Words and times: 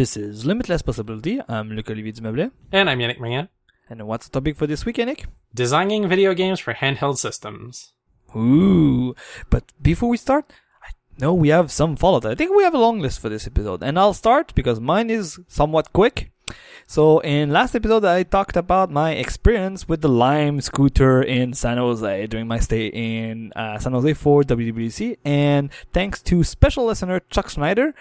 This 0.00 0.16
is 0.16 0.46
Limitless 0.46 0.80
Possibility. 0.80 1.42
I'm 1.46 1.72
Luc-Olivier 1.72 2.12
Dumeuble. 2.12 2.52
And 2.72 2.88
I'm 2.88 3.00
Yannick 3.00 3.20
Magnan. 3.20 3.50
And 3.90 4.06
what's 4.06 4.26
the 4.26 4.32
topic 4.32 4.56
for 4.56 4.66
this 4.66 4.86
week, 4.86 4.96
Yannick? 4.96 5.26
Designing 5.52 6.08
video 6.08 6.32
games 6.32 6.58
for 6.58 6.72
handheld 6.72 7.18
systems. 7.18 7.92
Ooh. 8.34 9.14
But 9.50 9.74
before 9.82 10.08
we 10.08 10.16
start, 10.16 10.50
I 10.82 10.88
know 11.18 11.34
we 11.34 11.50
have 11.50 11.70
some 11.70 11.96
follow 11.96 12.16
up. 12.16 12.24
I 12.24 12.34
think 12.34 12.56
we 12.56 12.62
have 12.62 12.72
a 12.72 12.78
long 12.78 13.00
list 13.00 13.20
for 13.20 13.28
this 13.28 13.46
episode. 13.46 13.82
And 13.82 13.98
I'll 13.98 14.14
start 14.14 14.54
because 14.54 14.80
mine 14.80 15.10
is 15.10 15.38
somewhat 15.48 15.92
quick. 15.92 16.32
So 16.86 17.18
in 17.18 17.50
last 17.50 17.74
episode, 17.74 18.06
I 18.06 18.22
talked 18.22 18.56
about 18.56 18.90
my 18.90 19.10
experience 19.12 19.86
with 19.86 20.00
the 20.00 20.08
Lime 20.08 20.62
scooter 20.62 21.20
in 21.20 21.52
San 21.52 21.76
Jose 21.76 22.26
during 22.28 22.48
my 22.48 22.58
stay 22.58 22.86
in 22.86 23.52
uh, 23.54 23.78
San 23.78 23.92
Jose 23.92 24.14
for 24.14 24.44
WWDC. 24.44 25.18
And 25.26 25.68
thanks 25.92 26.22
to 26.22 26.42
special 26.42 26.86
listener 26.86 27.20
Chuck 27.28 27.50
Schneider, 27.50 27.94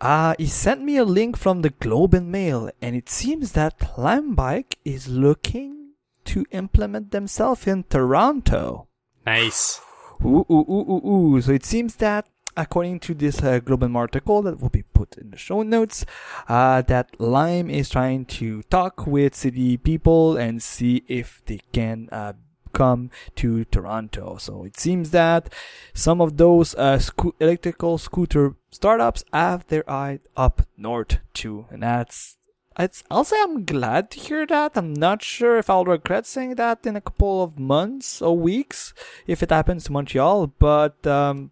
uh, 0.00 0.34
he 0.38 0.46
sent 0.46 0.82
me 0.82 0.96
a 0.96 1.04
link 1.04 1.36
from 1.36 1.62
the 1.62 1.70
Globe 1.70 2.14
and 2.14 2.30
Mail, 2.30 2.70
and 2.80 2.94
it 2.94 3.08
seems 3.08 3.52
that 3.52 3.98
Lime 3.98 4.34
Bike 4.34 4.78
is 4.84 5.08
looking 5.08 5.92
to 6.26 6.44
implement 6.50 7.10
themselves 7.10 7.66
in 7.66 7.84
Toronto. 7.84 8.88
Nice. 9.26 9.80
Ooh, 10.24 10.46
ooh, 10.50 10.66
ooh, 10.68 10.86
ooh, 10.90 11.36
ooh. 11.36 11.40
So 11.40 11.52
it 11.52 11.64
seems 11.64 11.96
that 11.96 12.26
according 12.58 12.98
to 12.98 13.14
this 13.14 13.42
uh, 13.42 13.60
Globe 13.60 13.96
article 13.96 14.42
that 14.42 14.60
will 14.60 14.68
be 14.68 14.82
put 14.82 15.16
in 15.16 15.30
the 15.30 15.36
show 15.38 15.62
notes, 15.62 16.04
uh, 16.48 16.82
that 16.82 17.18
Lime 17.20 17.70
is 17.70 17.88
trying 17.88 18.24
to 18.24 18.62
talk 18.64 19.06
with 19.06 19.34
city 19.34 19.76
people 19.76 20.36
and 20.36 20.62
see 20.62 21.04
if 21.06 21.40
they 21.46 21.60
can 21.72 22.08
uh, 22.10 22.32
come 22.68 23.10
to 23.36 23.64
Toronto. 23.66 24.36
So 24.38 24.64
it 24.64 24.78
seems 24.78 25.10
that 25.10 25.52
some 25.94 26.20
of 26.20 26.36
those 26.36 26.74
uh, 26.74 26.98
sco- 26.98 27.34
electrical 27.40 27.98
scooter 27.98 28.54
startups 28.70 29.24
have 29.32 29.66
their 29.68 29.88
eye 29.90 30.20
up 30.36 30.62
north 30.76 31.18
too, 31.34 31.66
and 31.70 31.82
that's. 31.82 32.36
It's, 32.80 33.02
I'll 33.10 33.24
say 33.24 33.36
I'm 33.42 33.64
glad 33.64 34.08
to 34.12 34.20
hear 34.20 34.46
that. 34.46 34.76
I'm 34.76 34.94
not 34.94 35.20
sure 35.20 35.58
if 35.58 35.68
I'll 35.68 35.84
regret 35.84 36.26
saying 36.26 36.54
that 36.54 36.86
in 36.86 36.94
a 36.94 37.00
couple 37.00 37.42
of 37.42 37.58
months 37.58 38.22
or 38.22 38.38
weeks 38.38 38.94
if 39.26 39.42
it 39.42 39.50
happens 39.50 39.82
to 39.84 39.92
Montreal, 39.92 40.46
but 40.60 41.04
um, 41.04 41.50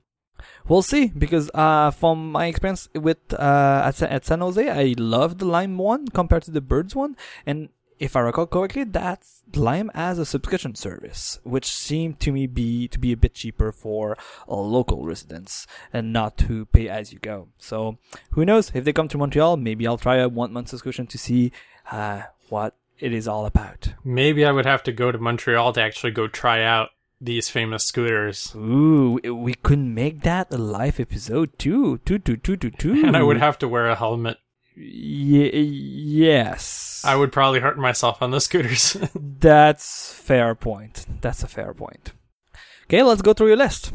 we'll 0.68 0.82
see 0.82 1.08
because 1.08 1.50
uh, 1.52 1.90
from 1.90 2.30
my 2.30 2.46
experience 2.46 2.88
with 2.94 3.18
uh, 3.32 3.82
at, 3.84 4.00
at 4.02 4.24
San 4.24 4.40
Jose, 4.40 4.68
I 4.68 4.94
love 4.98 5.38
the 5.38 5.46
Lime 5.46 5.78
one 5.78 6.06
compared 6.06 6.44
to 6.44 6.52
the 6.52 6.60
Birds 6.60 6.94
one, 6.94 7.16
and 7.44 7.70
if 7.98 8.16
I 8.16 8.20
recall 8.20 8.46
correctly, 8.46 8.84
that 8.84 9.26
Lime 9.54 9.90
as 9.94 10.18
a 10.18 10.26
subscription 10.26 10.74
service, 10.74 11.38
which 11.44 11.66
seemed 11.66 12.20
to 12.20 12.32
me 12.32 12.46
be 12.46 12.88
to 12.88 12.98
be 12.98 13.12
a 13.12 13.16
bit 13.16 13.34
cheaper 13.34 13.72
for 13.72 14.16
local 14.48 15.04
residents 15.04 15.66
and 15.92 16.12
not 16.12 16.36
to 16.38 16.66
pay 16.66 16.88
as 16.88 17.12
you 17.12 17.18
go. 17.18 17.48
So 17.58 17.98
who 18.30 18.44
knows? 18.44 18.72
If 18.74 18.84
they 18.84 18.92
come 18.92 19.08
to 19.08 19.18
Montreal, 19.18 19.56
maybe 19.56 19.86
I'll 19.86 19.98
try 19.98 20.16
a 20.16 20.28
one 20.28 20.52
month 20.52 20.68
subscription 20.68 21.06
to 21.06 21.18
see 21.18 21.52
uh, 21.90 22.22
what 22.48 22.74
it 22.98 23.12
is 23.12 23.28
all 23.28 23.46
about. 23.46 23.94
Maybe 24.04 24.44
I 24.44 24.52
would 24.52 24.66
have 24.66 24.82
to 24.84 24.92
go 24.92 25.12
to 25.12 25.18
Montreal 25.18 25.72
to 25.74 25.82
actually 25.82 26.12
go 26.12 26.28
try 26.28 26.62
out 26.62 26.90
these 27.20 27.48
famous 27.48 27.84
scooters. 27.84 28.54
Ooh, 28.54 29.20
we 29.24 29.54
could 29.54 29.78
make 29.78 30.22
that 30.22 30.52
a 30.52 30.58
live 30.58 31.00
episode 31.00 31.58
too. 31.58 31.98
Two, 31.98 32.18
two, 32.18 32.36
two, 32.36 32.56
two, 32.56 32.70
two. 32.70 32.92
And 33.06 33.16
I 33.16 33.22
would 33.22 33.38
have 33.38 33.58
to 33.58 33.68
wear 33.68 33.86
a 33.86 33.94
helmet. 33.94 34.38
Y- 34.76 35.50
yes. 35.52 37.02
I 37.04 37.16
would 37.16 37.32
probably 37.32 37.60
hurt 37.60 37.78
myself 37.78 38.20
on 38.20 38.30
the 38.30 38.40
scooters. 38.40 38.96
That's 39.14 40.12
fair 40.12 40.54
point. 40.54 41.06
That's 41.20 41.42
a 41.42 41.48
fair 41.48 41.72
point. 41.72 42.12
Okay, 42.84 43.02
let's 43.02 43.22
go 43.22 43.32
through 43.32 43.48
your 43.48 43.56
list. 43.56 43.92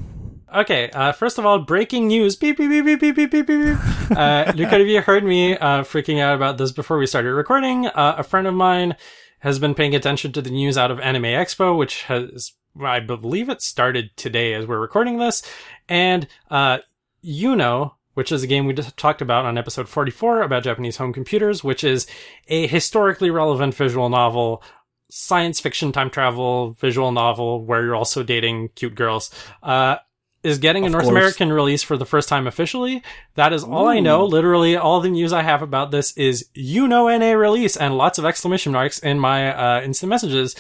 Okay, 0.54 0.90
uh, 0.92 1.14
first 1.14 1.38
of 1.38 1.46
all, 1.46 1.60
breaking 1.60 2.08
news. 2.08 2.36
Beep, 2.36 2.58
beep, 2.58 2.70
beep, 2.70 2.84
beep, 2.86 3.00
beep, 3.00 3.16
beep, 3.16 3.32
beep, 3.32 3.48
beep. 3.48 3.78
Uh, 4.12 4.52
you 4.58 4.68
could 4.68 4.86
have 4.86 5.04
heard 5.06 5.24
me 5.24 5.58
uh, 5.58 5.84
freaking 5.84 6.20
out 6.20 6.36
about 6.36 6.58
this 6.58 6.74
before 6.74 6.98
we 6.98 7.08
started 7.08 7.34
recording. 7.34 7.88
Uh, 7.88 8.16
a 8.18 8.24
friend 8.24 8.46
of 8.46 8.54
mine 8.54 8.94
has 9.40 9.58
been 9.58 9.74
paying 9.74 9.96
attention 9.96 10.34
to 10.34 10.42
the 10.42 10.50
news 10.50 10.78
out 10.78 10.92
of 10.92 11.00
Anime 11.00 11.24
Expo, 11.24 11.78
which 11.78 12.04
has 12.04 12.52
I 12.80 13.00
believe 13.00 13.48
it 13.48 13.62
started 13.62 14.12
today 14.18 14.54
as 14.54 14.66
we're 14.66 14.80
recording 14.80 15.18
this. 15.18 15.44
And, 15.88 16.28
uh, 16.50 16.80
Yuno, 17.24 17.94
which 18.14 18.32
is 18.32 18.44
a 18.44 18.48
game 18.48 18.66
we 18.66 18.74
just 18.74 18.96
talked 18.98 19.22
about 19.22 19.46
on 19.46 19.58
episode 19.58 19.88
44 19.88 20.42
about 20.42 20.64
Japanese 20.64 20.98
home 20.98 21.14
computers, 21.14 21.64
which 21.64 21.84
is 21.84 22.08
a 22.48 22.68
historically 22.68 23.30
relevant 23.30 23.74
visual 23.76 24.10
novel, 24.10 24.64
science 25.10 25.60
fiction 25.60 25.92
time 25.92 26.10
travel 26.10 26.72
visual 26.80 27.12
novel 27.12 27.64
where 27.64 27.84
you're 27.84 27.96
also 27.96 28.24
dating 28.24 28.70
cute 28.76 28.96
girls, 28.96 29.30
uh, 29.64 29.98
is 30.44 30.58
getting 30.58 30.84
of 30.86 30.90
a 30.90 30.92
North 30.92 31.04
course. 31.04 31.12
American 31.12 31.54
release 31.54 31.84
for 31.84 31.98
the 31.98 32.06
first 32.06 32.28
time 32.28 32.48
officially. 32.48 33.04
That 33.36 33.54
is 33.54 33.64
all 33.64 33.86
Ooh. 33.86 33.90
I 33.90 34.00
know. 34.00 34.26
Literally, 34.26 34.76
all 34.76 35.00
the 35.00 35.10
news 35.10 35.34
I 35.34 35.44
have 35.44 35.62
about 35.62 35.92
this 35.92 36.18
is 36.18 36.50
you 36.56 36.88
know 36.88 37.16
NA 37.16 37.34
release 37.34 37.78
and 37.78 37.96
lots 37.96 38.18
of 38.18 38.26
exclamation 38.26 38.72
marks 38.72 38.98
in 39.00 39.20
my 39.20 39.54
uh, 39.54 39.82
instant 39.84 40.10
messages 40.10 40.56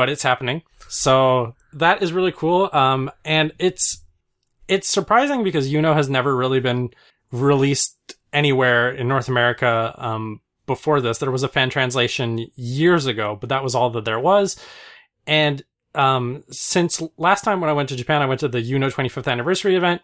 but 0.00 0.08
it's 0.08 0.22
happening. 0.22 0.62
So 0.88 1.54
that 1.74 2.02
is 2.02 2.10
really 2.10 2.32
cool. 2.32 2.70
Um, 2.72 3.10
and 3.22 3.52
it's, 3.58 3.99
it's 4.70 4.88
surprising 4.88 5.42
because 5.42 5.70
Yuno 5.70 5.94
has 5.94 6.08
never 6.08 6.34
really 6.34 6.60
been 6.60 6.90
released 7.32 8.14
anywhere 8.32 8.92
in 8.92 9.08
North 9.08 9.28
America, 9.28 9.92
um, 9.98 10.40
before 10.66 11.00
this. 11.00 11.18
There 11.18 11.32
was 11.32 11.42
a 11.42 11.48
fan 11.48 11.70
translation 11.70 12.46
years 12.54 13.06
ago, 13.06 13.36
but 13.38 13.48
that 13.48 13.64
was 13.64 13.74
all 13.74 13.90
that 13.90 14.04
there 14.04 14.20
was. 14.20 14.56
And, 15.26 15.64
um, 15.96 16.44
since 16.50 17.02
last 17.18 17.42
time 17.42 17.60
when 17.60 17.68
I 17.68 17.72
went 17.72 17.88
to 17.88 17.96
Japan, 17.96 18.22
I 18.22 18.26
went 18.26 18.40
to 18.40 18.48
the 18.48 18.62
Yuno 18.62 18.92
25th 18.92 19.30
anniversary 19.30 19.74
event, 19.74 20.02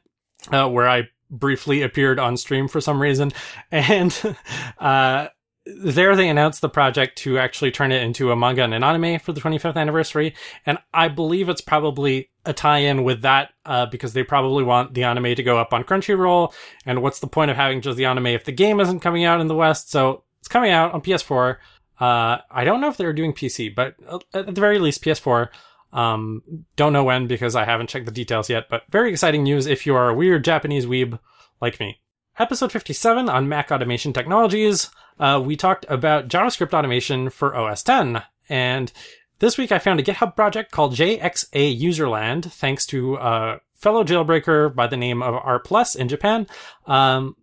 uh, 0.50 0.68
where 0.68 0.88
I 0.88 1.04
briefly 1.30 1.82
appeared 1.82 2.18
on 2.18 2.36
stream 2.36 2.66
for 2.66 2.80
some 2.80 3.00
reason. 3.00 3.32
And, 3.70 4.36
uh, 4.78 5.28
there 5.66 6.14
they 6.14 6.28
announced 6.28 6.60
the 6.60 6.68
project 6.68 7.18
to 7.18 7.38
actually 7.38 7.72
turn 7.72 7.90
it 7.90 8.02
into 8.02 8.30
a 8.30 8.36
manga 8.36 8.62
and 8.62 8.72
an 8.72 8.84
anime 8.84 9.18
for 9.18 9.32
the 9.32 9.40
25th 9.40 9.76
anniversary. 9.76 10.34
And 10.64 10.78
I 10.94 11.08
believe 11.08 11.48
it's 11.48 11.60
probably 11.60 12.30
a 12.44 12.52
tie-in 12.52 13.02
with 13.02 13.22
that, 13.22 13.50
uh, 13.64 13.86
because 13.86 14.12
they 14.12 14.22
probably 14.22 14.62
want 14.62 14.94
the 14.94 15.02
anime 15.02 15.34
to 15.34 15.42
go 15.42 15.58
up 15.58 15.72
on 15.72 15.82
Crunchyroll. 15.82 16.52
And 16.84 17.02
what's 17.02 17.18
the 17.18 17.26
point 17.26 17.50
of 17.50 17.56
having 17.56 17.80
just 17.80 17.96
the 17.96 18.04
anime 18.04 18.28
if 18.28 18.44
the 18.44 18.52
game 18.52 18.78
isn't 18.78 19.00
coming 19.00 19.24
out 19.24 19.40
in 19.40 19.48
the 19.48 19.56
West? 19.56 19.90
So 19.90 20.22
it's 20.38 20.48
coming 20.48 20.70
out 20.70 20.94
on 20.94 21.00
PS4. 21.00 21.56
Uh, 21.98 22.38
I 22.50 22.64
don't 22.64 22.80
know 22.80 22.88
if 22.88 22.96
they're 22.96 23.12
doing 23.12 23.32
PC, 23.32 23.74
but 23.74 23.96
at 24.32 24.46
the 24.46 24.60
very 24.60 24.78
least 24.78 25.02
PS4. 25.02 25.48
Um, 25.92 26.42
don't 26.76 26.92
know 26.92 27.04
when 27.04 27.26
because 27.26 27.56
I 27.56 27.64
haven't 27.64 27.88
checked 27.88 28.06
the 28.06 28.12
details 28.12 28.50
yet, 28.50 28.68
but 28.68 28.82
very 28.90 29.10
exciting 29.10 29.44
news 29.44 29.66
if 29.66 29.86
you 29.86 29.96
are 29.96 30.10
a 30.10 30.14
weird 30.14 30.44
Japanese 30.44 30.86
weeb 30.86 31.18
like 31.60 31.80
me. 31.80 32.00
Episode 32.38 32.72
57 32.72 33.28
on 33.28 33.48
Mac 33.48 33.72
Automation 33.72 34.12
Technologies 34.12 34.90
uh, 35.18 35.42
we 35.44 35.56
talked 35.56 35.86
about 35.88 36.28
JavaScript 36.28 36.76
automation 36.76 37.30
for 37.30 37.54
OS 37.54 37.82
10. 37.82 38.22
And 38.48 38.92
this 39.38 39.58
week 39.58 39.72
I 39.72 39.78
found 39.78 40.00
a 40.00 40.02
GitHub 40.02 40.36
project 40.36 40.72
called 40.72 40.94
JXA 40.94 41.80
Userland, 41.80 42.52
thanks 42.52 42.86
to 42.86 43.16
a 43.16 43.60
fellow 43.74 44.04
jailbreaker 44.04 44.74
by 44.74 44.86
the 44.86 44.96
name 44.96 45.22
of 45.22 45.34
R 45.34 45.58
Plus 45.58 45.94
in 45.94 46.08
Japan. 46.08 46.46
Um, 46.86 47.36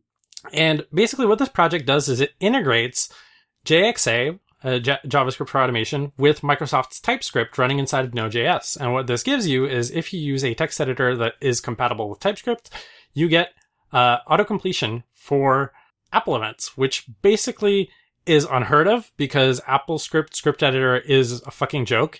and 0.51 0.85
basically 0.93 1.25
what 1.25 1.39
this 1.39 1.49
project 1.49 1.85
does 1.85 2.09
is 2.09 2.19
it 2.19 2.33
integrates 2.39 3.09
JXA, 3.65 4.39
uh, 4.63 4.79
J- 4.79 4.99
JavaScript 5.05 5.49
for 5.49 5.61
automation, 5.61 6.11
with 6.17 6.41
Microsoft's 6.41 6.99
TypeScript 6.99 7.57
running 7.57 7.79
inside 7.79 8.05
of 8.05 8.13
Node.js. 8.13 8.77
And 8.77 8.93
what 8.93 9.07
this 9.07 9.23
gives 9.23 9.47
you 9.47 9.65
is 9.65 9.91
if 9.91 10.13
you 10.13 10.19
use 10.19 10.43
a 10.43 10.53
text 10.53 10.81
editor 10.81 11.15
that 11.17 11.33
is 11.41 11.61
compatible 11.61 12.09
with 12.09 12.19
TypeScript, 12.19 12.69
you 13.13 13.29
get 13.29 13.49
uh, 13.93 14.17
auto 14.27 14.43
completion 14.43 15.03
for 15.13 15.71
Apple 16.11 16.35
events, 16.35 16.75
which 16.77 17.05
basically 17.21 17.89
is 18.25 18.45
unheard 18.49 18.87
of 18.87 19.11
because 19.17 19.61
Apple 19.67 19.99
script 19.99 20.35
script 20.35 20.63
editor 20.63 20.97
is 20.97 21.41
a 21.41 21.51
fucking 21.51 21.85
joke 21.85 22.19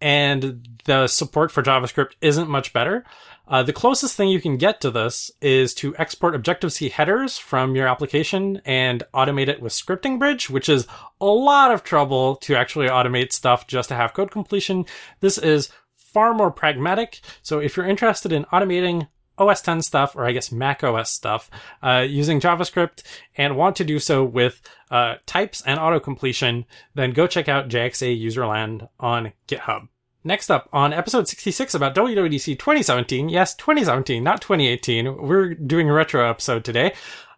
and 0.00 0.68
the 0.84 1.06
support 1.06 1.50
for 1.50 1.62
JavaScript 1.62 2.12
isn't 2.20 2.48
much 2.48 2.72
better. 2.72 3.04
Uh, 3.48 3.62
the 3.62 3.72
closest 3.72 4.16
thing 4.16 4.28
you 4.28 4.40
can 4.40 4.56
get 4.56 4.80
to 4.80 4.90
this 4.90 5.30
is 5.40 5.72
to 5.72 5.96
export 5.96 6.34
Objective-C 6.34 6.88
headers 6.88 7.38
from 7.38 7.76
your 7.76 7.86
application 7.86 8.60
and 8.64 9.04
automate 9.14 9.48
it 9.48 9.62
with 9.62 9.72
Scripting 9.72 10.18
Bridge, 10.18 10.50
which 10.50 10.68
is 10.68 10.86
a 11.20 11.26
lot 11.26 11.70
of 11.70 11.84
trouble 11.84 12.36
to 12.36 12.56
actually 12.56 12.88
automate 12.88 13.32
stuff 13.32 13.66
just 13.66 13.88
to 13.88 13.94
have 13.94 14.14
code 14.14 14.30
completion. 14.30 14.84
This 15.20 15.38
is 15.38 15.70
far 15.94 16.34
more 16.34 16.50
pragmatic. 16.50 17.20
So 17.42 17.60
if 17.60 17.76
you're 17.76 17.86
interested 17.86 18.32
in 18.32 18.44
automating 18.46 19.08
OS 19.38 19.60
10 19.62 19.82
stuff, 19.82 20.16
or 20.16 20.24
I 20.24 20.32
guess 20.32 20.52
Mac 20.52 20.82
OS 20.82 21.10
stuff, 21.10 21.50
uh, 21.82 22.04
using 22.08 22.40
JavaScript 22.40 23.02
and 23.36 23.56
want 23.56 23.76
to 23.76 23.84
do 23.84 23.98
so 23.98 24.24
with 24.24 24.60
uh, 24.90 25.16
types 25.26 25.62
and 25.66 25.78
auto 25.78 26.00
completion, 26.00 26.64
then 26.94 27.12
go 27.12 27.26
check 27.26 27.48
out 27.48 27.68
JXA 27.68 28.20
Userland 28.22 28.88
on 28.98 29.32
GitHub. 29.48 29.88
Next 30.24 30.50
up, 30.50 30.68
on 30.72 30.92
episode 30.92 31.28
66 31.28 31.74
about 31.74 31.94
WWDC 31.94 32.58
2017, 32.58 33.28
yes, 33.28 33.54
2017, 33.54 34.24
not 34.24 34.40
2018, 34.40 35.18
we're 35.18 35.54
doing 35.54 35.88
a 35.88 35.92
retro 35.92 36.28
episode 36.28 36.64
today. 36.64 36.94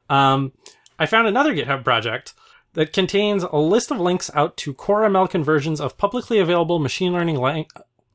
Um, 0.09 0.53
I 0.99 1.05
found 1.05 1.29
another 1.29 1.55
GitHub 1.55 1.85
project 1.85 2.33
that 2.73 2.93
contains 2.93 3.43
a 3.43 3.59
list 3.59 3.91
of 3.91 4.01
links 4.01 4.31
out 4.35 4.56
to 4.59 4.73
Core 4.73 5.03
ML 5.03 5.29
conversions 5.29 5.81
of 5.81 5.99
publicly 5.99 6.39
available 6.39 6.79
machine 6.79 7.12
learning 7.12 7.39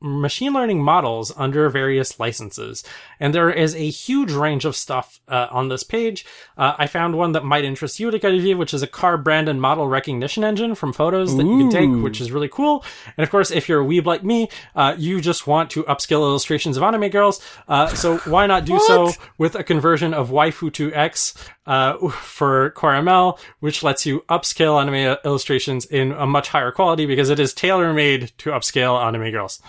machine 0.04 0.52
learning 0.52 0.82
models 0.82 1.32
under 1.36 1.68
various 1.70 2.20
licenses. 2.20 2.84
And 3.18 3.34
there 3.34 3.50
is 3.50 3.74
a 3.74 3.88
huge 3.90 4.32
range 4.32 4.64
of 4.66 4.76
stuff 4.76 5.20
uh, 5.28 5.48
on 5.50 5.68
this 5.68 5.82
page. 5.82 6.26
Uh, 6.58 6.74
I 6.78 6.86
found 6.86 7.16
one 7.16 7.32
that 7.32 7.44
might 7.44 7.64
interest 7.64 7.98
you, 7.98 8.10
which 8.10 8.74
is 8.74 8.82
a 8.82 8.86
car 8.86 9.16
brand 9.16 9.48
and 9.48 9.60
model 9.60 9.88
recognition 9.88 10.44
engine 10.44 10.74
from 10.74 10.92
photos 10.92 11.36
that 11.36 11.46
you 11.46 11.56
can 11.56 11.70
take, 11.70 12.02
which 12.02 12.20
is 12.20 12.30
really 12.30 12.48
cool. 12.48 12.84
And 13.16 13.24
of 13.24 13.30
course, 13.30 13.50
if 13.50 13.68
you're 13.68 13.80
a 13.80 13.84
weeb 13.84 14.04
like 14.04 14.22
me, 14.22 14.48
uh, 14.76 14.94
you 14.98 15.20
just 15.20 15.46
want 15.46 15.70
to 15.70 15.84
upscale 15.84 16.20
illustrations 16.20 16.76
of 16.76 16.82
anime 16.82 17.08
girls. 17.08 17.40
Uh, 17.66 17.88
so 17.88 18.18
why 18.18 18.46
not 18.46 18.66
do 18.66 18.78
so 18.80 19.12
with 19.38 19.54
a 19.54 19.64
conversion 19.64 20.12
of 20.12 20.28
waifu2x 20.30 21.34
uh, 21.66 22.08
for 22.10 22.72
CoreML, 22.72 23.38
which 23.60 23.82
lets 23.82 24.04
you 24.04 24.20
upscale 24.28 24.80
anime 24.80 25.16
illustrations 25.24 25.86
in 25.86 26.12
a 26.12 26.26
much 26.26 26.48
higher 26.48 26.70
quality 26.70 27.06
because 27.06 27.30
it 27.30 27.40
is 27.40 27.54
tailor 27.54 27.92
made 27.92 28.32
to 28.38 28.50
upscale 28.50 29.02
anime 29.02 29.30
girls. 29.30 29.62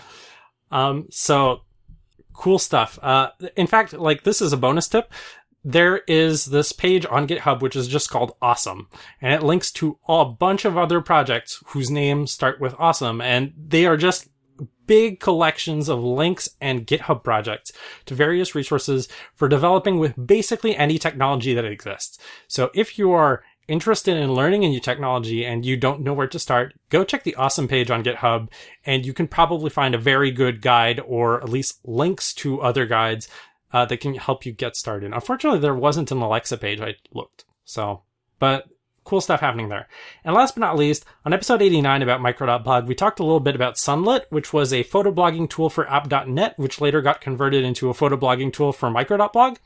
Um, 0.75 1.07
so 1.09 1.61
cool 2.33 2.59
stuff. 2.59 2.99
Uh, 3.01 3.29
in 3.55 3.65
fact, 3.65 3.93
like 3.93 4.23
this 4.23 4.41
is 4.41 4.51
a 4.51 4.57
bonus 4.57 4.89
tip. 4.89 5.11
There 5.63 5.99
is 6.07 6.45
this 6.45 6.73
page 6.73 7.05
on 7.09 7.27
GitHub, 7.27 7.61
which 7.61 7.77
is 7.77 7.87
just 7.87 8.11
called 8.11 8.35
awesome 8.41 8.89
and 9.21 9.33
it 9.33 9.41
links 9.41 9.71
to 9.73 9.97
a 10.07 10.25
bunch 10.25 10.65
of 10.65 10.77
other 10.77 11.01
projects 11.01 11.63
whose 11.67 11.89
names 11.89 12.31
start 12.31 12.59
with 12.59 12.75
awesome 12.77 13.21
and 13.21 13.53
they 13.57 13.85
are 13.85 13.97
just 13.97 14.27
big 14.85 15.19
collections 15.19 15.89
of 15.89 16.03
links 16.03 16.49
and 16.61 16.85
GitHub 16.85 17.23
projects 17.23 17.71
to 18.05 18.13
various 18.13 18.53
resources 18.53 19.07
for 19.33 19.47
developing 19.47 19.97
with 19.97 20.13
basically 20.27 20.75
any 20.75 20.99
technology 20.99 21.53
that 21.53 21.65
exists. 21.65 22.19
So 22.47 22.69
if 22.75 22.99
you 22.99 23.11
are 23.13 23.43
interested 23.67 24.17
in 24.17 24.33
learning 24.33 24.63
a 24.63 24.69
new 24.69 24.79
technology 24.79 25.45
and 25.45 25.65
you 25.65 25.77
don't 25.77 26.01
know 26.01 26.13
where 26.13 26.27
to 26.27 26.39
start, 26.39 26.73
go 26.89 27.03
check 27.03 27.23
the 27.23 27.35
awesome 27.35 27.67
page 27.67 27.89
on 27.89 28.03
GitHub 28.03 28.49
and 28.85 29.05
you 29.05 29.13
can 29.13 29.27
probably 29.27 29.69
find 29.69 29.95
a 29.95 29.99
very 29.99 30.31
good 30.31 30.61
guide 30.61 30.99
or 31.05 31.41
at 31.41 31.49
least 31.49 31.79
links 31.85 32.33
to 32.35 32.61
other 32.61 32.85
guides 32.85 33.27
uh, 33.73 33.85
that 33.85 33.99
can 33.99 34.15
help 34.15 34.45
you 34.45 34.51
get 34.51 34.75
started. 34.75 35.13
Unfortunately, 35.13 35.59
there 35.59 35.75
wasn't 35.75 36.11
an 36.11 36.21
Alexa 36.21 36.57
page. 36.57 36.79
I 36.79 36.95
looked. 37.13 37.45
So, 37.65 38.03
but 38.39 38.67
cool 39.03 39.21
stuff 39.21 39.39
happening 39.39 39.69
there. 39.69 39.87
And 40.23 40.35
last 40.35 40.55
but 40.55 40.61
not 40.61 40.77
least, 40.77 41.05
on 41.25 41.33
episode 41.33 41.61
89 41.61 42.01
about 42.01 42.21
micro.blog, 42.21 42.87
we 42.87 42.95
talked 42.95 43.19
a 43.19 43.23
little 43.23 43.39
bit 43.39 43.55
about 43.55 43.75
Sunlit, 43.75 44.25
which 44.29 44.53
was 44.53 44.73
a 44.73 44.83
photo 44.83 45.11
blogging 45.11 45.49
tool 45.49 45.69
for 45.69 45.89
app.net, 45.89 46.57
which 46.57 46.81
later 46.81 47.01
got 47.01 47.21
converted 47.21 47.63
into 47.63 47.89
a 47.89 47.93
photo 47.93 48.17
blogging 48.17 48.51
tool 48.51 48.71
for 48.71 48.89
micro.blog. 48.89 49.57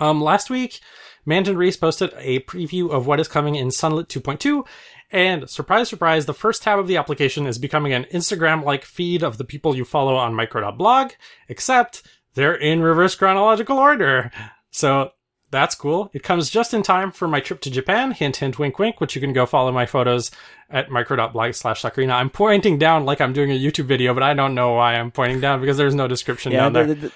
Um, 0.00 0.20
last 0.20 0.50
week, 0.50 0.80
Manton 1.24 1.56
Reece 1.56 1.76
posted 1.76 2.12
a 2.16 2.40
preview 2.40 2.90
of 2.90 3.06
what 3.06 3.20
is 3.20 3.28
coming 3.28 3.54
in 3.54 3.68
Sunlit 3.68 4.08
2.2. 4.08 4.66
And 5.10 5.50
surprise, 5.50 5.88
surprise, 5.88 6.26
the 6.26 6.34
first 6.34 6.62
tab 6.62 6.78
of 6.78 6.86
the 6.86 6.96
application 6.96 7.46
is 7.46 7.58
becoming 7.58 7.92
an 7.92 8.06
Instagram-like 8.12 8.84
feed 8.84 9.22
of 9.22 9.38
the 9.38 9.44
people 9.44 9.76
you 9.76 9.84
follow 9.84 10.14
on 10.14 10.34
micro.blog, 10.34 11.12
except 11.48 12.02
they're 12.34 12.54
in 12.54 12.80
reverse 12.80 13.16
chronological 13.16 13.78
order. 13.78 14.30
So 14.70 15.10
that's 15.50 15.74
cool. 15.74 16.10
It 16.12 16.22
comes 16.22 16.48
just 16.50 16.72
in 16.74 16.82
time 16.82 17.10
for 17.10 17.26
my 17.26 17.40
trip 17.40 17.60
to 17.62 17.70
Japan. 17.70 18.12
Hint, 18.12 18.36
hint, 18.36 18.58
wink, 18.58 18.78
wink, 18.78 19.00
which 19.00 19.14
you 19.14 19.20
can 19.20 19.32
go 19.32 19.46
follow 19.46 19.72
my 19.72 19.86
photos 19.86 20.30
at 20.70 20.90
micro.blog 20.90 21.54
slash 21.54 21.82
sakurina. 21.82 22.12
I'm 22.12 22.30
pointing 22.30 22.78
down 22.78 23.04
like 23.04 23.20
I'm 23.20 23.32
doing 23.32 23.50
a 23.50 23.58
YouTube 23.58 23.86
video, 23.86 24.14
but 24.14 24.22
I 24.22 24.34
don't 24.34 24.54
know 24.54 24.74
why 24.74 24.94
I'm 24.94 25.10
pointing 25.10 25.40
down 25.40 25.60
because 25.60 25.76
there's 25.76 25.94
no 25.94 26.06
description 26.06 26.52
Yeah, 26.52 26.60
down 26.60 26.72
there. 26.74 26.86
the- 26.86 26.94
the- 26.94 27.12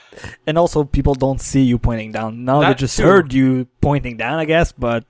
and 0.47 0.59
also 0.59 0.83
people 0.85 1.15
don't 1.15 1.41
see 1.41 1.63
you 1.63 1.79
pointing 1.79 2.11
down. 2.13 2.45
Now 2.45 2.61
they 2.61 2.75
just 2.75 2.97
too. 2.97 3.05
heard 3.05 3.33
you 3.33 3.67
pointing 3.81 4.17
down, 4.17 4.39
I 4.41 4.45
guess. 4.45 4.73
But 4.73 5.05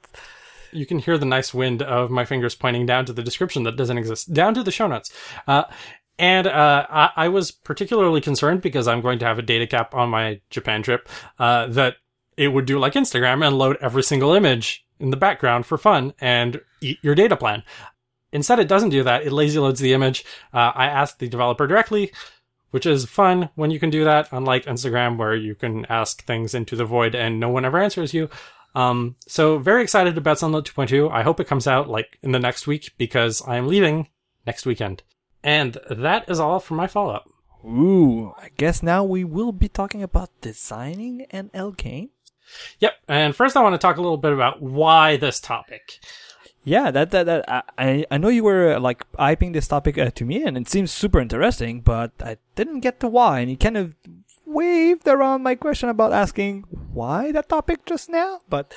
you 0.73 0.85
can 0.85 0.99
hear 0.99 1.17
the 1.17 1.25
nice 1.27 1.55
wind 1.55 1.83
of 1.83 2.11
my 2.11 2.25
fingers 2.25 2.55
pointing 2.55 2.85
down 2.85 3.07
to 3.07 3.13
the 3.13 3.23
description 3.23 3.63
that 3.63 3.77
doesn't 3.77 3.97
exist, 3.97 4.35
down 4.35 4.53
to 4.55 4.63
the 4.63 4.71
show 4.73 4.87
notes. 4.89 5.11
Uh, 5.47 5.65
and 6.19 6.47
uh, 6.47 6.87
I, 6.91 7.11
I 7.17 7.29
was 7.29 7.51
particularly 7.51 8.21
concerned 8.21 8.61
because 8.61 8.87
I'm 8.87 9.01
going 9.01 9.19
to 9.21 9.25
have 9.25 9.39
a 9.39 9.43
data 9.43 9.67
cap 9.67 9.95
on 9.95 10.11
my 10.11 10.41
Japan 10.51 10.83
trip 10.83 11.09
uh, 11.39 11.67
that 11.69 11.97
it 12.37 12.49
would 12.49 12.67
do 12.67 12.79
like 12.79 12.95
Instagram 12.95 13.47
and 13.47 13.59
load 13.59 13.77
every 13.81 14.03
single 14.03 14.33
image 14.33 14.87
in 14.99 15.11
the 15.11 15.17
background 15.17 15.67
for 15.67 15.79
fun 15.79 16.15
and 16.21 16.61
eat 16.81 16.99
your 17.03 17.15
data 17.15 17.37
plan. 17.37 17.63
Instead, 18.33 18.59
it 18.59 18.69
doesn't 18.69 18.91
do 18.91 19.05
that. 19.05 19.25
It 19.25 19.33
lazy 19.33 19.59
loads 19.59 19.81
the 19.81 19.93
image. 19.93 20.25
Uh, 20.53 20.73
I 20.75 20.87
asked 20.87 21.21
the 21.21 21.29
developer 21.29 21.67
directly, 21.67 22.13
which 22.71 22.85
is 22.85 23.05
fun 23.05 23.51
when 23.55 23.71
you 23.71 23.79
can 23.79 23.91
do 23.91 24.05
that, 24.05 24.29
unlike 24.33 24.65
Instagram 24.67 25.17
where 25.17 25.37
you 25.37 25.55
can 25.55 25.87
ask 25.87 26.25
things 26.25 26.55
into 26.55 26.75
the 26.75 26.85
void 26.85 27.15
and 27.15 27.39
no 27.39 27.49
one 27.49 27.65
ever 27.65 27.79
answers 27.79 28.13
you. 28.13 28.29
Um, 28.75 29.15
so 29.29 29.59
very 29.59 29.83
excited 29.83 30.19
about 30.19 30.39
Sunlit 30.39 30.65
2.2. 30.65 31.11
I 31.13 31.23
hope 31.23 31.39
it 31.39 31.47
comes 31.47 31.69
out 31.69 31.89
like 31.89 32.19
in 32.23 32.33
the 32.33 32.41
next 32.41 32.67
week 32.67 32.93
because 32.99 33.41
I'm 33.47 33.69
leaving 33.69 34.09
next 34.47 34.67
weekend. 34.67 35.05
And 35.45 35.79
that 35.89 36.29
is 36.29 36.41
all 36.41 36.59
for 36.59 36.75
my 36.75 36.89
follow 36.89 37.15
up. 37.15 37.29
ooh, 37.65 38.35
I 38.39 38.51
guess 38.57 38.83
now 38.83 39.05
we 39.05 39.23
will 39.23 39.53
be 39.53 39.69
talking 39.69 40.03
about 40.03 40.31
designing 40.41 41.27
an 41.31 41.51
L 41.55 41.71
game. 41.71 42.11
Yep. 42.81 42.93
And 43.09 43.35
first 43.37 43.57
I 43.57 43.63
want 43.63 43.75
to 43.75 43.79
talk 43.79 43.97
a 43.97 44.01
little 44.03 44.17
bit 44.17 44.33
about 44.33 44.63
why 44.63 45.17
this 45.17 45.41
topic. 45.41 45.99
Yeah, 46.65 46.91
that 46.91 47.11
that, 47.11 47.27
that 47.27 47.65
I- 47.77 48.07
I 48.11 48.19
know 48.19 48.29
you 48.29 48.43
were 48.45 48.79
like 48.81 49.05
hyping 49.13 49.53
this 49.53 49.69
topic 49.69 49.99
uh, 49.99 50.11
to 50.13 50.25
me, 50.25 50.43
and 50.43 50.57
it 50.57 50.69
seems 50.69 50.91
super 50.91 51.21
interesting, 51.21 51.81
but 51.81 52.13
I 52.21 52.39
didn't 52.55 52.81
get 52.81 53.01
to 53.01 53.09
why, 53.09 53.41
and 53.41 53.51
you 53.51 53.57
kind 53.57 53.77
of 53.77 53.95
waved 54.47 55.07
around 55.09 55.43
my 55.43 55.55
question 55.57 55.89
about 55.89 56.13
asking 56.13 56.65
why 56.93 57.33
that 57.33 57.49
topic 57.49 57.85
just 57.87 58.09
now. 58.09 58.41
But 58.49 58.75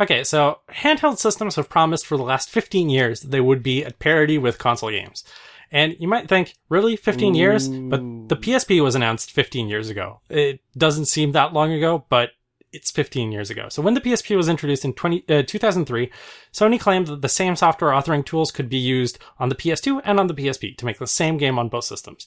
Okay, 0.00 0.24
so 0.24 0.58
handheld 0.70 1.18
systems 1.18 1.54
have 1.54 1.68
promised 1.68 2.04
for 2.06 2.16
the 2.16 2.24
last 2.24 2.50
15 2.50 2.90
years 2.90 3.20
that 3.20 3.30
they 3.30 3.40
would 3.40 3.62
be 3.62 3.84
at 3.84 3.98
parity 4.00 4.38
with 4.38 4.58
console 4.58 4.90
games. 4.90 5.22
And 5.70 5.94
you 6.00 6.08
might 6.08 6.28
think, 6.28 6.54
really? 6.68 6.96
15 6.96 7.34
years? 7.34 7.68
But 7.68 8.00
the 8.28 8.36
PSP 8.36 8.82
was 8.82 8.94
announced 8.96 9.30
15 9.30 9.68
years 9.68 9.88
ago. 9.90 10.20
It 10.28 10.60
doesn't 10.76 11.06
seem 11.06 11.32
that 11.32 11.52
long 11.52 11.72
ago, 11.72 12.04
but 12.08 12.30
it's 12.74 12.90
15 12.90 13.32
years 13.32 13.50
ago. 13.50 13.68
So 13.68 13.80
when 13.80 13.94
the 13.94 14.00
PSP 14.00 14.36
was 14.36 14.48
introduced 14.48 14.84
in 14.84 14.92
20, 14.92 15.24
uh, 15.28 15.42
2003, 15.42 16.10
Sony 16.52 16.78
claimed 16.78 17.06
that 17.06 17.22
the 17.22 17.28
same 17.28 17.56
software 17.56 17.92
authoring 17.92 18.26
tools 18.26 18.50
could 18.50 18.68
be 18.68 18.76
used 18.76 19.18
on 19.38 19.48
the 19.48 19.54
PS2 19.54 20.02
and 20.04 20.18
on 20.18 20.26
the 20.26 20.34
PSP 20.34 20.76
to 20.76 20.84
make 20.84 20.98
the 20.98 21.06
same 21.06 21.38
game 21.38 21.58
on 21.58 21.68
both 21.68 21.84
systems. 21.84 22.26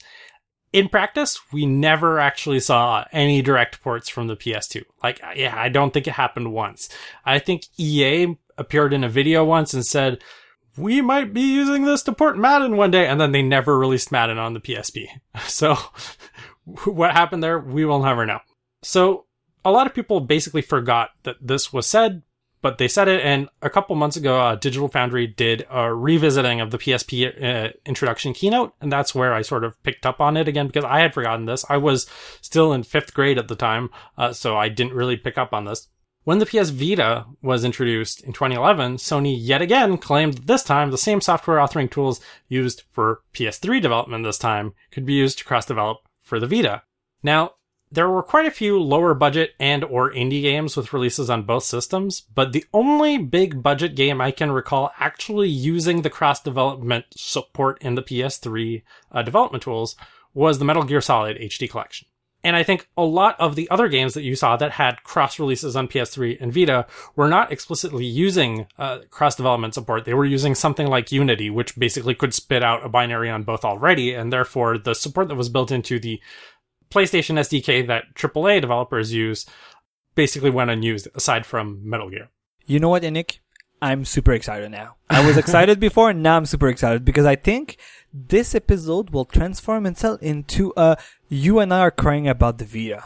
In 0.72 0.88
practice, 0.88 1.40
we 1.52 1.64
never 1.64 2.18
actually 2.18 2.60
saw 2.60 3.04
any 3.12 3.40
direct 3.40 3.80
ports 3.82 4.08
from 4.08 4.26
the 4.26 4.36
PS2. 4.36 4.82
Like, 5.02 5.20
yeah, 5.34 5.54
I 5.56 5.68
don't 5.68 5.94
think 5.94 6.06
it 6.06 6.12
happened 6.12 6.52
once. 6.52 6.88
I 7.24 7.38
think 7.38 7.62
EA 7.78 8.36
appeared 8.58 8.92
in 8.92 9.04
a 9.04 9.08
video 9.08 9.44
once 9.44 9.72
and 9.72 9.84
said, 9.84 10.22
we 10.76 11.00
might 11.00 11.32
be 11.32 11.40
using 11.40 11.84
this 11.84 12.02
to 12.04 12.12
port 12.12 12.38
Madden 12.38 12.76
one 12.76 12.90
day, 12.90 13.06
and 13.06 13.20
then 13.20 13.32
they 13.32 13.42
never 13.42 13.78
released 13.78 14.12
Madden 14.12 14.38
on 14.38 14.54
the 14.54 14.60
PSP. 14.60 15.08
So, 15.48 15.76
what 16.84 17.12
happened 17.12 17.42
there, 17.42 17.58
we 17.58 17.84
will 17.84 18.02
never 18.02 18.26
know. 18.26 18.40
So, 18.82 19.24
a 19.68 19.70
lot 19.70 19.86
of 19.86 19.94
people 19.94 20.20
basically 20.20 20.62
forgot 20.62 21.10
that 21.24 21.36
this 21.40 21.72
was 21.72 21.86
said, 21.86 22.22
but 22.60 22.78
they 22.78 22.88
said 22.88 23.06
it, 23.06 23.20
and 23.20 23.48
a 23.62 23.70
couple 23.70 23.94
months 23.94 24.16
ago, 24.16 24.40
uh, 24.40 24.56
Digital 24.56 24.88
Foundry 24.88 25.26
did 25.26 25.66
a 25.70 25.94
revisiting 25.94 26.60
of 26.60 26.70
the 26.70 26.78
PSP 26.78 27.42
uh, 27.42 27.72
introduction 27.86 28.32
keynote, 28.32 28.74
and 28.80 28.90
that's 28.90 29.14
where 29.14 29.32
I 29.32 29.42
sort 29.42 29.62
of 29.62 29.80
picked 29.84 30.06
up 30.06 30.20
on 30.20 30.36
it 30.36 30.48
again 30.48 30.66
because 30.66 30.84
I 30.84 31.00
had 31.00 31.14
forgotten 31.14 31.46
this. 31.46 31.64
I 31.68 31.76
was 31.76 32.06
still 32.40 32.72
in 32.72 32.82
fifth 32.82 33.14
grade 33.14 33.38
at 33.38 33.48
the 33.48 33.54
time, 33.54 33.90
uh, 34.16 34.32
so 34.32 34.56
I 34.56 34.68
didn't 34.68 34.94
really 34.94 35.16
pick 35.16 35.38
up 35.38 35.52
on 35.52 35.66
this. 35.66 35.88
When 36.24 36.40
the 36.40 36.46
PS 36.46 36.70
Vita 36.70 37.26
was 37.40 37.64
introduced 37.64 38.22
in 38.22 38.32
2011, 38.32 38.96
Sony 38.96 39.34
yet 39.38 39.62
again 39.62 39.96
claimed 39.96 40.34
that 40.34 40.46
this 40.46 40.64
time 40.64 40.90
the 40.90 40.98
same 40.98 41.20
software 41.20 41.58
authoring 41.58 41.90
tools 41.90 42.20
used 42.48 42.82
for 42.92 43.22
PS3 43.32 43.80
development 43.80 44.24
this 44.24 44.36
time 44.36 44.74
could 44.90 45.06
be 45.06 45.14
used 45.14 45.38
to 45.38 45.44
cross 45.44 45.64
develop 45.64 45.98
for 46.20 46.40
the 46.40 46.46
Vita. 46.46 46.82
Now, 47.22 47.52
there 47.90 48.08
were 48.08 48.22
quite 48.22 48.46
a 48.46 48.50
few 48.50 48.80
lower 48.80 49.14
budget 49.14 49.54
and 49.58 49.84
or 49.84 50.12
indie 50.12 50.42
games 50.42 50.76
with 50.76 50.92
releases 50.92 51.30
on 51.30 51.42
both 51.42 51.64
systems, 51.64 52.20
but 52.34 52.52
the 52.52 52.64
only 52.72 53.18
big 53.18 53.62
budget 53.62 53.94
game 53.94 54.20
I 54.20 54.30
can 54.30 54.50
recall 54.50 54.90
actually 54.98 55.48
using 55.48 56.02
the 56.02 56.10
cross 56.10 56.40
development 56.40 57.06
support 57.14 57.80
in 57.82 57.94
the 57.94 58.02
PS3 58.02 58.82
uh, 59.12 59.22
development 59.22 59.62
tools 59.62 59.96
was 60.34 60.58
the 60.58 60.64
Metal 60.64 60.84
Gear 60.84 61.00
Solid 61.00 61.38
HD 61.38 61.68
collection. 61.68 62.08
And 62.44 62.54
I 62.54 62.62
think 62.62 62.88
a 62.96 63.02
lot 63.02 63.38
of 63.40 63.56
the 63.56 63.68
other 63.68 63.88
games 63.88 64.14
that 64.14 64.22
you 64.22 64.36
saw 64.36 64.56
that 64.56 64.72
had 64.72 65.02
cross 65.02 65.40
releases 65.40 65.74
on 65.74 65.88
PS3 65.88 66.40
and 66.40 66.54
Vita 66.54 66.86
were 67.16 67.28
not 67.28 67.50
explicitly 67.50 68.04
using 68.04 68.68
uh, 68.78 69.00
cross 69.10 69.34
development 69.34 69.74
support. 69.74 70.04
They 70.04 70.14
were 70.14 70.24
using 70.24 70.54
something 70.54 70.86
like 70.86 71.10
Unity, 71.10 71.50
which 71.50 71.76
basically 71.76 72.14
could 72.14 72.32
spit 72.32 72.62
out 72.62 72.86
a 72.86 72.88
binary 72.88 73.28
on 73.28 73.42
both 73.42 73.64
already, 73.64 74.14
and 74.14 74.32
therefore 74.32 74.78
the 74.78 74.94
support 74.94 75.26
that 75.28 75.34
was 75.34 75.48
built 75.48 75.72
into 75.72 75.98
the 75.98 76.20
PlayStation 76.90 77.38
SDK 77.38 77.86
that 77.86 78.14
AAA 78.14 78.60
developers 78.60 79.12
use 79.12 79.46
basically 80.14 80.50
went 80.50 80.70
unused 80.70 81.08
aside 81.14 81.46
from 81.46 81.80
Metal 81.88 82.10
Gear. 82.10 82.28
you 82.66 82.78
know 82.80 82.88
what, 82.88 83.02
Nick? 83.02 83.40
I'm 83.80 84.04
super 84.04 84.32
excited 84.32 84.70
now. 84.72 84.96
I 85.08 85.24
was 85.24 85.36
excited 85.36 85.78
before, 85.88 86.10
and 86.10 86.22
now 86.22 86.36
I'm 86.36 86.46
super 86.46 86.68
excited 86.68 87.04
because 87.04 87.24
I 87.24 87.36
think 87.36 87.76
this 88.12 88.54
episode 88.54 89.10
will 89.10 89.24
transform 89.24 89.86
itself 89.86 90.20
into 90.20 90.72
a 90.76 90.96
you 91.28 91.60
and 91.60 91.72
I 91.72 91.80
are 91.80 91.90
crying 91.92 92.26
about 92.28 92.58
the 92.58 92.64
Vita. 92.64 93.04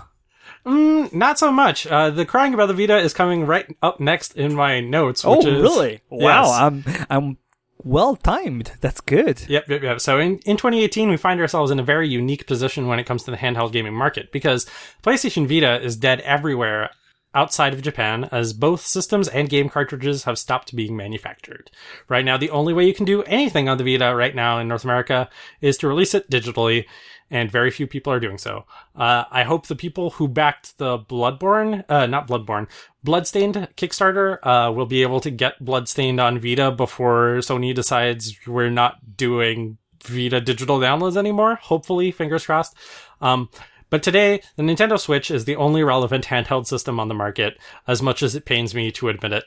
Mm, 0.65 1.13
not 1.13 1.39
so 1.39 1.53
much. 1.53 1.87
Uh, 1.87 2.11
the 2.11 2.25
crying 2.25 2.55
about 2.55 2.67
the 2.67 2.75
Vita 2.75 2.97
is 2.97 3.13
coming 3.13 3.47
right 3.47 3.67
up 3.83 4.01
next 4.01 4.37
in 4.37 4.55
my 4.55 4.81
notes. 4.81 5.25
Oh, 5.25 5.37
Which 5.37 5.47
is, 5.47 5.61
really? 5.61 6.01
Wow, 6.09 6.45
Yes. 6.45 6.53
I'm 6.53 6.85
I'm 7.11 7.37
well 7.85 8.17
timed. 8.17 8.73
That's 8.81 9.01
good. 9.01 9.45
Yep, 9.49 9.69
yep, 9.69 9.83
yep. 9.83 10.01
So 10.01 10.19
in, 10.19 10.39
in 10.41 10.57
2018, 10.57 11.11
we 11.11 11.17
find 11.17 11.41
ourselves 11.41 11.71
in 11.71 11.81
a 11.81 11.85
very 11.85 12.09
unique 12.09 12.47
position 12.47 12.87
when 12.87 12.99
it 12.99 13.07
comes 13.07 13.25
to 13.25 13.31
the 13.31 13.37
handheld 13.37 13.73
gaming 13.73 13.95
market 13.95 14.33
because 14.33 14.67
PlayStation 15.03 15.47
Vita 15.47 15.83
is 15.83 15.97
dead 15.97 16.21
everywhere 16.21 16.91
outside 17.35 17.73
of 17.73 17.83
Japan 17.83 18.29
as 18.31 18.53
both 18.53 18.85
systems 18.85 19.29
and 19.29 19.49
game 19.49 19.69
cartridges 19.69 20.25
have 20.25 20.39
stopped 20.39 20.77
being 20.77 20.97
manufactured. 20.97 21.71
Right 22.09 22.25
now, 22.25 22.37
the 22.37 22.51
only 22.51 22.75
way 22.75 22.87
you 22.87 22.95
can 22.95 23.07
do 23.07 23.23
anything 23.23 23.69
on 23.69 23.79
the 23.79 23.85
Vita 23.85 24.15
right 24.15 24.35
now 24.35 24.59
in 24.59 24.69
North 24.69 24.85
America 24.85 25.29
is 25.61 25.79
to 25.79 25.89
release 25.89 26.15
it 26.15 26.31
digitally 26.31 26.85
and 27.33 27.51
very 27.51 27.71
few 27.71 27.87
people 27.87 28.13
are 28.13 28.21
doing 28.21 28.39
so. 28.39 28.67
Uh, 28.95 29.25
I 29.31 29.43
hope 29.43 29.67
the 29.67 29.75
people 29.75 30.11
who 30.11 30.29
backed 30.29 30.77
the 30.77 30.99
Bloodborne, 30.99 31.85
uh, 31.89 32.07
not 32.07 32.29
Bloodborne, 32.29 32.69
Bloodstained 33.03 33.69
Kickstarter, 33.77 34.39
uh, 34.43 34.71
will 34.71 34.87
be 34.87 35.03
able 35.03 35.19
to 35.21 35.31
get 35.31 35.65
Bloodstained 35.65 36.21
on 36.21 36.39
Vita 36.39 36.71
before 36.71 37.39
Sony 37.39 37.75
decides 37.75 38.37
we're 38.47 38.71
not 38.71 39.17
doing 39.17 39.79
Vita 40.05 40.41
digital 40.41 40.79
downloads 40.79 41.17
anymore. 41.17 41.57
Hopefully, 41.57 42.11
fingers 42.11 42.45
crossed. 42.45 42.77
Um, 43.23 43.49
but 43.89 44.03
today, 44.03 44.43
the 44.57 44.63
Nintendo 44.63 45.01
Switch 45.01 45.31
is 45.31 45.45
the 45.45 45.57
only 45.57 45.83
relevant 45.83 46.27
handheld 46.27 46.67
system 46.67 47.01
on 47.01 47.09
the 47.09 47.15
market, 47.15 47.59
as 47.87 48.03
much 48.03 48.23
as 48.23 48.35
it 48.35 48.45
pains 48.45 48.75
me 48.75 48.91
to 48.93 49.09
admit 49.09 49.33
it. 49.33 49.45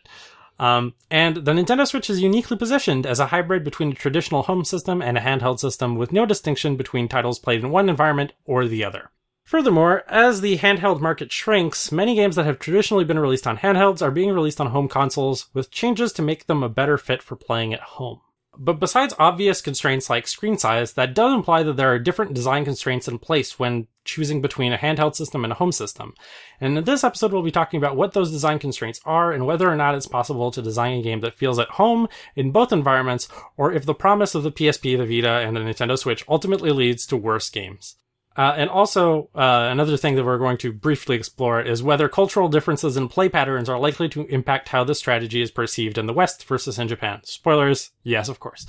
Um, 0.57 0.93
and 1.11 1.37
the 1.37 1.51
Nintendo 1.51 1.85
Switch 1.85 2.09
is 2.09 2.21
uniquely 2.21 2.57
positioned 2.57 3.05
as 3.05 3.19
a 3.19 3.27
hybrid 3.27 3.63
between 3.63 3.91
a 3.91 3.95
traditional 3.95 4.43
home 4.43 4.63
system 4.63 5.01
and 5.01 5.17
a 5.17 5.21
handheld 5.21 5.59
system 5.59 5.95
with 5.95 6.13
no 6.13 6.25
distinction 6.25 6.77
between 6.77 7.07
titles 7.07 7.39
played 7.39 7.61
in 7.61 7.71
one 7.71 7.89
environment 7.89 8.31
or 8.45 8.67
the 8.67 8.83
other. 8.83 9.11
Furthermore, 9.43 10.03
as 10.07 10.41
the 10.41 10.57
handheld 10.57 11.01
market 11.01 11.31
shrinks, 11.31 11.91
many 11.91 12.15
games 12.15 12.35
that 12.35 12.45
have 12.45 12.57
traditionally 12.57 13.03
been 13.03 13.19
released 13.19 13.45
on 13.45 13.57
handhelds 13.57 14.01
are 14.01 14.09
being 14.09 14.31
released 14.31 14.59
on 14.59 14.67
home 14.67 14.87
consoles 14.87 15.47
with 15.53 15.69
changes 15.69 16.11
to 16.13 16.23
make 16.23 16.47
them 16.47 16.63
a 16.63 16.69
better 16.69 16.97
fit 16.97 17.21
for 17.21 17.35
playing 17.35 17.71
at 17.71 17.81
home. 17.81 18.21
But 18.57 18.79
besides 18.79 19.13
obvious 19.19 19.61
constraints 19.61 20.09
like 20.09 20.27
screen 20.27 20.57
size, 20.57 20.93
that 20.93 21.13
does 21.13 21.33
imply 21.33 21.63
that 21.63 21.77
there 21.77 21.91
are 21.93 21.99
different 21.99 22.33
design 22.33 22.65
constraints 22.65 23.07
in 23.07 23.19
place 23.19 23.59
when 23.59 23.87
choosing 24.03 24.41
between 24.41 24.71
a 24.71 24.77
handheld 24.77 25.15
system 25.15 25.43
and 25.43 25.51
a 25.51 25.55
home 25.55 25.71
system. 25.71 26.13
And 26.61 26.77
in 26.77 26.83
this 26.83 27.03
episode, 27.03 27.33
we'll 27.33 27.41
be 27.41 27.51
talking 27.51 27.77
about 27.77 27.97
what 27.97 28.13
those 28.13 28.31
design 28.31 28.59
constraints 28.59 29.01
are 29.05 29.31
and 29.31 29.45
whether 29.45 29.69
or 29.69 29.75
not 29.75 29.95
it's 29.95 30.07
possible 30.07 30.51
to 30.51 30.61
design 30.61 30.99
a 30.99 31.01
game 31.01 31.21
that 31.21 31.33
feels 31.33 31.59
at 31.59 31.69
home 31.69 32.07
in 32.35 32.51
both 32.51 32.71
environments, 32.71 33.27
or 33.57 33.71
if 33.71 33.85
the 33.85 33.93
promise 33.93 34.35
of 34.35 34.43
the 34.43 34.51
PSP, 34.51 34.97
the 34.97 35.05
Vita, 35.05 35.45
and 35.45 35.55
the 35.55 35.61
Nintendo 35.61 35.97
Switch 35.97 36.23
ultimately 36.29 36.71
leads 36.71 37.05
to 37.07 37.17
worse 37.17 37.49
games. 37.49 37.95
Uh, 38.37 38.53
and 38.57 38.69
also, 38.69 39.29
uh, 39.33 39.69
another 39.71 39.95
thing 39.95 40.15
that 40.15 40.25
we're 40.25 40.37
going 40.37 40.57
to 40.57 40.73
briefly 40.73 41.15
explore 41.15 41.61
is 41.61 41.81
whether 41.81 42.09
cultural 42.09 42.49
differences 42.49 42.97
in 42.97 43.07
play 43.07 43.29
patterns 43.29 43.69
are 43.69 43.79
likely 43.79 44.09
to 44.09 44.25
impact 44.25 44.69
how 44.69 44.83
this 44.83 44.99
strategy 44.99 45.41
is 45.41 45.51
perceived 45.51 45.97
in 45.97 46.05
the 46.05 46.13
West 46.13 46.45
versus 46.45 46.77
in 46.77 46.87
Japan. 46.87 47.21
Spoilers, 47.23 47.91
yes, 48.03 48.27
of 48.27 48.41
course. 48.41 48.65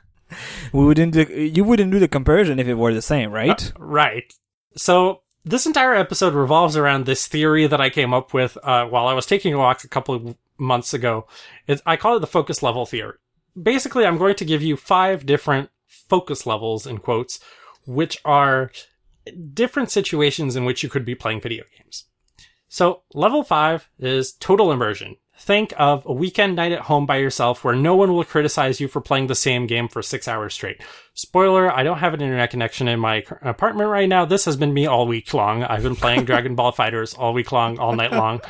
we 0.72 0.84
wouldn't 0.84 1.12
do, 1.12 1.22
you 1.22 1.64
wouldn't 1.64 1.92
do 1.92 1.98
the 1.98 2.08
comparison 2.08 2.58
if 2.58 2.66
it 2.66 2.74
were 2.74 2.94
the 2.94 3.02
same, 3.02 3.30
right? 3.30 3.72
Uh, 3.76 3.78
right. 3.78 4.32
So 4.74 5.20
this 5.44 5.66
entire 5.66 5.94
episode 5.94 6.34
revolves 6.34 6.76
around 6.76 7.04
this 7.04 7.26
theory 7.26 7.66
that 7.66 7.80
I 7.80 7.90
came 7.90 8.14
up 8.14 8.32
with 8.32 8.56
uh, 8.62 8.86
while 8.86 9.06
I 9.06 9.14
was 9.14 9.26
taking 9.26 9.52
a 9.52 9.58
walk 9.58 9.84
a 9.84 9.88
couple 9.88 10.14
of 10.14 10.36
months 10.56 10.94
ago. 10.94 11.26
It's, 11.66 11.82
I 11.84 11.96
call 11.96 12.16
it 12.16 12.20
the 12.20 12.26
focus 12.26 12.62
level 12.62 12.86
theory. 12.86 13.18
Basically, 13.60 14.06
I'm 14.06 14.18
going 14.18 14.36
to 14.36 14.44
give 14.44 14.62
you 14.62 14.76
five 14.76 15.26
different 15.26 15.70
focus 15.86 16.46
levels 16.46 16.86
in 16.86 16.98
quotes 16.98 17.40
which 17.88 18.18
are 18.24 18.70
different 19.52 19.90
situations 19.90 20.56
in 20.56 20.64
which 20.64 20.82
you 20.82 20.88
could 20.88 21.04
be 21.04 21.14
playing 21.14 21.40
video 21.40 21.64
games. 21.76 22.04
So 22.68 23.02
level 23.14 23.42
five 23.42 23.88
is 23.98 24.32
total 24.32 24.70
immersion. 24.70 25.16
Think 25.40 25.72
of 25.78 26.04
a 26.04 26.12
weekend 26.12 26.56
night 26.56 26.72
at 26.72 26.82
home 26.82 27.06
by 27.06 27.18
yourself 27.18 27.62
where 27.62 27.74
no 27.74 27.94
one 27.94 28.12
will 28.12 28.24
criticize 28.24 28.80
you 28.80 28.88
for 28.88 29.00
playing 29.00 29.28
the 29.28 29.34
same 29.34 29.66
game 29.66 29.88
for 29.88 30.02
six 30.02 30.26
hours 30.26 30.52
straight. 30.52 30.82
Spoiler, 31.14 31.72
I 31.72 31.84
don't 31.84 31.98
have 31.98 32.12
an 32.12 32.20
internet 32.20 32.50
connection 32.50 32.88
in 32.88 32.98
my 32.98 33.24
apartment 33.42 33.88
right 33.88 34.08
now. 34.08 34.24
This 34.24 34.44
has 34.46 34.56
been 34.56 34.74
me 34.74 34.86
all 34.86 35.06
week 35.06 35.32
long. 35.32 35.62
I've 35.62 35.84
been 35.84 35.96
playing 35.96 36.24
Dragon 36.26 36.56
Ball 36.56 36.72
FighterZ 36.72 37.16
all 37.18 37.32
week 37.32 37.52
long, 37.52 37.78
all 37.78 37.94
night 37.94 38.12
long. 38.12 38.40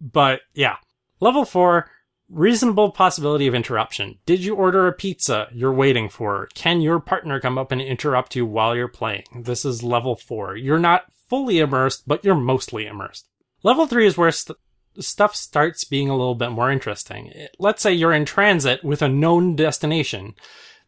But 0.00 0.40
yeah. 0.52 0.76
Level 1.20 1.44
four, 1.44 1.88
Reasonable 2.28 2.90
possibility 2.90 3.46
of 3.46 3.54
interruption. 3.54 4.18
Did 4.26 4.40
you 4.40 4.56
order 4.56 4.88
a 4.88 4.92
pizza 4.92 5.46
you're 5.52 5.72
waiting 5.72 6.08
for? 6.08 6.48
Can 6.54 6.80
your 6.80 6.98
partner 6.98 7.38
come 7.38 7.56
up 7.56 7.70
and 7.70 7.80
interrupt 7.80 8.34
you 8.34 8.44
while 8.44 8.74
you're 8.74 8.88
playing? 8.88 9.24
This 9.44 9.64
is 9.64 9.84
level 9.84 10.16
four. 10.16 10.56
You're 10.56 10.78
not 10.78 11.04
fully 11.28 11.60
immersed, 11.60 12.06
but 12.06 12.24
you're 12.24 12.34
mostly 12.34 12.86
immersed. 12.86 13.28
Level 13.62 13.86
three 13.86 14.06
is 14.06 14.16
where 14.16 14.32
st- 14.32 14.58
stuff 14.98 15.36
starts 15.36 15.84
being 15.84 16.08
a 16.08 16.16
little 16.16 16.34
bit 16.34 16.50
more 16.50 16.70
interesting. 16.70 17.32
Let's 17.60 17.82
say 17.82 17.92
you're 17.92 18.12
in 18.12 18.24
transit 18.24 18.82
with 18.82 19.02
a 19.02 19.08
known 19.08 19.54
destination. 19.54 20.34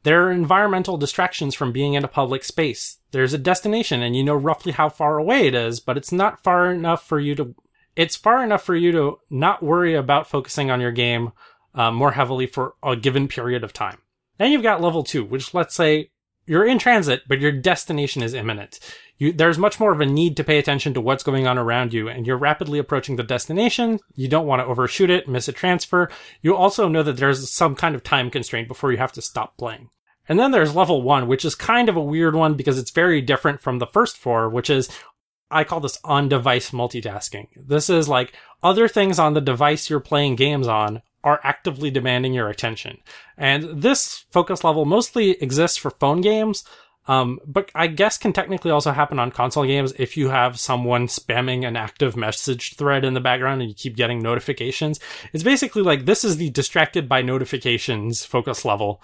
There 0.02 0.26
are 0.26 0.32
environmental 0.32 0.96
distractions 0.96 1.54
from 1.54 1.72
being 1.72 1.94
in 1.94 2.04
a 2.04 2.08
public 2.08 2.44
space. 2.44 2.98
There's 3.10 3.34
a 3.34 3.38
destination 3.38 4.02
and 4.02 4.16
you 4.16 4.24
know 4.24 4.34
roughly 4.34 4.72
how 4.72 4.88
far 4.88 5.18
away 5.18 5.46
it 5.46 5.54
is, 5.54 5.80
but 5.80 5.96
it's 5.96 6.12
not 6.12 6.42
far 6.42 6.72
enough 6.72 7.06
for 7.06 7.20
you 7.20 7.34
to 7.36 7.54
it's 7.98 8.14
far 8.14 8.44
enough 8.44 8.62
for 8.62 8.76
you 8.76 8.92
to 8.92 9.18
not 9.28 9.60
worry 9.60 9.94
about 9.94 10.28
focusing 10.28 10.70
on 10.70 10.80
your 10.80 10.92
game 10.92 11.32
uh, 11.74 11.90
more 11.90 12.12
heavily 12.12 12.46
for 12.46 12.74
a 12.80 12.94
given 12.94 13.26
period 13.26 13.64
of 13.64 13.72
time. 13.72 13.98
Then 14.38 14.52
you've 14.52 14.62
got 14.62 14.80
level 14.80 15.02
two, 15.02 15.24
which 15.24 15.52
let's 15.52 15.74
say 15.74 16.12
you're 16.46 16.64
in 16.64 16.78
transit, 16.78 17.22
but 17.26 17.40
your 17.40 17.50
destination 17.50 18.22
is 18.22 18.34
imminent. 18.34 18.78
You, 19.18 19.32
there's 19.32 19.58
much 19.58 19.80
more 19.80 19.92
of 19.92 20.00
a 20.00 20.06
need 20.06 20.36
to 20.36 20.44
pay 20.44 20.58
attention 20.58 20.94
to 20.94 21.00
what's 21.00 21.24
going 21.24 21.48
on 21.48 21.58
around 21.58 21.92
you, 21.92 22.08
and 22.08 22.24
you're 22.24 22.38
rapidly 22.38 22.78
approaching 22.78 23.16
the 23.16 23.24
destination. 23.24 23.98
You 24.14 24.28
don't 24.28 24.46
want 24.46 24.60
to 24.60 24.66
overshoot 24.66 25.10
it, 25.10 25.28
miss 25.28 25.48
a 25.48 25.52
transfer. 25.52 26.08
You 26.40 26.54
also 26.54 26.86
know 26.86 27.02
that 27.02 27.16
there's 27.16 27.52
some 27.52 27.74
kind 27.74 27.96
of 27.96 28.04
time 28.04 28.30
constraint 28.30 28.68
before 28.68 28.92
you 28.92 28.98
have 28.98 29.12
to 29.14 29.22
stop 29.22 29.56
playing. 29.58 29.90
And 30.28 30.38
then 30.38 30.50
there's 30.50 30.74
level 30.74 31.02
one, 31.02 31.26
which 31.26 31.44
is 31.44 31.54
kind 31.54 31.88
of 31.88 31.96
a 31.96 32.02
weird 32.02 32.34
one 32.34 32.54
because 32.54 32.78
it's 32.78 32.90
very 32.90 33.22
different 33.22 33.60
from 33.60 33.78
the 33.78 33.86
first 33.86 34.18
four, 34.18 34.48
which 34.48 34.68
is 34.68 34.88
I 35.50 35.64
call 35.64 35.80
this 35.80 35.98
on 36.04 36.28
device 36.28 36.70
multitasking. 36.70 37.48
This 37.56 37.88
is 37.88 38.08
like 38.08 38.34
other 38.62 38.88
things 38.88 39.18
on 39.18 39.34
the 39.34 39.40
device 39.40 39.88
you're 39.88 40.00
playing 40.00 40.36
games 40.36 40.68
on 40.68 41.02
are 41.24 41.40
actively 41.42 41.90
demanding 41.90 42.32
your 42.32 42.48
attention. 42.48 42.98
And 43.36 43.82
this 43.82 44.24
focus 44.30 44.62
level 44.62 44.84
mostly 44.84 45.30
exists 45.42 45.76
for 45.76 45.90
phone 45.90 46.20
games, 46.20 46.64
um, 47.06 47.40
but 47.46 47.70
I 47.74 47.86
guess 47.86 48.18
can 48.18 48.32
technically 48.32 48.70
also 48.70 48.92
happen 48.92 49.18
on 49.18 49.30
console 49.30 49.64
games 49.64 49.94
if 49.98 50.16
you 50.16 50.28
have 50.28 50.60
someone 50.60 51.06
spamming 51.06 51.66
an 51.66 51.76
active 51.76 52.16
message 52.16 52.76
thread 52.76 53.04
in 53.04 53.14
the 53.14 53.20
background 53.20 53.62
and 53.62 53.70
you 53.70 53.74
keep 53.74 53.96
getting 53.96 54.20
notifications. 54.20 55.00
It's 55.32 55.42
basically 55.42 55.82
like 55.82 56.04
this 56.04 56.22
is 56.22 56.36
the 56.36 56.50
distracted 56.50 57.08
by 57.08 57.22
notifications 57.22 58.24
focus 58.24 58.64
level 58.64 59.02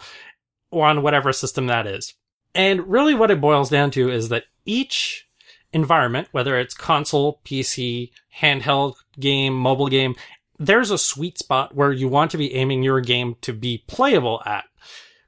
on 0.70 1.02
whatever 1.02 1.32
system 1.32 1.66
that 1.66 1.86
is. 1.86 2.14
And 2.54 2.86
really 2.86 3.14
what 3.14 3.30
it 3.30 3.40
boils 3.40 3.70
down 3.70 3.90
to 3.92 4.10
is 4.10 4.28
that 4.28 4.44
each 4.66 5.26
environment, 5.74 6.28
whether 6.30 6.58
it's 6.58 6.72
console, 6.72 7.40
PC, 7.44 8.10
handheld 8.40 8.94
game, 9.20 9.54
mobile 9.54 9.88
game, 9.88 10.14
there's 10.58 10.90
a 10.90 10.96
sweet 10.96 11.38
spot 11.38 11.74
where 11.74 11.92
you 11.92 12.08
want 12.08 12.30
to 12.30 12.38
be 12.38 12.54
aiming 12.54 12.82
your 12.82 13.00
game 13.00 13.36
to 13.42 13.52
be 13.52 13.84
playable 13.86 14.40
at. 14.46 14.64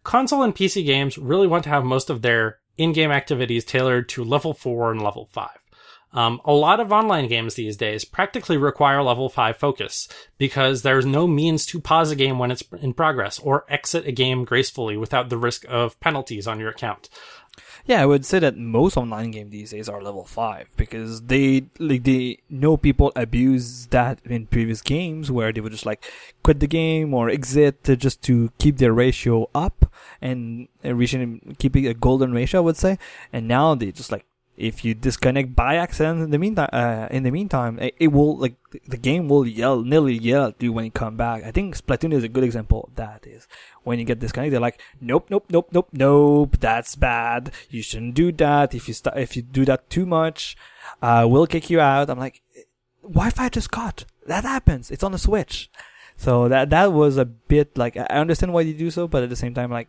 Console 0.04 0.44
and 0.44 0.54
PC 0.54 0.86
games 0.86 1.18
really 1.18 1.48
want 1.48 1.64
to 1.64 1.70
have 1.70 1.84
most 1.84 2.08
of 2.08 2.22
their 2.22 2.60
in-game 2.78 3.10
activities 3.10 3.64
tailored 3.64 4.08
to 4.08 4.22
level 4.22 4.54
4 4.54 4.92
and 4.92 5.02
level 5.02 5.28
5. 5.32 5.48
Um, 6.12 6.40
a 6.44 6.52
lot 6.52 6.80
of 6.80 6.92
online 6.92 7.28
games 7.28 7.54
these 7.54 7.76
days 7.76 8.04
practically 8.04 8.56
require 8.56 9.02
level 9.02 9.28
5 9.28 9.56
focus 9.56 10.08
because 10.38 10.82
there's 10.82 11.04
no 11.04 11.26
means 11.26 11.66
to 11.66 11.80
pause 11.80 12.10
a 12.10 12.16
game 12.16 12.38
when 12.38 12.50
it's 12.50 12.62
in 12.80 12.94
progress 12.94 13.38
or 13.38 13.66
exit 13.68 14.06
a 14.06 14.12
game 14.12 14.44
gracefully 14.44 14.96
without 14.96 15.28
the 15.28 15.36
risk 15.36 15.66
of 15.68 15.98
penalties 16.00 16.46
on 16.46 16.60
your 16.60 16.70
account. 16.70 17.08
Yeah, 17.86 18.02
I 18.02 18.06
would 18.06 18.26
say 18.26 18.40
that 18.40 18.56
most 18.56 18.96
online 18.96 19.30
games 19.30 19.52
these 19.52 19.70
days 19.70 19.88
are 19.88 20.02
level 20.02 20.24
five 20.24 20.68
because 20.76 21.22
they 21.22 21.66
like 21.78 22.02
they 22.02 22.38
know 22.50 22.76
people 22.76 23.12
abuse 23.14 23.86
that 23.86 24.18
in 24.24 24.46
previous 24.46 24.82
games 24.82 25.30
where 25.30 25.52
they 25.52 25.60
would 25.60 25.70
just 25.70 25.86
like 25.86 26.04
quit 26.42 26.58
the 26.58 26.66
game 26.66 27.14
or 27.14 27.30
exit 27.30 27.84
to 27.84 27.96
just 27.96 28.22
to 28.22 28.50
keep 28.58 28.78
their 28.78 28.92
ratio 28.92 29.48
up 29.54 29.94
and 30.20 30.66
reaching 30.82 31.54
keeping 31.60 31.86
a 31.86 31.94
golden 31.94 32.32
ratio, 32.32 32.60
I 32.60 32.64
would 32.64 32.76
say. 32.76 32.98
And 33.32 33.46
now 33.46 33.76
they 33.76 33.92
just 33.92 34.10
like 34.10 34.26
if 34.56 34.84
you 34.84 34.94
disconnect 34.94 35.54
by 35.54 35.76
accident 35.76 36.22
in 36.22 36.30
the 36.30 36.38
meantime, 36.38 36.70
uh, 36.72 37.08
in 37.10 37.24
the 37.24 37.30
meantime, 37.30 37.78
it, 37.78 37.94
it, 37.98 38.08
will 38.08 38.38
like 38.38 38.54
the 38.86 38.96
game 38.96 39.28
will 39.28 39.46
yell, 39.46 39.82
nearly 39.82 40.14
yell 40.14 40.46
at 40.46 40.62
you 40.62 40.72
when 40.72 40.86
you 40.86 40.90
come 40.90 41.16
back. 41.16 41.44
I 41.44 41.50
think 41.50 41.76
Splatoon 41.76 42.14
is 42.14 42.24
a 42.24 42.28
good 42.28 42.44
example 42.44 42.84
of 42.88 42.94
that. 42.96 43.26
Is 43.26 43.46
when 43.84 43.98
you 43.98 44.06
get 44.06 44.18
disconnected, 44.18 44.54
they're 44.54 44.60
like, 44.60 44.80
nope, 45.00 45.26
nope, 45.28 45.44
nope, 45.50 45.68
nope, 45.72 45.88
nope, 45.92 46.56
that's 46.58 46.96
bad. 46.96 47.52
You 47.68 47.82
shouldn't 47.82 48.14
do 48.14 48.32
that. 48.32 48.74
If 48.74 48.88
you 48.88 48.94
st- 48.94 49.16
if 49.16 49.36
you 49.36 49.42
do 49.42 49.66
that 49.66 49.90
too 49.90 50.06
much, 50.06 50.56
uh, 51.02 51.26
we'll 51.28 51.46
kick 51.46 51.68
you 51.68 51.80
out. 51.80 52.08
I'm 52.08 52.18
like, 52.18 52.40
Wi-Fi 53.02 53.50
just 53.50 53.70
cut. 53.70 54.06
That 54.26 54.44
happens. 54.44 54.90
It's 54.90 55.04
on 55.04 55.12
the 55.12 55.18
Switch. 55.18 55.70
So 56.16 56.48
that 56.48 56.70
that 56.70 56.94
was 56.94 57.18
a 57.18 57.26
bit 57.26 57.76
like 57.76 57.98
I 57.98 58.04
understand 58.04 58.54
why 58.54 58.62
you 58.62 58.72
do 58.72 58.90
so, 58.90 59.06
but 59.06 59.22
at 59.22 59.28
the 59.28 59.36
same 59.36 59.52
time, 59.52 59.70
like 59.70 59.88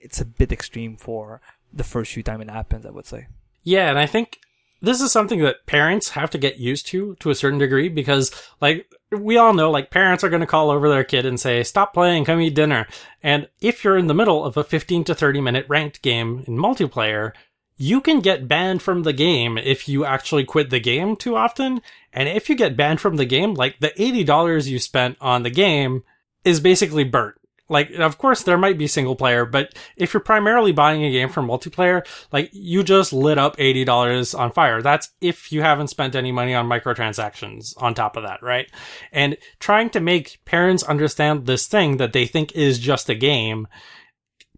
it's 0.00 0.20
a 0.20 0.24
bit 0.24 0.50
extreme 0.50 0.96
for 0.96 1.40
the 1.72 1.84
first 1.84 2.12
few 2.12 2.24
time 2.24 2.40
it 2.40 2.50
happens. 2.50 2.84
I 2.84 2.90
would 2.90 3.06
say. 3.06 3.28
Yeah, 3.62 3.88
and 3.90 3.98
I 3.98 4.06
think 4.06 4.38
this 4.80 5.00
is 5.00 5.10
something 5.10 5.40
that 5.40 5.66
parents 5.66 6.10
have 6.10 6.30
to 6.30 6.38
get 6.38 6.58
used 6.58 6.86
to 6.88 7.16
to 7.16 7.30
a 7.30 7.34
certain 7.34 7.58
degree 7.58 7.88
because 7.88 8.30
like 8.60 8.90
we 9.10 9.36
all 9.36 9.52
know 9.52 9.70
like 9.70 9.90
parents 9.90 10.22
are 10.22 10.28
going 10.28 10.40
to 10.40 10.46
call 10.46 10.70
over 10.70 10.88
their 10.88 11.04
kid 11.04 11.26
and 11.26 11.40
say 11.40 11.62
stop 11.62 11.94
playing 11.94 12.24
come 12.24 12.40
eat 12.40 12.54
dinner. 12.54 12.86
And 13.22 13.48
if 13.60 13.82
you're 13.82 13.98
in 13.98 14.06
the 14.06 14.14
middle 14.14 14.44
of 14.44 14.56
a 14.56 14.64
15 14.64 15.04
to 15.04 15.14
30 15.14 15.40
minute 15.40 15.66
ranked 15.68 16.02
game 16.02 16.44
in 16.46 16.56
multiplayer 16.56 17.32
you 17.80 18.00
can 18.00 18.20
get 18.20 18.48
banned 18.48 18.82
from 18.82 19.04
the 19.04 19.12
game 19.12 19.56
if 19.56 19.88
you 19.88 20.04
actually 20.04 20.44
quit 20.44 20.68
the 20.68 20.80
game 20.80 21.14
too 21.14 21.36
often. 21.36 21.80
And 22.12 22.28
if 22.28 22.48
you 22.48 22.56
get 22.56 22.76
banned 22.76 23.00
from 23.00 23.16
the 23.16 23.24
game 23.24 23.54
like 23.54 23.78
the 23.80 23.90
$80 23.90 24.66
you 24.68 24.78
spent 24.78 25.16
on 25.20 25.42
the 25.42 25.50
game 25.50 26.04
is 26.44 26.60
basically 26.60 27.04
burnt 27.04 27.37
like, 27.68 27.90
of 27.90 28.18
course, 28.18 28.42
there 28.42 28.58
might 28.58 28.78
be 28.78 28.86
single 28.86 29.16
player, 29.16 29.44
but 29.44 29.74
if 29.96 30.12
you're 30.12 30.20
primarily 30.20 30.72
buying 30.72 31.04
a 31.04 31.10
game 31.10 31.28
for 31.28 31.42
multiplayer, 31.42 32.06
like, 32.32 32.50
you 32.52 32.82
just 32.82 33.12
lit 33.12 33.38
up 33.38 33.56
$80 33.56 34.38
on 34.38 34.52
fire. 34.52 34.80
That's 34.80 35.10
if 35.20 35.52
you 35.52 35.62
haven't 35.62 35.88
spent 35.88 36.14
any 36.14 36.32
money 36.32 36.54
on 36.54 36.68
microtransactions 36.68 37.74
on 37.76 37.94
top 37.94 38.16
of 38.16 38.22
that, 38.24 38.42
right? 38.42 38.70
And 39.12 39.36
trying 39.60 39.90
to 39.90 40.00
make 40.00 40.40
parents 40.44 40.82
understand 40.82 41.46
this 41.46 41.66
thing 41.66 41.98
that 41.98 42.12
they 42.12 42.26
think 42.26 42.52
is 42.52 42.78
just 42.78 43.10
a 43.10 43.14
game 43.14 43.68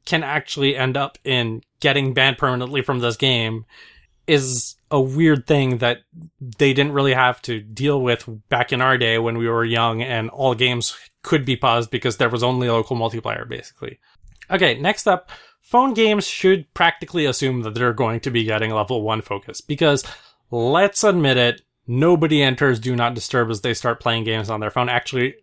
can 0.07 0.23
actually 0.23 0.76
end 0.76 0.97
up 0.97 1.19
in 1.25 1.62
getting 1.81 2.14
banned 2.14 2.38
permanently 2.38 2.83
from 2.83 3.00
this 3.00 3.17
game 3.17 3.64
is 4.26 4.76
a 4.90 5.00
weird 5.00 5.47
thing 5.47 5.79
that 5.79 5.99
they 6.59 6.73
didn't 6.73 6.93
really 6.93 7.14
have 7.14 7.43
to 7.43 7.61
deal 7.61 8.00
with 8.00 8.29
back 8.49 8.73
in 8.73 8.81
our 8.81 8.97
day 8.97 9.19
when 9.19 9.38
we 9.38 9.49
were 9.49 9.64
young 9.64 10.02
and 10.02 10.31
all 10.31 10.55
games 10.55 10.97
could 11.23 11.45
be 11.45 11.57
paused 11.57 11.91
because 11.91 12.17
there 12.17 12.29
was 12.29 12.43
only 12.43 12.69
local 12.69 12.97
multiplayer, 12.97 13.49
basically. 13.49 13.99
Okay, 14.50 14.79
next 14.81 15.07
up, 15.07 15.31
phone 15.61 15.95
games 15.95 16.27
should 16.27 16.73
practically 16.75 17.27
assume 17.27 17.62
that 17.62 17.75
they're 17.75 17.93
going 17.93 18.21
to 18.21 18.31
be 18.31 18.45
getting 18.45 18.71
level 18.71 19.03
1 19.03 19.23
focus 19.23 19.61
because 19.61 20.05
let's 20.50 21.05
admit 21.05 21.37
it, 21.37 21.62
nobody 21.87 22.43
enters 22.43 22.81
Do 22.81 22.97
Not 22.97 23.15
Disturb 23.15 23.50
as 23.50 23.61
they 23.61 23.75
start 23.75 24.00
playing 24.00 24.25
games 24.25 24.50
on 24.50 24.61
their 24.61 24.71
phone. 24.71 24.89
Actually, 24.89 25.35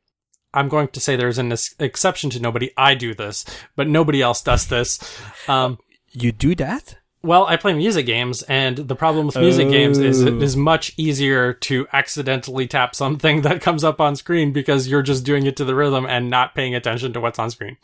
I'm 0.53 0.69
going 0.69 0.87
to 0.89 0.99
say 0.99 1.15
there's 1.15 1.37
an 1.37 1.53
exception 1.79 2.29
to 2.31 2.39
nobody. 2.39 2.71
I 2.77 2.95
do 2.95 3.13
this, 3.13 3.45
but 3.75 3.87
nobody 3.87 4.21
else 4.21 4.41
does 4.41 4.67
this. 4.67 4.99
Um, 5.47 5.77
you 6.11 6.31
do 6.31 6.55
that? 6.55 6.97
Well, 7.23 7.45
I 7.45 7.57
play 7.57 7.73
music 7.73 8.05
games, 8.05 8.43
and 8.43 8.77
the 8.77 8.95
problem 8.95 9.25
with 9.25 9.35
music 9.37 9.67
oh. 9.67 9.71
games 9.71 9.97
is 9.97 10.21
it 10.21 10.41
is 10.41 10.55
much 10.55 10.93
easier 10.97 11.53
to 11.53 11.87
accidentally 11.91 12.67
tap 12.67 12.93
something 12.95 13.41
that 13.43 13.61
comes 13.61 13.83
up 13.83 13.99
on 13.99 14.15
screen 14.15 14.53
because 14.53 14.87
you're 14.87 15.01
just 15.01 15.23
doing 15.23 15.45
it 15.45 15.57
to 15.57 15.65
the 15.65 15.75
rhythm 15.75 16.05
and 16.05 16.29
not 16.29 16.53
paying 16.55 16.75
attention 16.75 17.13
to 17.13 17.19
what's 17.19 17.39
on 17.39 17.49
screen. 17.49 17.77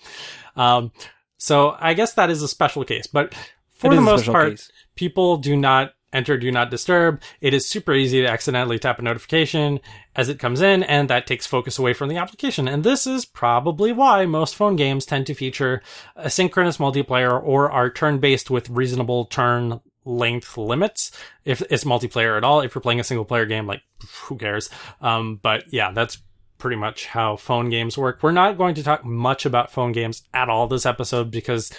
Um, 0.55 0.91
so 1.37 1.75
I 1.79 1.93
guess 1.93 2.13
that 2.13 2.29
is 2.29 2.41
a 2.41 2.47
special 2.47 2.85
case, 2.85 3.07
but 3.07 3.33
for 3.73 3.93
the 3.93 4.01
most 4.01 4.27
part, 4.27 4.51
case. 4.51 4.71
people 4.95 5.37
do 5.37 5.57
not 5.57 5.93
enter 6.13 6.37
do 6.37 6.51
not 6.51 6.69
disturb. 6.69 7.21
It 7.41 7.53
is 7.53 7.67
super 7.67 7.93
easy 7.93 8.21
to 8.21 8.29
accidentally 8.29 8.79
tap 8.79 8.99
a 8.99 9.01
notification 9.01 9.79
as 10.15 10.29
it 10.29 10.39
comes 10.39 10.61
in, 10.61 10.83
and 10.83 11.09
that 11.09 11.27
takes 11.27 11.47
focus 11.47 11.79
away 11.79 11.93
from 11.93 12.09
the 12.09 12.17
application. 12.17 12.67
And 12.67 12.83
this 12.83 13.07
is 13.07 13.25
probably 13.25 13.91
why 13.91 14.25
most 14.25 14.55
phone 14.55 14.75
games 14.75 15.05
tend 15.05 15.27
to 15.27 15.33
feature 15.33 15.81
asynchronous 16.17 16.77
multiplayer 16.77 17.41
or 17.43 17.71
are 17.71 17.89
turn 17.89 18.19
based 18.19 18.49
with 18.49 18.69
reasonable 18.69 19.25
turn 19.25 19.81
length 20.05 20.57
limits 20.57 21.11
if 21.45 21.61
it's 21.69 21.83
multiplayer 21.83 22.37
at 22.37 22.43
all. 22.43 22.61
If 22.61 22.75
you're 22.75 22.81
playing 22.81 22.99
a 22.99 23.03
single 23.03 23.25
player 23.25 23.45
game, 23.45 23.67
like 23.67 23.81
who 24.23 24.37
cares? 24.37 24.69
Um, 25.01 25.39
but 25.41 25.65
yeah, 25.71 25.91
that's 25.91 26.17
pretty 26.57 26.77
much 26.77 27.07
how 27.07 27.35
phone 27.35 27.69
games 27.69 27.97
work. 27.97 28.19
We're 28.21 28.31
not 28.31 28.57
going 28.57 28.75
to 28.75 28.83
talk 28.83 29.03
much 29.03 29.45
about 29.45 29.71
phone 29.71 29.91
games 29.91 30.23
at 30.33 30.49
all 30.49 30.67
this 30.67 30.85
episode 30.85 31.31
because 31.31 31.71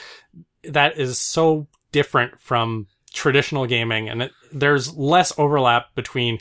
that 0.65 0.99
is 0.99 1.19
so 1.19 1.69
different 1.93 2.41
from 2.41 2.87
traditional 3.15 3.67
gaming, 3.67 4.09
and 4.09 4.23
it, 4.23 4.33
there's 4.53 4.95
less 4.95 5.33
overlap 5.39 5.95
between 5.95 6.41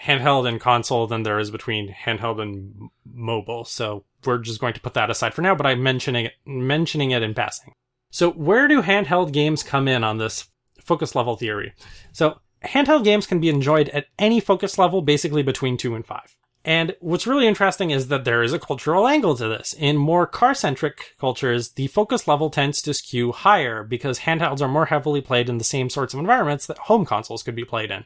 handheld 0.00 0.48
and 0.48 0.60
console 0.60 1.06
than 1.06 1.22
there 1.22 1.38
is 1.38 1.50
between 1.50 1.92
handheld 1.92 2.40
and 2.40 2.90
mobile. 3.04 3.64
So 3.64 4.04
we're 4.24 4.38
just 4.38 4.60
going 4.60 4.74
to 4.74 4.80
put 4.80 4.94
that 4.94 5.10
aside 5.10 5.34
for 5.34 5.42
now, 5.42 5.54
but 5.54 5.66
I'm 5.66 5.82
mentioning 5.82 6.26
it, 6.26 6.32
mentioning 6.46 7.10
it 7.10 7.22
in 7.22 7.34
passing. 7.34 7.72
So 8.10 8.30
where 8.32 8.68
do 8.68 8.82
handheld 8.82 9.32
games 9.32 9.62
come 9.62 9.88
in 9.88 10.04
on 10.04 10.18
this 10.18 10.48
focus 10.80 11.14
level 11.14 11.36
theory? 11.36 11.74
So 12.12 12.40
handheld 12.64 13.04
games 13.04 13.26
can 13.26 13.40
be 13.40 13.48
enjoyed 13.48 13.88
at 13.90 14.06
any 14.18 14.40
focus 14.40 14.78
level, 14.78 15.02
basically 15.02 15.42
between 15.42 15.76
two 15.76 15.94
and 15.94 16.06
five. 16.06 16.36
And 16.66 16.96
what's 16.98 17.28
really 17.28 17.46
interesting 17.46 17.92
is 17.92 18.08
that 18.08 18.24
there 18.24 18.42
is 18.42 18.52
a 18.52 18.58
cultural 18.58 19.06
angle 19.06 19.36
to 19.36 19.46
this. 19.46 19.72
In 19.72 19.96
more 19.96 20.26
car 20.26 20.52
centric 20.52 21.14
cultures, 21.16 21.70
the 21.70 21.86
focus 21.86 22.26
level 22.26 22.50
tends 22.50 22.82
to 22.82 22.92
skew 22.92 23.30
higher 23.30 23.84
because 23.84 24.18
handhelds 24.18 24.60
are 24.60 24.68
more 24.68 24.86
heavily 24.86 25.20
played 25.20 25.48
in 25.48 25.58
the 25.58 25.64
same 25.64 25.88
sorts 25.88 26.12
of 26.12 26.18
environments 26.18 26.66
that 26.66 26.78
home 26.78 27.06
consoles 27.06 27.44
could 27.44 27.54
be 27.54 27.64
played 27.64 27.92
in. 27.92 28.02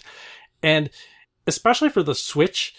And 0.62 0.90
especially 1.46 1.88
for 1.88 2.02
the 2.02 2.14
Switch, 2.14 2.74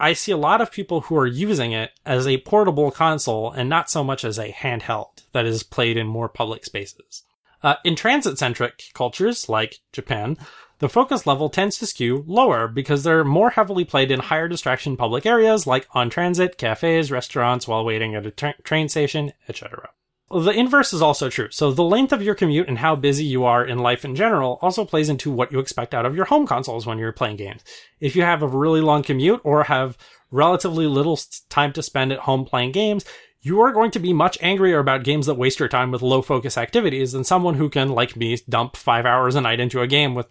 I 0.00 0.14
see 0.14 0.32
a 0.32 0.38
lot 0.38 0.62
of 0.62 0.72
people 0.72 1.02
who 1.02 1.18
are 1.18 1.26
using 1.26 1.72
it 1.72 1.90
as 2.06 2.26
a 2.26 2.38
portable 2.38 2.90
console 2.90 3.50
and 3.50 3.68
not 3.68 3.90
so 3.90 4.02
much 4.02 4.24
as 4.24 4.38
a 4.38 4.50
handheld 4.50 5.26
that 5.32 5.44
is 5.44 5.62
played 5.62 5.98
in 5.98 6.06
more 6.06 6.30
public 6.30 6.64
spaces. 6.64 7.24
Uh, 7.62 7.74
in 7.84 7.94
transit 7.94 8.38
centric 8.38 8.84
cultures 8.94 9.50
like 9.50 9.80
Japan, 9.92 10.38
the 10.80 10.88
focus 10.88 11.26
level 11.26 11.48
tends 11.50 11.78
to 11.78 11.86
skew 11.86 12.24
lower 12.26 12.66
because 12.66 13.02
they're 13.02 13.22
more 13.22 13.50
heavily 13.50 13.84
played 13.84 14.10
in 14.10 14.18
higher 14.18 14.48
distraction 14.48 14.96
public 14.96 15.26
areas 15.26 15.66
like 15.66 15.86
on 15.92 16.10
transit, 16.10 16.58
cafes, 16.58 17.10
restaurants 17.10 17.68
while 17.68 17.84
waiting 17.84 18.14
at 18.14 18.26
a 18.26 18.30
tra- 18.30 18.60
train 18.62 18.88
station, 18.88 19.32
etc. 19.48 19.90
The 20.30 20.52
inverse 20.52 20.92
is 20.92 21.02
also 21.02 21.28
true. 21.28 21.48
So 21.50 21.70
the 21.70 21.82
length 21.82 22.12
of 22.12 22.22
your 22.22 22.34
commute 22.34 22.68
and 22.68 22.78
how 22.78 22.96
busy 22.96 23.24
you 23.24 23.44
are 23.44 23.64
in 23.64 23.78
life 23.78 24.04
in 24.04 24.14
general 24.14 24.58
also 24.62 24.84
plays 24.84 25.08
into 25.08 25.30
what 25.30 25.52
you 25.52 25.58
expect 25.58 25.92
out 25.92 26.06
of 26.06 26.16
your 26.16 26.24
home 26.24 26.46
consoles 26.46 26.86
when 26.86 26.98
you're 26.98 27.12
playing 27.12 27.36
games. 27.36 27.62
If 27.98 28.16
you 28.16 28.22
have 28.22 28.42
a 28.42 28.48
really 28.48 28.80
long 28.80 29.02
commute 29.02 29.40
or 29.44 29.64
have 29.64 29.98
relatively 30.30 30.86
little 30.86 31.18
time 31.50 31.72
to 31.74 31.82
spend 31.82 32.12
at 32.12 32.20
home 32.20 32.44
playing 32.44 32.72
games, 32.72 33.04
you 33.42 33.60
are 33.60 33.72
going 33.72 33.90
to 33.90 33.98
be 33.98 34.12
much 34.12 34.38
angrier 34.40 34.78
about 34.78 35.02
games 35.02 35.26
that 35.26 35.34
waste 35.34 35.58
your 35.58 35.68
time 35.68 35.90
with 35.90 36.00
low 36.00 36.22
focus 36.22 36.56
activities 36.56 37.12
than 37.12 37.24
someone 37.24 37.54
who 37.54 37.68
can, 37.68 37.88
like 37.88 38.16
me, 38.16 38.38
dump 38.48 38.76
five 38.76 39.04
hours 39.06 39.34
a 39.34 39.40
night 39.40 39.60
into 39.60 39.80
a 39.80 39.86
game 39.86 40.14
with 40.14 40.28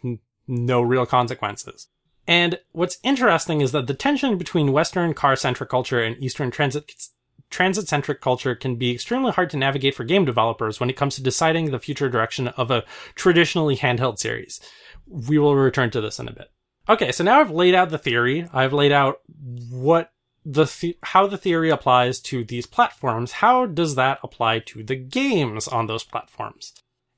no 0.49 0.81
real 0.81 1.05
consequences. 1.05 1.87
And 2.27 2.59
what's 2.73 2.99
interesting 3.03 3.61
is 3.61 3.71
that 3.71 3.87
the 3.87 3.93
tension 3.93 4.37
between 4.37 4.71
Western 4.71 5.13
car 5.13 5.35
centric 5.35 5.69
culture 5.69 6.01
and 6.01 6.21
Eastern 6.21 6.51
transit 6.51 6.91
transit 7.49 7.87
centric 7.87 8.21
culture 8.21 8.53
can 8.53 8.75
be 8.75 8.91
extremely 8.91 9.31
hard 9.31 9.49
to 9.49 9.57
navigate 9.57 9.95
for 9.95 10.03
game 10.03 10.25
developers 10.25 10.79
when 10.79 10.89
it 10.89 10.95
comes 10.95 11.15
to 11.15 11.23
deciding 11.23 11.71
the 11.71 11.79
future 11.79 12.09
direction 12.09 12.47
of 12.49 12.69
a 12.69 12.83
traditionally 13.15 13.75
handheld 13.75 14.19
series. 14.19 14.59
We 15.07 15.39
will 15.39 15.55
return 15.55 15.89
to 15.91 16.01
this 16.01 16.19
in 16.19 16.27
a 16.27 16.33
bit. 16.33 16.51
Okay, 16.87 17.11
so 17.11 17.23
now 17.23 17.39
I've 17.39 17.51
laid 17.51 17.73
out 17.73 17.89
the 17.89 17.97
theory. 17.97 18.47
I've 18.53 18.73
laid 18.73 18.91
out 18.91 19.21
what 19.71 20.11
the, 20.45 20.65
the 20.65 20.97
how 21.03 21.27
the 21.27 21.37
theory 21.37 21.69
applies 21.69 22.19
to 22.21 22.43
these 22.43 22.65
platforms. 22.65 23.33
How 23.33 23.65
does 23.65 23.95
that 23.95 24.19
apply 24.23 24.59
to 24.59 24.83
the 24.83 24.95
games 24.95 25.67
on 25.67 25.87
those 25.87 26.03
platforms? 26.03 26.73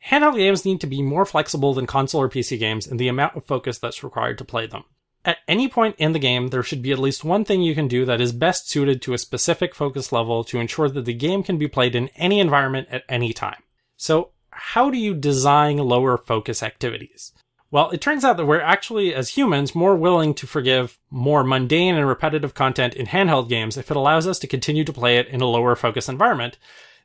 Handheld 0.07 0.37
games 0.37 0.65
need 0.65 0.81
to 0.81 0.87
be 0.87 1.01
more 1.01 1.25
flexible 1.25 1.73
than 1.73 1.85
console 1.85 2.21
or 2.21 2.29
PC 2.29 2.57
games 2.57 2.87
in 2.87 2.97
the 2.97 3.07
amount 3.07 3.35
of 3.35 3.45
focus 3.45 3.77
that's 3.77 4.03
required 4.03 4.37
to 4.39 4.45
play 4.45 4.65
them. 4.65 4.83
At 5.23 5.37
any 5.47 5.67
point 5.67 5.95
in 5.99 6.13
the 6.13 6.19
game, 6.19 6.47
there 6.47 6.63
should 6.63 6.81
be 6.81 6.91
at 6.91 6.97
least 6.97 7.23
one 7.23 7.45
thing 7.45 7.61
you 7.61 7.75
can 7.75 7.87
do 7.87 8.05
that 8.05 8.19
is 8.19 8.31
best 8.31 8.69
suited 8.69 9.01
to 9.03 9.13
a 9.13 9.19
specific 9.19 9.75
focus 9.75 10.11
level 10.11 10.43
to 10.45 10.59
ensure 10.59 10.89
that 10.89 11.05
the 11.05 11.13
game 11.13 11.43
can 11.43 11.59
be 11.59 11.67
played 11.67 11.93
in 11.93 12.09
any 12.15 12.39
environment 12.39 12.87
at 12.89 13.03
any 13.07 13.31
time. 13.31 13.61
So, 13.97 14.31
how 14.49 14.89
do 14.89 14.97
you 14.97 15.13
design 15.13 15.77
lower 15.77 16.17
focus 16.17 16.63
activities? 16.63 17.33
Well, 17.69 17.91
it 17.91 18.01
turns 18.01 18.25
out 18.25 18.35
that 18.37 18.47
we're 18.47 18.59
actually, 18.59 19.13
as 19.13 19.29
humans, 19.29 19.75
more 19.75 19.95
willing 19.95 20.33
to 20.35 20.47
forgive 20.47 20.99
more 21.09 21.43
mundane 21.43 21.95
and 21.95 22.07
repetitive 22.07 22.53
content 22.53 22.95
in 22.95 23.05
handheld 23.05 23.47
games 23.47 23.77
if 23.77 23.89
it 23.89 23.97
allows 23.97 24.27
us 24.27 24.39
to 24.39 24.47
continue 24.47 24.83
to 24.83 24.91
play 24.91 25.17
it 25.17 25.27
in 25.27 25.39
a 25.39 25.45
lower 25.45 25.75
focus 25.75 26.09
environment, 26.09 26.57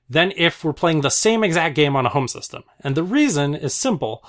than 0.08 0.32
if 0.36 0.64
we're 0.64 0.72
playing 0.72 1.00
the 1.00 1.10
same 1.10 1.42
exact 1.42 1.74
game 1.74 1.96
on 1.96 2.06
a 2.06 2.10
home 2.10 2.28
system. 2.28 2.62
And 2.80 2.94
the 2.94 3.02
reason 3.02 3.54
is 3.54 3.74
simple. 3.74 4.24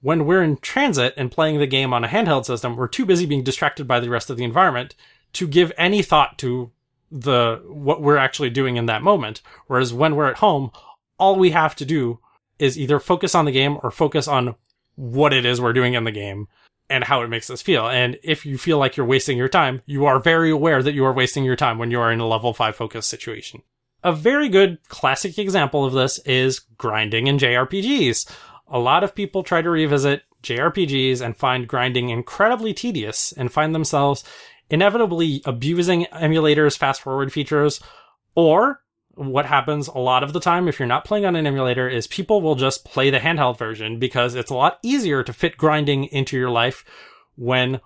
When 0.00 0.26
we're 0.26 0.42
in 0.42 0.56
transit 0.58 1.14
and 1.16 1.30
playing 1.30 1.58
the 1.58 1.66
game 1.66 1.92
on 1.92 2.04
a 2.04 2.08
handheld 2.08 2.44
system, 2.44 2.76
we're 2.76 2.88
too 2.88 3.06
busy 3.06 3.24
being 3.24 3.44
distracted 3.44 3.86
by 3.86 4.00
the 4.00 4.10
rest 4.10 4.30
of 4.30 4.36
the 4.36 4.44
environment 4.44 4.94
to 5.34 5.46
give 5.46 5.72
any 5.78 6.02
thought 6.02 6.38
to 6.38 6.70
the 7.10 7.62
what 7.66 8.02
we're 8.02 8.16
actually 8.16 8.50
doing 8.50 8.76
in 8.76 8.86
that 8.86 9.02
moment. 9.02 9.42
Whereas 9.66 9.92
when 9.92 10.16
we're 10.16 10.30
at 10.30 10.38
home, 10.38 10.70
all 11.18 11.36
we 11.36 11.50
have 11.50 11.76
to 11.76 11.84
do 11.84 12.18
is 12.58 12.78
either 12.78 12.98
focus 12.98 13.34
on 13.34 13.44
the 13.44 13.52
game 13.52 13.78
or 13.82 13.90
focus 13.90 14.26
on 14.26 14.54
what 14.96 15.32
it 15.32 15.44
is 15.44 15.60
we're 15.60 15.72
doing 15.72 15.94
in 15.94 16.04
the 16.04 16.10
game 16.10 16.48
and 16.90 17.04
how 17.04 17.22
it 17.22 17.28
makes 17.28 17.48
us 17.48 17.62
feel. 17.62 17.88
And 17.88 18.18
if 18.22 18.44
you 18.44 18.58
feel 18.58 18.78
like 18.78 18.96
you're 18.96 19.06
wasting 19.06 19.38
your 19.38 19.48
time, 19.48 19.82
you 19.86 20.04
are 20.04 20.18
very 20.18 20.50
aware 20.50 20.82
that 20.82 20.94
you 20.94 21.04
are 21.04 21.12
wasting 21.12 21.44
your 21.44 21.56
time 21.56 21.78
when 21.78 21.90
you 21.90 22.00
are 22.00 22.12
in 22.12 22.20
a 22.20 22.26
level 22.26 22.52
5 22.52 22.76
focus 22.76 23.06
situation. 23.06 23.62
A 24.04 24.12
very 24.12 24.48
good 24.48 24.78
classic 24.88 25.38
example 25.38 25.84
of 25.84 25.92
this 25.92 26.18
is 26.20 26.58
grinding 26.58 27.28
in 27.28 27.38
JRPGs. 27.38 28.30
A 28.68 28.78
lot 28.78 29.04
of 29.04 29.14
people 29.14 29.42
try 29.42 29.62
to 29.62 29.70
revisit 29.70 30.22
JRPGs 30.42 31.20
and 31.20 31.36
find 31.36 31.68
grinding 31.68 32.10
incredibly 32.10 32.74
tedious 32.74 33.32
and 33.32 33.52
find 33.52 33.74
themselves 33.74 34.24
inevitably 34.70 35.42
abusing 35.44 36.06
emulators' 36.06 36.76
fast 36.76 37.00
forward 37.00 37.32
features. 37.32 37.80
Or 38.34 38.82
what 39.14 39.46
happens 39.46 39.88
a 39.88 39.98
lot 39.98 40.24
of 40.24 40.32
the 40.32 40.40
time 40.40 40.66
if 40.66 40.78
you're 40.78 40.88
not 40.88 41.04
playing 41.04 41.26
on 41.26 41.36
an 41.36 41.46
emulator 41.46 41.88
is 41.88 42.06
people 42.06 42.40
will 42.40 42.54
just 42.54 42.84
play 42.84 43.10
the 43.10 43.20
handheld 43.20 43.58
version 43.58 43.98
because 43.98 44.34
it's 44.34 44.50
a 44.50 44.54
lot 44.54 44.78
easier 44.82 45.22
to 45.22 45.32
fit 45.32 45.56
grinding 45.56 46.04
into 46.04 46.36
your 46.36 46.50
life 46.50 46.84
when 47.36 47.80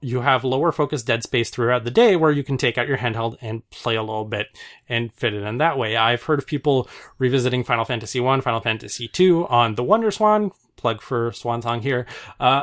you 0.00 0.20
have 0.20 0.44
lower 0.44 0.72
focus 0.72 1.02
dead 1.02 1.22
space 1.22 1.50
throughout 1.50 1.84
the 1.84 1.90
day 1.90 2.16
where 2.16 2.30
you 2.30 2.42
can 2.42 2.56
take 2.56 2.78
out 2.78 2.88
your 2.88 2.98
handheld 2.98 3.36
and 3.40 3.68
play 3.70 3.96
a 3.96 4.02
little 4.02 4.24
bit 4.24 4.46
and 4.88 5.12
fit 5.12 5.34
it 5.34 5.42
in 5.42 5.58
that 5.58 5.78
way. 5.78 5.96
I've 5.96 6.22
heard 6.22 6.38
of 6.38 6.46
people 6.46 6.88
revisiting 7.18 7.64
Final 7.64 7.84
Fantasy 7.84 8.20
1, 8.20 8.40
Final 8.40 8.60
Fantasy 8.60 9.08
2 9.08 9.46
on 9.48 9.74
the 9.74 9.84
Wonder 9.84 10.10
Swan, 10.10 10.52
plug 10.76 11.02
for 11.02 11.32
Swan 11.32 11.62
Song 11.62 11.82
here, 11.82 12.06
uh, 12.40 12.62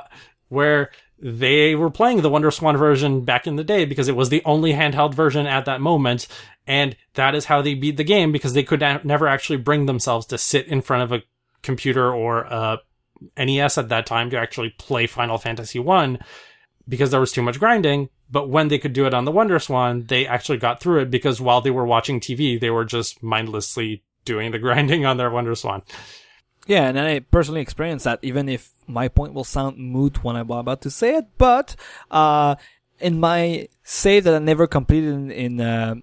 where 0.49 0.91
they 1.19 1.75
were 1.75 1.91
playing 1.91 2.21
the 2.21 2.29
Wonder 2.29 2.49
Swan 2.49 2.75
version 2.77 3.21
back 3.21 3.45
in 3.45 3.55
the 3.55 3.63
day 3.63 3.85
because 3.85 4.07
it 4.07 4.15
was 4.15 4.29
the 4.29 4.41
only 4.43 4.73
handheld 4.73 5.13
version 5.13 5.45
at 5.45 5.65
that 5.65 5.81
moment. 5.81 6.27
And 6.65 6.95
that 7.13 7.35
is 7.35 7.45
how 7.45 7.61
they 7.61 7.75
beat 7.75 7.97
the 7.97 8.03
game 8.03 8.31
because 8.31 8.53
they 8.53 8.63
could 8.63 8.81
never 9.03 9.27
actually 9.27 9.57
bring 9.57 9.85
themselves 9.85 10.25
to 10.27 10.37
sit 10.37 10.67
in 10.67 10.81
front 10.81 11.03
of 11.03 11.11
a 11.11 11.23
computer 11.61 12.11
or 12.11 12.41
a 12.41 12.79
NES 13.37 13.77
at 13.77 13.89
that 13.89 14.07
time 14.07 14.31
to 14.31 14.37
actually 14.37 14.71
play 14.71 15.05
Final 15.05 15.37
Fantasy 15.37 15.77
1 15.77 16.19
because 16.91 17.09
there 17.09 17.21
was 17.21 17.31
too 17.31 17.41
much 17.41 17.57
grinding. 17.57 18.09
But 18.29 18.49
when 18.49 18.67
they 18.67 18.77
could 18.77 18.91
do 18.91 19.07
it 19.07 19.13
on 19.13 19.23
the 19.23 19.31
Wonder 19.31 19.59
Swan, 19.59 20.03
they 20.07 20.27
actually 20.27 20.57
got 20.57 20.81
through 20.81 20.99
it 20.99 21.09
because 21.09 21.39
while 21.39 21.61
they 21.61 21.71
were 21.71 21.85
watching 21.85 22.19
TV, 22.19 22.59
they 22.59 22.69
were 22.69 22.83
just 22.83 23.23
mindlessly 23.23 24.03
doing 24.25 24.51
the 24.51 24.59
grinding 24.65 25.05
on 25.05 25.15
their 25.15 25.31
Wonder 25.31 25.55
Swan. 25.55 25.83
Yeah, 26.67 26.87
and 26.87 26.99
I 26.99 27.19
personally 27.19 27.61
experienced 27.61 28.03
that, 28.03 28.19
even 28.21 28.49
if 28.49 28.71
my 28.87 29.07
point 29.07 29.33
will 29.33 29.45
sound 29.45 29.77
moot 29.77 30.23
when 30.23 30.35
I'm 30.35 30.51
about 30.51 30.81
to 30.81 30.91
say 30.91 31.15
it, 31.15 31.25
but, 31.37 31.75
uh, 32.11 32.55
in 32.99 33.19
my 33.19 33.67
save 33.83 34.25
that 34.25 34.35
I 34.35 34.39
never 34.39 34.67
completed 34.67 35.13
in, 35.13 35.31
in 35.31 35.61
uh, 35.61 35.95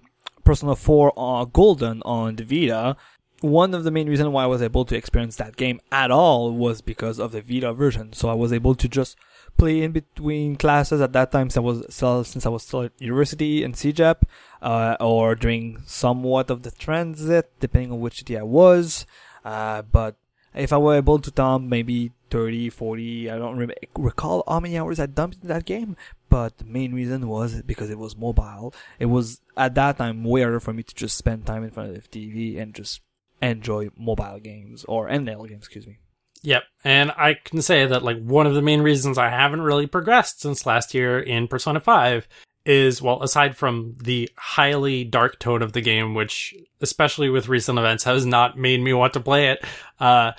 Persona 0.43 0.75
4 0.75 1.13
uh, 1.15 1.45
Golden 1.45 2.01
on 2.01 2.35
the 2.35 2.43
Vita, 2.43 2.97
one 3.41 3.73
of 3.73 3.85
the 3.85 3.91
main 3.91 4.09
reasons 4.09 4.29
why 4.29 4.43
I 4.43 4.47
was 4.47 4.61
able 4.61 4.83
to 4.85 4.97
experience 4.97 5.37
that 5.37 5.55
game 5.55 5.79
at 5.93 6.11
all 6.11 6.51
was 6.51 6.81
because 6.81 7.19
of 7.19 7.31
the 7.31 7.41
Vita 7.41 7.73
version. 7.73 8.11
So 8.11 8.27
I 8.27 8.33
was 8.33 8.51
able 8.51 8.75
to 8.75 8.89
just 8.89 9.15
play 9.59 9.83
in 9.83 9.91
between 9.91 10.55
classes 10.55 11.01
at 11.01 11.13
that 11.13 11.31
time 11.31 11.49
since 11.49 11.57
I 11.57 11.59
was 11.59 11.85
still, 11.89 12.23
since 12.23 12.45
I 12.45 12.49
was 12.49 12.63
still 12.63 12.83
at 12.83 12.93
university 12.99 13.63
in 13.63 13.73
CEGEP, 13.73 14.23
uh, 14.61 14.95
or 14.99 15.35
during 15.35 15.83
somewhat 15.85 16.49
of 16.49 16.63
the 16.63 16.71
transit, 16.71 17.51
depending 17.59 17.91
on 17.91 17.99
which 17.99 18.19
city 18.19 18.37
I 18.37 18.43
was. 18.43 19.05
Uh, 19.45 19.83
but 19.83 20.15
if 20.55 20.73
I 20.73 20.77
were 20.77 20.95
able 20.95 21.19
to 21.19 21.31
dump 21.31 21.67
maybe 21.67 22.11
30, 22.31 22.69
40, 22.69 23.29
I 23.29 23.37
don't 23.37 23.57
re- 23.57 23.75
recall 23.95 24.43
how 24.47 24.59
many 24.59 24.77
hours 24.77 24.99
I 24.99 25.05
dumped 25.05 25.37
in 25.41 25.47
that 25.49 25.65
game, 25.65 25.95
but 26.29 26.57
the 26.57 26.65
main 26.65 26.93
reason 26.93 27.27
was 27.27 27.61
because 27.61 27.89
it 27.89 27.99
was 27.99 28.17
mobile. 28.17 28.73
It 28.99 29.07
was 29.07 29.41
at 29.57 29.75
that 29.75 29.97
time 29.97 30.23
way 30.23 30.41
harder 30.41 30.59
for 30.59 30.73
me 30.73 30.83
to 30.83 30.95
just 30.95 31.17
spend 31.17 31.45
time 31.45 31.63
in 31.63 31.71
front 31.71 31.95
of 31.95 31.95
the 31.95 32.09
TV 32.09 32.59
and 32.59 32.73
just 32.73 33.01
enjoy 33.41 33.89
mobile 33.97 34.39
games 34.39 34.85
or 34.85 35.07
NL 35.09 35.47
games, 35.47 35.65
excuse 35.65 35.87
me. 35.87 35.99
Yep. 36.41 36.63
And 36.83 37.11
I 37.11 37.33
can 37.33 37.61
say 37.61 37.85
that 37.85 38.03
like 38.03 38.21
one 38.23 38.47
of 38.47 38.53
the 38.53 38.61
main 38.61 38.81
reasons 38.81 39.17
I 39.17 39.29
haven't 39.29 39.61
really 39.61 39.87
progressed 39.87 40.41
since 40.41 40.65
last 40.65 40.93
year 40.93 41.19
in 41.19 41.47
Persona 41.47 41.79
5 41.79 42.27
is 42.65 43.01
well 43.01 43.23
aside 43.23 43.57
from 43.57 43.95
the 44.03 44.29
highly 44.37 45.03
dark 45.03 45.39
tone 45.39 45.61
of 45.61 45.73
the 45.73 45.81
game 45.81 46.13
which 46.13 46.53
especially 46.81 47.29
with 47.29 47.47
recent 47.47 47.79
events 47.79 48.03
has 48.03 48.25
not 48.25 48.57
made 48.57 48.81
me 48.81 48.93
want 48.93 49.13
to 49.13 49.19
play 49.19 49.47
it 49.47 49.63
uh 49.99 50.31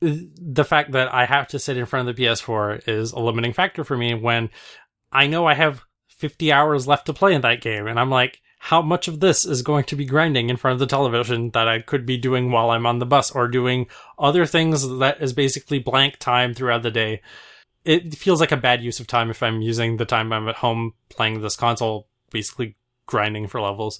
the 0.00 0.64
fact 0.64 0.92
that 0.92 1.12
I 1.12 1.26
have 1.26 1.48
to 1.48 1.58
sit 1.58 1.76
in 1.76 1.86
front 1.86 2.08
of 2.08 2.16
the 2.16 2.22
PS4 2.22 2.88
is 2.88 3.12
a 3.12 3.18
limiting 3.18 3.52
factor 3.52 3.84
for 3.84 3.96
me 3.96 4.14
when 4.14 4.48
I 5.12 5.26
know 5.26 5.46
I 5.46 5.54
have 5.54 5.82
50 6.08 6.52
hours 6.52 6.86
left 6.86 7.06
to 7.06 7.12
play 7.12 7.34
in 7.34 7.42
that 7.42 7.60
game 7.60 7.86
and 7.86 8.00
I'm 8.00 8.10
like 8.10 8.40
how 8.58 8.82
much 8.82 9.08
of 9.08 9.20
this 9.20 9.44
is 9.44 9.62
going 9.62 9.84
to 9.84 9.96
be 9.96 10.04
grinding 10.04 10.50
in 10.50 10.56
front 10.56 10.74
of 10.74 10.78
the 10.78 10.86
television 10.86 11.50
that 11.50 11.68
I 11.68 11.80
could 11.80 12.04
be 12.04 12.16
doing 12.16 12.50
while 12.50 12.70
I'm 12.70 12.86
on 12.86 12.98
the 12.98 13.06
bus 13.06 13.30
or 13.30 13.48
doing 13.48 13.86
other 14.18 14.46
things 14.46 14.98
that 14.98 15.22
is 15.22 15.32
basically 15.32 15.78
blank 15.78 16.18
time 16.18 16.54
throughout 16.54 16.82
the 16.82 16.90
day 16.90 17.22
it 17.88 18.14
feels 18.14 18.38
like 18.38 18.52
a 18.52 18.56
bad 18.56 18.82
use 18.82 19.00
of 19.00 19.06
time 19.06 19.30
if 19.30 19.42
I'm 19.42 19.62
using 19.62 19.96
the 19.96 20.04
time 20.04 20.30
I'm 20.30 20.46
at 20.46 20.56
home 20.56 20.92
playing 21.08 21.40
this 21.40 21.56
console, 21.56 22.06
basically 22.30 22.76
grinding 23.06 23.46
for 23.46 23.62
levels. 23.62 23.98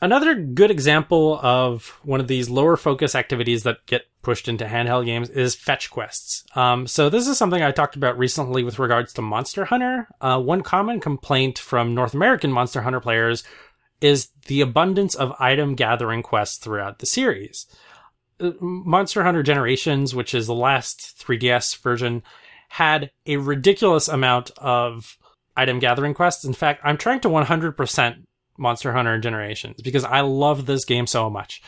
Another 0.00 0.34
good 0.34 0.72
example 0.72 1.38
of 1.40 2.00
one 2.02 2.18
of 2.18 2.26
these 2.26 2.50
lower 2.50 2.76
focus 2.76 3.14
activities 3.14 3.62
that 3.62 3.86
get 3.86 4.06
pushed 4.22 4.48
into 4.48 4.64
handheld 4.64 5.04
games 5.04 5.30
is 5.30 5.54
fetch 5.54 5.90
quests. 5.90 6.44
Um, 6.56 6.88
so 6.88 7.08
this 7.08 7.28
is 7.28 7.38
something 7.38 7.62
I 7.62 7.70
talked 7.70 7.94
about 7.94 8.18
recently 8.18 8.64
with 8.64 8.80
regards 8.80 9.12
to 9.12 9.22
Monster 9.22 9.66
Hunter. 9.66 10.08
Uh, 10.20 10.40
one 10.40 10.62
common 10.62 10.98
complaint 10.98 11.60
from 11.60 11.94
North 11.94 12.14
American 12.14 12.50
Monster 12.50 12.82
Hunter 12.82 13.00
players 13.00 13.44
is 14.02 14.28
the 14.46 14.60
abundance 14.60 15.14
of 15.14 15.32
item 15.38 15.74
gathering 15.74 16.22
quests 16.22 16.58
throughout 16.58 16.98
the 16.98 17.06
series. 17.06 17.66
Uh, 18.40 18.50
Monster 18.60 19.22
Hunter 19.22 19.42
Generations, 19.42 20.14
which 20.14 20.34
is 20.34 20.46
the 20.46 20.54
last 20.54 21.24
3DS 21.24 21.78
version, 21.78 22.22
had 22.68 23.10
a 23.26 23.36
ridiculous 23.36 24.08
amount 24.08 24.50
of 24.58 25.16
item 25.56 25.78
gathering 25.78 26.14
quests. 26.14 26.44
In 26.44 26.52
fact, 26.52 26.80
I'm 26.84 26.98
trying 26.98 27.20
to 27.20 27.28
100% 27.28 28.24
Monster 28.58 28.92
Hunter 28.92 29.18
Generations 29.18 29.80
because 29.82 30.04
I 30.04 30.20
love 30.20 30.66
this 30.66 30.84
game 30.84 31.06
so 31.06 31.30
much. 31.30 31.62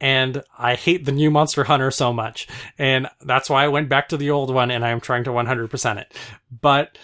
And 0.00 0.42
I 0.58 0.74
hate 0.74 1.04
the 1.04 1.12
new 1.12 1.30
Monster 1.30 1.64
Hunter 1.64 1.90
so 1.90 2.12
much. 2.12 2.48
And 2.78 3.08
that's 3.20 3.48
why 3.50 3.64
I 3.64 3.68
went 3.68 3.88
back 3.88 4.08
to 4.08 4.16
the 4.16 4.30
old 4.30 4.52
one 4.52 4.70
and 4.70 4.84
I'm 4.84 5.00
trying 5.00 5.24
to 5.24 5.30
100% 5.30 5.96
it. 5.98 6.14
But 6.60 6.98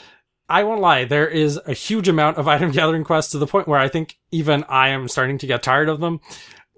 I 0.51 0.65
won't 0.65 0.81
lie, 0.81 1.05
there 1.05 1.29
is 1.29 1.59
a 1.65 1.73
huge 1.73 2.09
amount 2.09 2.37
of 2.37 2.49
item 2.55 2.73
gathering 2.73 3.05
quests 3.05 3.33
to 3.33 3.39
the 3.39 3.47
point 3.47 3.69
where 3.69 3.79
I 3.79 3.89
think 3.89 4.19
even 4.33 4.65
I 4.69 4.89
am 4.89 5.09
starting 5.09 5.39
to 5.39 5.47
get 5.47 5.63
tired 5.63 5.89
of 5.89 6.01
them. 6.01 6.21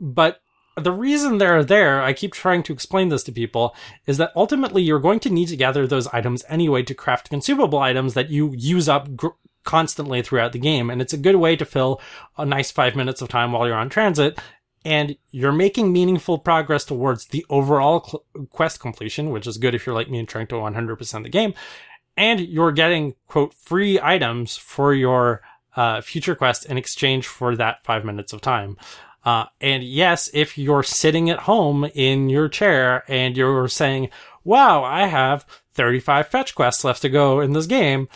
But 0.00 0.40
the 0.76 0.92
reason 0.92 1.38
they're 1.38 1.64
there, 1.64 2.02
I 2.02 2.12
keep 2.12 2.32
trying 2.32 2.62
to 2.64 2.72
explain 2.72 3.08
this 3.08 3.24
to 3.24 3.32
people, 3.32 3.74
is 4.06 4.18
that 4.18 4.32
ultimately 4.37 4.82
you're 4.82 4.98
going 5.00 5.20
to 5.20 5.30
need 5.30 5.48
to 5.48 5.56
gather 5.56 5.87
those 5.87 6.06
items 6.08 6.44
anyway 6.48 6.82
to 6.85 6.94
craft 6.94 7.30
consumable 7.30 7.78
items 7.78 8.14
that 8.14 8.30
you 8.30 8.54
use 8.56 8.88
up 8.88 9.16
gr- 9.16 9.28
constantly 9.64 10.22
throughout 10.22 10.52
the 10.52 10.58
game. 10.58 10.90
And 10.90 11.00
it's 11.00 11.12
a 11.12 11.18
good 11.18 11.37
way 11.37 11.56
to 11.56 11.64
fill 11.64 12.00
a 12.37 12.44
nice 12.44 12.70
five 12.70 12.96
minutes 12.96 13.22
of 13.22 13.28
time 13.28 13.52
while 13.52 13.66
you're 13.66 13.76
on 13.76 13.90
transit. 13.90 14.38
And 14.85 15.16
you're 15.30 15.52
making 15.52 15.92
meaningful 15.92 16.38
progress 16.38 16.85
towards 16.85 17.26
the 17.26 17.46
overall 17.48 18.02
cl- 18.04 18.46
quest 18.50 18.80
completion, 18.80 19.30
which 19.30 19.46
is 19.46 19.58
good 19.58 19.74
if 19.74 19.87
you're 19.87 19.94
like 19.94 20.11
me 20.11 20.18
and 20.18 20.28
trying 20.28 20.48
to 20.48 20.56
100% 20.56 21.22
the 21.22 21.28
game. 21.28 21.54
And 22.16 22.40
you're 22.40 22.72
getting, 22.72 23.14
quote, 23.27 23.55
free 23.55 23.98
items 24.01 24.57
for 24.57 24.92
your 24.92 25.42
uh, 25.77 26.01
future 26.01 26.35
quest 26.35 26.66
in 26.66 26.77
exchange 26.77 27.27
for 27.27 27.57
that 27.57 27.83
five 27.85 28.05
minutes 28.05 28.33
of 28.33 28.40
time. 28.40 28.77
Uh, 29.25 29.46
and 29.61 29.83
yes, 29.83 30.29
if 30.35 30.59
you're 30.59 30.83
sitting 30.83 31.31
at 31.31 31.40
home 31.40 31.85
in 31.94 32.29
your 32.29 32.48
chair 32.48 33.05
and 33.09 33.37
you're 33.37 33.68
saying, 33.68 34.11
wow, 34.44 34.83
I 34.83 35.07
have 35.07 35.46
35 35.75 36.29
fetch 36.29 36.55
quests 36.55 36.85
left 36.85 37.03
to 37.03 37.09
go 37.09 37.40
in 37.40 37.53
this 37.53 37.66
game, 37.66 38.09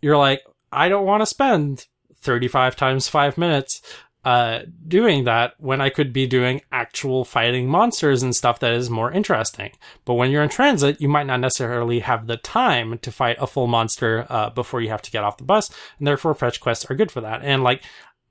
you're 0.00 0.18
like, 0.18 0.42
I 0.70 0.88
don't 0.88 1.06
want 1.06 1.22
to 1.22 1.26
spend 1.26 1.86
35 2.20 2.76
times 2.76 3.08
five 3.08 3.38
minutes, 3.38 3.82
uh, 4.24 4.60
doing 4.86 5.24
that 5.24 5.54
when 5.58 5.80
I 5.80 5.88
could 5.88 6.12
be 6.12 6.26
doing 6.26 6.62
actual 6.70 7.24
fighting 7.24 7.68
monsters 7.68 8.22
and 8.22 8.34
stuff 8.34 8.60
that 8.60 8.72
is 8.72 8.88
more 8.88 9.10
interesting. 9.10 9.72
But 10.04 10.14
when 10.14 10.30
you're 10.30 10.44
in 10.44 10.48
transit, 10.48 11.00
you 11.00 11.08
might 11.08 11.26
not 11.26 11.40
necessarily 11.40 12.00
have 12.00 12.26
the 12.26 12.36
time 12.36 12.98
to 12.98 13.10
fight 13.10 13.36
a 13.40 13.46
full 13.46 13.66
monster, 13.66 14.26
uh, 14.28 14.50
before 14.50 14.80
you 14.80 14.90
have 14.90 15.02
to 15.02 15.10
get 15.10 15.24
off 15.24 15.38
the 15.38 15.44
bus. 15.44 15.70
And 15.98 16.06
therefore 16.06 16.34
fetch 16.34 16.60
quests 16.60 16.88
are 16.90 16.94
good 16.94 17.10
for 17.10 17.20
that. 17.22 17.42
And 17.42 17.64
like, 17.64 17.82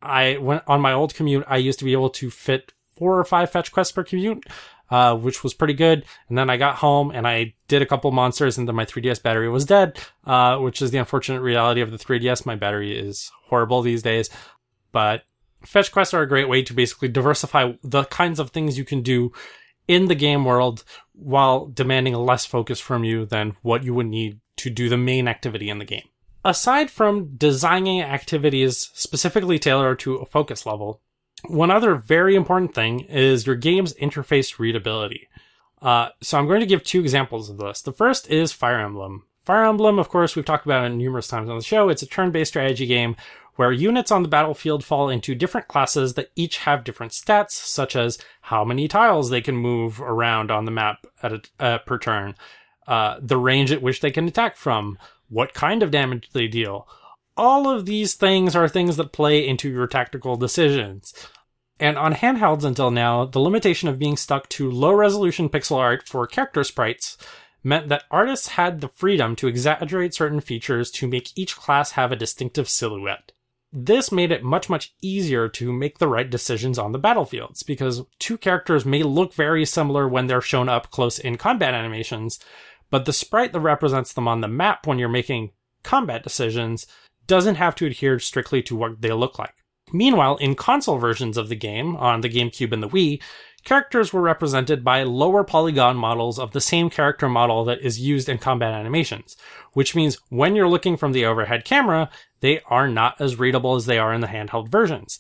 I 0.02 0.38
went 0.38 0.64
on 0.68 0.82
my 0.82 0.94
old 0.94 1.14
commute. 1.14 1.44
I 1.48 1.58
used 1.58 1.80
to 1.80 1.86
be 1.86 1.94
able 1.94 2.10
to 2.12 2.32
fit 2.32 2.72
four 2.98 3.20
or 3.20 3.24
five 3.24 3.52
fetch 3.52 3.72
quests 3.72 3.92
per 3.92 4.04
commute, 4.04 4.46
uh, 4.90 5.16
which 5.16 5.44
was 5.44 5.54
pretty 5.54 5.74
good. 5.74 6.06
And 6.30 6.38
then 6.38 6.50
I 6.50 6.58
got 6.58 6.76
home 6.76 7.12
and 7.12 7.28
I 7.28 7.54
did 7.68 7.82
a 7.82 7.86
couple 7.86 8.12
monsters, 8.12 8.58
and 8.58 8.68
then 8.68 8.76
my 8.76 8.86
3DS 8.86 9.22
battery 9.22 9.50
was 9.50 9.66
dead, 9.66 10.00
uh, 10.26 10.58
which 10.58 10.82
is 10.82 10.92
the 10.92 10.98
unfortunate 10.98 11.42
reality 11.42 11.82
of 11.82 11.92
the 11.92 11.98
3DS. 11.98 12.46
My 12.46 12.56
battery 12.56 12.98
is 12.98 13.32
horrible 13.46 13.82
these 13.82 14.02
days, 14.02 14.30
but 14.92 15.24
fetch 15.64 15.92
quests 15.92 16.14
are 16.14 16.22
a 16.22 16.28
great 16.28 16.50
way 16.50 16.62
to 16.64 16.74
basically 16.74 17.08
diversify 17.08 17.74
the 17.84 18.06
kinds 18.06 18.40
of 18.40 18.50
things 18.50 18.78
you 18.78 18.86
can 18.86 19.02
do 19.02 19.32
in 19.88 20.08
the 20.08 20.16
game 20.16 20.46
world 20.46 20.84
while 21.14 21.68
demanding 21.68 22.14
less 22.14 22.46
focus 22.46 22.80
from 22.80 23.04
you 23.04 23.26
than 23.26 23.56
what 23.62 23.84
you 23.84 23.94
would 23.94 24.08
need 24.08 24.40
to 24.58 24.70
do 24.70 24.90
the 24.90 24.98
main 24.98 25.28
activity 25.28 25.70
in 25.70 25.80
the 25.80 25.86
game 25.86 26.04
aside 26.44 26.90
from 26.90 27.36
designing 27.36 28.02
activities 28.02 28.90
specifically 28.94 29.60
tailored 29.60 30.00
to 30.00 30.16
a 30.16 30.26
focus 30.26 30.66
level, 30.66 31.02
one 31.48 31.72
other 31.72 31.96
very 31.96 32.36
important 32.36 32.74
thing 32.74 33.02
is 33.02 33.46
your 33.46 33.56
game's 33.56 33.94
interface 33.96 34.60
readability. 34.60 35.28
Uh, 35.82 36.10
so 36.22 36.38
I'm 36.38 36.48
going 36.48 36.60
to 36.60 36.68
give 36.68 36.84
two 36.84 37.02
examples 37.02 37.50
of 37.50 37.58
this. 37.58 37.82
The 37.82 37.94
first 37.94 38.30
is 38.30 38.52
Fire 38.52 38.80
Emblem. 38.80 39.26
Fire 39.44 39.66
Emblem, 39.66 39.98
of 39.98 40.10
course, 40.10 40.36
we've 40.36 40.46
talked 40.46 40.66
about 40.66 40.86
it 40.86 40.90
numerous 40.90 41.28
times 41.28 41.50
on 41.50 41.58
the 41.58 41.64
show. 41.64 41.90
It's 41.90 42.04
a 42.04 42.08
turn-based 42.08 42.52
strategy 42.52 42.86
game 42.86 43.16
where 43.56 43.72
units 43.72 44.12
on 44.12 44.24
the 44.24 44.30
battlefield 44.30 44.84
fall 44.84 45.10
into 45.10 45.36
different 45.36 45.68
classes 45.68 46.14
that 46.14 46.32
each 46.36 46.58
have 46.60 46.84
different 46.84 47.12
stats, 47.12 47.52
such 47.52 47.96
as 47.96 48.18
how 48.42 48.64
many 48.64 48.88
tiles 48.88 49.30
they 49.30 49.42
can 49.42 49.56
move 49.56 50.02
around 50.02 50.52
on 50.52 50.66
the 50.66 50.72
map 50.72 51.06
at 51.22 51.34
a, 51.34 51.42
uh, 51.60 51.78
per 51.80 51.98
turn, 51.98 52.36
uh, 52.88 53.18
the 53.22 53.38
range 53.38 53.72
at 53.72 53.82
which 53.82 54.02
they 54.02 54.12
can 54.12 54.28
attack 54.28 54.56
from, 54.56 54.98
what 55.30 55.54
kind 55.54 55.84
of 55.84 55.92
damage 55.92 56.30
they 56.34 56.48
deal. 56.48 56.88
All 57.38 57.70
of 57.70 57.86
these 57.86 58.16
things 58.16 58.56
are 58.56 58.68
things 58.68 58.98
that 58.98 59.14
play 59.14 59.48
into 59.48 59.70
your 59.70 59.88
tactical 59.88 60.36
decisions. 60.36 61.14
And 61.80 61.98
on 61.98 62.14
handhelds 62.14 62.64
until 62.64 62.92
now, 62.92 63.26
the 63.26 63.40
limitation 63.40 63.90
of 63.90 63.98
being 63.98 64.18
stuck 64.18 64.48
to 64.50 64.70
low 64.70 64.94
resolution 64.94 65.50
pixel 65.50 65.78
art 65.78 66.08
for 66.08 66.28
character 66.28 66.64
sprites 66.64 67.18
meant 67.64 67.90
that 67.90 68.04
artists 68.12 68.50
had 68.50 68.82
the 68.82 68.90
freedom 68.90 69.36
to 69.36 69.48
exaggerate 69.48 70.14
certain 70.14 70.42
features 70.42 70.92
to 70.92 71.08
make 71.08 71.38
each 71.38 71.56
class 71.56 71.92
have 71.92 72.12
a 72.12 72.16
distinctive 72.16 72.70
silhouette. 72.70 73.32
This 73.74 74.12
made 74.12 74.32
it 74.32 74.44
much, 74.44 74.70
much 74.70 74.94
easier 75.02 75.48
to 75.50 75.72
make 75.72 75.98
the 75.98 76.08
right 76.08 76.30
decisions 76.30 76.78
on 76.78 76.92
the 76.92 77.00
battlefields, 77.00 77.64
because 77.64 78.04
two 78.20 78.38
characters 78.38 78.86
may 78.86 79.02
look 79.02 79.34
very 79.34 79.66
similar 79.66 80.10
when 80.10 80.28
they're 80.28 80.42
shown 80.42 80.68
up 80.68 80.92
close 80.92 81.18
in 81.18 81.38
combat 81.38 81.74
animations, 81.74 82.38
but 82.90 83.06
the 83.06 83.14
sprite 83.14 83.54
that 83.54 83.62
represents 83.62 84.12
them 84.12 84.28
on 84.28 84.42
the 84.42 84.48
map 84.50 84.86
when 84.86 85.00
you're 85.00 85.08
making 85.08 85.52
combat 85.84 86.22
decisions 86.22 86.86
doesn't 87.28 87.56
have 87.56 87.76
to 87.76 87.86
adhere 87.86 88.20
strictly 88.20 88.62
to 88.64 88.76
what 88.76 89.02
they 89.02 89.14
look 89.14 89.40
like. 89.40 89.54
Meanwhile, 89.94 90.38
in 90.38 90.56
console 90.56 90.98
versions 90.98 91.38
of 91.38 91.50
the 91.50 91.56
game, 91.56 91.96
on 91.96 92.22
the 92.22 92.30
GameCube 92.30 92.72
and 92.74 92.84
the 92.84 92.90
Wii, 92.90 93.22
characters 93.64 94.12
were 94.12 94.22
represented 94.22 94.84
by 94.84 95.04
lower 95.04 95.44
polygon 95.44 95.96
models 95.98 96.40
of 96.40 96.52
the 96.52 96.62
same 96.62 96.90
character 96.90 97.30
model 97.30 97.64
that 97.66 97.82
is 97.82 98.00
used 98.00 98.30
in 98.30 98.38
combat 98.38 98.74
animations, 98.74 99.38
which 99.74 99.96
means 99.96 100.18
when 100.30 100.56
you're 100.56 100.68
looking 100.68 100.98
from 100.98 101.12
the 101.12 101.26
overhead 101.26 101.66
camera, 101.66 102.10
they 102.40 102.62
are 102.68 102.88
not 102.88 103.20
as 103.20 103.40
readable 103.40 103.76
as 103.76 103.86
they 103.86 104.00
are 104.00 104.14
in 104.14 104.22
the 104.22 104.28
handheld 104.28 104.70
versions. 104.70 105.20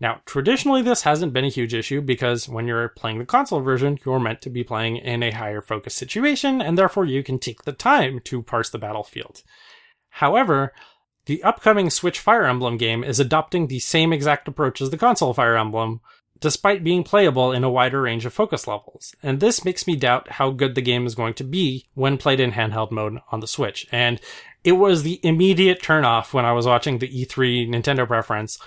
Now, 0.00 0.20
traditionally, 0.26 0.82
this 0.82 1.02
hasn't 1.02 1.32
been 1.32 1.44
a 1.44 1.48
huge 1.48 1.74
issue 1.74 2.00
because 2.00 2.48
when 2.48 2.68
you're 2.68 2.90
playing 2.90 3.18
the 3.18 3.24
console 3.24 3.60
version, 3.60 3.98
you're 4.04 4.20
meant 4.20 4.40
to 4.42 4.50
be 4.50 4.62
playing 4.62 4.98
in 4.98 5.22
a 5.24 5.32
higher 5.32 5.60
focus 5.60 5.94
situation, 5.94 6.62
and 6.62 6.78
therefore 6.78 7.04
you 7.04 7.24
can 7.24 7.38
take 7.38 7.62
the 7.62 7.72
time 7.72 8.20
to 8.24 8.42
parse 8.42 8.70
the 8.70 8.78
battlefield. 8.78 9.42
However, 10.10 10.72
the 11.26 11.42
upcoming 11.42 11.90
Switch 11.90 12.20
Fire 12.20 12.46
Emblem 12.46 12.76
game 12.76 13.02
is 13.02 13.18
adopting 13.18 13.66
the 13.66 13.80
same 13.80 14.12
exact 14.12 14.46
approach 14.46 14.80
as 14.80 14.90
the 14.90 14.96
console 14.96 15.34
Fire 15.34 15.56
Emblem, 15.56 16.00
despite 16.40 16.84
being 16.84 17.02
playable 17.04 17.52
in 17.52 17.64
a 17.64 17.70
wider 17.70 18.02
range 18.02 18.24
of 18.26 18.32
focus 18.32 18.66
levels. 18.66 19.14
And 19.22 19.40
this 19.40 19.64
makes 19.64 19.86
me 19.86 19.96
doubt 19.96 20.32
how 20.32 20.50
good 20.50 20.74
the 20.74 20.82
game 20.82 21.06
is 21.06 21.14
going 21.14 21.34
to 21.34 21.44
be 21.44 21.86
when 21.94 22.18
played 22.18 22.40
in 22.40 22.52
handheld 22.52 22.90
mode 22.90 23.18
on 23.30 23.40
the 23.40 23.46
Switch. 23.46 23.86
And 23.90 24.20
it 24.64 24.72
was 24.72 25.02
the 25.02 25.20
immediate 25.22 25.82
turnoff 25.82 26.32
when 26.32 26.44
I 26.44 26.52
was 26.52 26.66
watching 26.66 26.98
the 26.98 27.08
E3 27.08 27.68
Nintendo 27.68 28.06
preference 28.06 28.58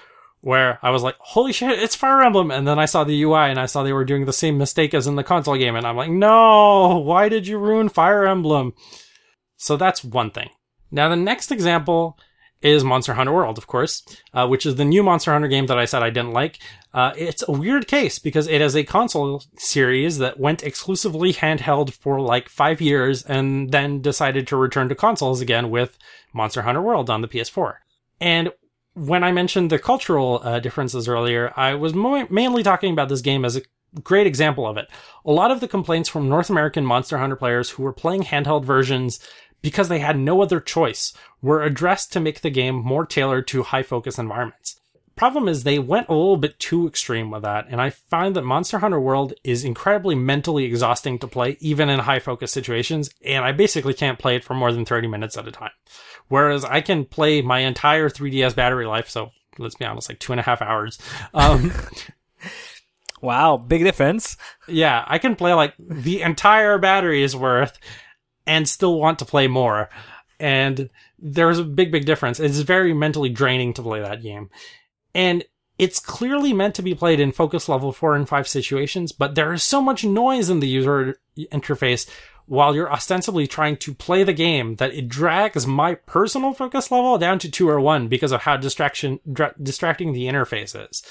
where 0.42 0.80
I 0.82 0.90
was 0.90 1.04
like, 1.04 1.16
holy 1.20 1.54
shit, 1.54 1.80
it's 1.80 1.96
Fire 1.96 2.22
Emblem. 2.22 2.50
And 2.50 2.68
then 2.68 2.80
I 2.80 2.86
saw 2.86 3.04
the 3.04 3.22
UI 3.24 3.50
and 3.50 3.60
I 3.60 3.68
saw 3.68 3.84
they 3.84 3.94
were 3.94 4.06
doing 4.06 4.26
the 4.26 4.34
same 4.34 4.58
mistake 4.58 4.94
as 4.94 5.06
in 5.08 5.16
the 5.16 5.24
console 5.24 5.56
game. 5.56 5.76
And 5.76 5.86
I'm 5.86 5.96
like, 5.96 6.10
no, 6.10 6.98
why 6.98 7.30
did 7.30 7.48
you 7.48 7.60
ruin 7.60 7.90
Fire 7.90 8.26
Emblem? 8.26 8.74
So 9.58 9.78
that's 9.78 10.04
one 10.04 10.32
thing. 10.32 10.50
Now, 10.90 11.08
the 11.10 11.16
next 11.16 11.52
example 11.52 12.18
is 12.62 12.84
Monster 12.84 13.14
Hunter 13.14 13.34
World, 13.34 13.58
of 13.58 13.68
course, 13.68 14.04
uh, 14.34 14.48
which 14.48 14.66
is 14.66 14.76
the 14.76 14.86
new 14.86 15.04
Monster 15.04 15.32
Hunter 15.32 15.48
game 15.48 15.66
that 15.68 15.80
I 15.80 15.86
said 15.86 16.04
I 16.04 16.10
didn't 16.10 16.34
like. 16.34 16.60
Uh, 16.94 17.14
it's 17.18 17.44
a 17.48 17.52
weird 17.52 17.88
case 17.88 18.20
because 18.20 18.48
it 18.48 18.62
is 18.62 18.76
a 18.76 18.84
console 18.84 19.44
series 19.58 20.18
that 20.20 20.40
went 20.40 20.64
exclusively 20.64 21.34
handheld 21.34 21.92
for 21.92 22.20
like 22.20 22.50
five 22.50 22.82
years 22.82 23.24
and 23.24 23.72
then 23.72 24.02
decided 24.02 24.48
to 24.48 24.58
return 24.58 24.90
to 24.90 24.96
consoles 24.96 25.42
again 25.42 25.70
with 25.70 25.98
Monster 26.34 26.64
Hunter 26.64 26.82
World 26.82 27.10
on 27.10 27.22
the 27.22 27.28
PS4. 27.28 27.76
And 28.20 28.52
when 28.94 29.24
I 29.24 29.32
mentioned 29.32 29.70
the 29.70 29.80
cultural 29.80 30.42
uh, 30.44 30.60
differences 30.60 31.08
earlier, 31.08 31.54
I 31.56 31.76
was 31.76 31.94
mo- 31.94 32.28
mainly 32.30 32.62
talking 32.62 32.92
about 32.94 33.10
this 33.10 33.22
game 33.22 33.46
as 33.46 33.56
a 33.56 33.62
great 34.04 34.28
example 34.28 34.68
of 34.68 34.78
it. 34.78 34.88
A 35.26 35.32
lot 35.32 35.52
of 35.52 35.60
the 35.60 35.68
complaints 35.68 36.10
from 36.10 36.30
North 36.30 36.50
American 36.50 36.86
Monster 36.86 37.18
Hunter 37.18 37.36
players 37.36 37.72
who 37.72 37.84
were 37.84 37.94
playing 37.94 38.24
handheld 38.24 38.64
versions 38.64 39.20
because 39.62 39.90
they 39.90 40.00
had 40.00 40.18
no 40.18 40.42
other 40.42 40.60
choice 40.60 41.14
were 41.42 41.64
addressed 41.64 42.12
to 42.14 42.20
make 42.20 42.42
the 42.42 42.50
game 42.50 42.76
more 42.76 43.06
tailored 43.06 43.48
to 43.48 43.64
high 43.64 43.84
focus 43.84 44.18
environments. 44.18 44.80
Problem 45.16 45.48
is 45.48 45.64
they 45.64 45.78
went 45.78 46.08
a 46.08 46.14
little 46.14 46.38
bit 46.38 46.58
too 46.58 46.88
extreme 46.88 47.30
with 47.30 47.44
that, 47.44 47.68
and 47.70 47.82
I 47.82 47.90
find 47.90 48.36
that 48.36 48.44
Monster 48.44 48.80
Hunter 48.80 49.00
World 49.00 49.34
is 49.44 49.66
incredibly 49.66 50.16
mentally 50.16 50.64
exhausting 50.64 51.20
to 51.20 51.28
play 51.28 51.58
even 51.60 51.90
in 51.90 52.00
high 52.00 52.20
focus 52.20 52.52
situations, 52.52 53.10
and 53.24 53.44
I 53.44 53.52
basically 53.52 53.94
can't 53.94 54.18
play 54.18 54.38
it 54.38 54.44
for 54.44 54.54
more 54.54 54.72
than 54.72 54.86
30 54.86 55.08
minutes 55.08 55.38
at 55.38 55.48
a 55.48 55.52
time. 55.52 55.72
Whereas 56.30 56.64
I 56.64 56.82
can 56.82 57.06
play 57.06 57.42
my 57.42 57.60
entire 57.60 58.10
3DS 58.10 58.56
battery 58.56 58.88
life, 58.88 59.10
so 59.10 59.32
let's 59.60 59.76
be 59.76 59.86
honest, 59.86 60.10
like 60.10 60.20
two 60.20 60.34
and 60.34 60.40
a 60.40 60.44
half 60.44 60.62
hours. 60.62 60.98
Um, 61.34 61.74
wow, 63.22 63.58
big 63.58 63.84
difference. 63.84 64.38
Yeah, 64.68 65.04
I 65.06 65.18
can 65.20 65.36
play 65.36 65.54
like 65.54 65.74
the 65.78 66.22
entire 66.22 66.78
battery's 66.78 67.36
worth 67.36 67.78
and 68.46 68.68
still 68.68 69.00
want 69.00 69.20
to 69.20 69.26
play 69.26 69.48
more. 69.48 69.90
And 70.40 70.90
there's 71.20 71.60
a 71.60 71.64
big, 71.64 71.92
big 71.92 72.06
difference. 72.06 72.40
It's 72.40 72.60
very 72.60 72.94
mentally 72.94 73.30
draining 73.30 73.74
to 73.74 73.84
play 73.84 74.02
that 74.02 74.24
game. 74.24 74.50
And 75.14 75.44
it's 75.78 76.00
clearly 76.00 76.54
meant 76.54 76.76
to 76.76 76.82
be 76.82 76.94
played 76.94 77.20
in 77.20 77.32
focus 77.32 77.68
level 77.68 77.92
four 77.92 78.16
and 78.16 78.28
five 78.28 78.48
situations, 78.48 79.12
but 79.12 79.36
there 79.36 79.54
is 79.54 79.64
so 79.64 79.82
much 79.82 80.04
noise 80.04 80.50
in 80.50 80.60
the 80.60 80.68
user 80.68 81.20
interface 81.38 82.08
while 82.46 82.76
you're 82.76 82.92
ostensibly 82.92 83.48
trying 83.48 83.78
to 83.78 83.94
play 83.94 84.24
the 84.24 84.34
game 84.34 84.76
that 84.76 84.94
it 84.94 85.08
drags 85.08 85.66
my 85.66 85.96
personal 85.96 86.54
focus 86.54 86.92
level 86.92 87.18
down 87.18 87.40
to 87.40 87.50
two 87.50 87.70
or 87.70 87.80
one 87.80 88.08
because 88.08 88.32
of 88.32 88.42
how 88.42 88.58
distraction 88.58 89.20
dra- 89.32 89.56
distracting 89.62 90.12
the 90.12 90.26
interface 90.26 90.90
is. 90.90 91.04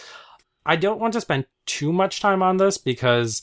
I 0.67 0.77
don't 0.77 1.01
want 1.01 1.15
to 1.15 1.21
spend 1.21 1.47
too 1.67 1.93
much 1.93 2.21
time 2.21 2.43
on 2.43 2.59
this 2.59 2.79
because 2.79 3.43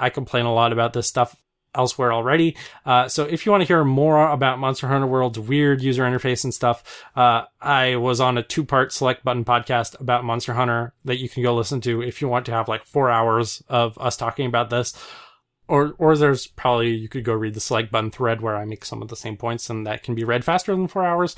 I 0.00 0.10
complain 0.10 0.46
a 0.46 0.52
lot 0.52 0.72
about 0.72 0.92
this 0.92 1.06
stuff 1.06 1.36
elsewhere 1.74 2.12
already. 2.12 2.56
Uh, 2.84 3.08
so 3.08 3.24
if 3.24 3.44
you 3.44 3.52
want 3.52 3.62
to 3.62 3.66
hear 3.66 3.84
more 3.84 4.30
about 4.30 4.58
Monster 4.58 4.88
Hunter 4.88 5.06
World's 5.06 5.38
weird 5.38 5.82
user 5.82 6.04
interface 6.04 6.44
and 6.44 6.52
stuff, 6.52 7.04
uh, 7.16 7.42
I 7.60 7.96
was 7.96 8.20
on 8.20 8.38
a 8.38 8.42
two 8.42 8.64
part 8.64 8.92
select 8.92 9.24
button 9.24 9.44
podcast 9.44 10.00
about 10.00 10.24
Monster 10.24 10.54
Hunter 10.54 10.94
that 11.04 11.18
you 11.18 11.28
can 11.28 11.42
go 11.42 11.54
listen 11.54 11.80
to 11.82 12.02
if 12.02 12.20
you 12.20 12.28
want 12.28 12.46
to 12.46 12.52
have 12.52 12.68
like 12.68 12.84
four 12.84 13.10
hours 13.10 13.62
of 13.68 13.98
us 13.98 14.16
talking 14.16 14.46
about 14.46 14.70
this. 14.70 14.94
Or, 15.68 15.94
or 15.98 16.16
there's 16.16 16.46
probably, 16.46 16.94
you 16.94 17.10
could 17.10 17.24
go 17.24 17.34
read 17.34 17.52
the 17.52 17.60
select 17.60 17.92
button 17.92 18.10
thread 18.10 18.40
where 18.40 18.56
I 18.56 18.64
make 18.64 18.86
some 18.86 19.02
of 19.02 19.08
the 19.08 19.16
same 19.16 19.36
points 19.36 19.68
and 19.68 19.86
that 19.86 20.02
can 20.02 20.14
be 20.14 20.24
read 20.24 20.42
faster 20.44 20.74
than 20.74 20.88
four 20.88 21.04
hours. 21.04 21.36